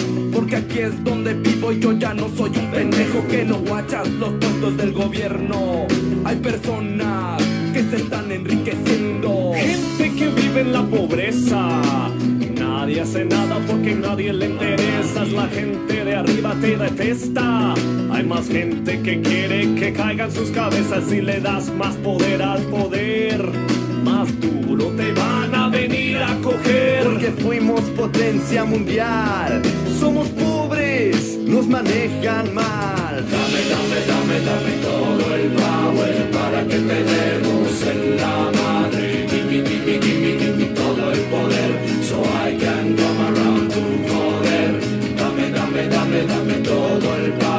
Es 0.80 1.04
donde 1.04 1.34
vivo 1.34 1.72
y 1.72 1.78
yo 1.78 1.92
ya 1.92 2.14
no 2.14 2.26
soy 2.34 2.52
un 2.56 2.70
pendejo 2.70 3.22
que 3.28 3.44
no 3.44 3.58
guachas 3.58 4.08
los 4.12 4.30
puestos 4.30 4.78
del 4.78 4.92
gobierno. 4.92 5.86
Hay 6.24 6.36
personas 6.36 7.42
que 7.74 7.82
se 7.82 7.96
están 7.96 8.32
enriqueciendo. 8.32 9.52
Gente 9.54 10.14
que 10.16 10.28
vive 10.28 10.60
en 10.62 10.72
la 10.72 10.82
pobreza. 10.82 11.82
Nadie 12.58 13.02
hace 13.02 13.26
nada 13.26 13.58
porque 13.66 13.94
nadie 13.94 14.32
le 14.32 14.46
interesa. 14.46 15.26
La 15.26 15.48
gente 15.48 16.02
de 16.02 16.14
arriba 16.14 16.56
te 16.58 16.74
detesta. 16.78 17.74
Hay 18.10 18.24
más 18.24 18.48
gente 18.48 19.02
que 19.02 19.20
quiere 19.20 19.74
que 19.74 19.92
caigan 19.92 20.32
sus 20.32 20.48
cabezas 20.50 21.12
y 21.12 21.20
le 21.20 21.42
das 21.42 21.70
más 21.74 21.94
poder 21.96 22.40
al 22.40 22.62
poder. 22.62 23.52
Más 24.02 24.28
duro 24.40 24.86
te 24.96 25.12
van 25.12 25.54
a 25.54 25.68
venir 25.68 26.16
a 26.16 26.34
coger. 26.36 27.04
Porque 27.04 27.32
fuimos 27.32 27.82
potencia 27.90 28.64
mundial. 28.64 29.60
Somos 30.00 30.28
pobres, 30.28 30.59
manejan 31.68 32.54
mal. 32.54 33.14
Dame, 33.32 33.60
dame, 33.72 33.98
dame, 34.10 34.36
dame 34.48 34.72
todo 34.82 35.34
el 35.34 35.46
power 35.62 36.30
para 36.30 36.62
que 36.64 36.78
te 36.88 36.98
demos 37.12 37.82
en 37.92 38.16
la 38.16 38.36
madre. 38.60 39.26
Gimme, 39.30 39.58
gimme, 39.68 39.98
gimme, 40.04 40.32
gimme 40.40 40.66
todo 40.74 41.12
el 41.12 41.20
poder. 41.32 41.70
So 42.02 42.22
I 42.22 42.56
can 42.58 42.96
come 42.96 43.20
around 43.28 43.70
to 43.74 43.82
joder. 44.08 44.72
Dame, 45.16 45.50
dame, 45.56 45.88
dame, 45.88 46.20
dame 46.26 46.54
todo 46.62 47.16
el 47.16 47.32
power 47.32 47.49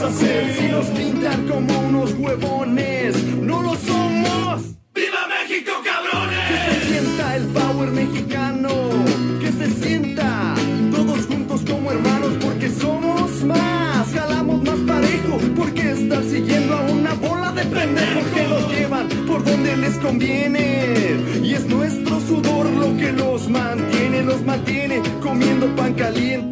vamos 0.00 0.02
a 0.02 0.06
hacer. 0.06 0.54
Si 0.56 0.68
nos 0.68 0.86
pintan 0.86 1.46
como 1.46 1.78
unos 1.80 2.14
huevones, 2.14 3.24
no 3.36 3.62
lo 3.62 3.74
somos. 3.76 4.62
¡Viva 4.94 5.26
México, 5.28 5.72
cabrones! 5.84 6.38
Que 6.48 6.74
se 6.74 6.88
sienta 6.88 7.36
el 7.36 7.46
power 7.46 7.90
mexicano, 7.90 8.70
que 9.40 9.52
se 9.52 9.70
sienta 9.82 10.54
todos 10.90 11.26
juntos 11.26 11.62
como 11.68 11.92
hermanos, 11.92 12.32
porque 12.40 12.70
somos 12.70 13.44
más, 13.44 14.12
jalamos 14.12 14.62
más 14.62 14.78
parejo, 14.86 15.38
porque 15.56 15.92
estar 15.92 16.22
siguiendo 16.24 16.74
a 16.74 16.82
una 16.82 17.14
bola 17.14 17.52
de 17.52 17.64
pendejos 17.64 18.24
que 18.34 18.48
los 18.48 18.72
llevan 18.72 19.08
por 19.26 19.44
donde 19.44 19.76
les 19.76 19.96
conviene. 19.98 21.16
Y 21.42 21.54
es 21.54 21.66
nuestro 21.66 22.20
sudor 22.20 22.66
lo 22.70 22.96
que 22.96 23.12
los 23.12 23.48
mantiene, 23.48 24.22
los 24.22 24.44
mantiene 24.44 25.02
comiendo 25.20 25.66
pan 25.76 25.94
caliente. 25.94 26.49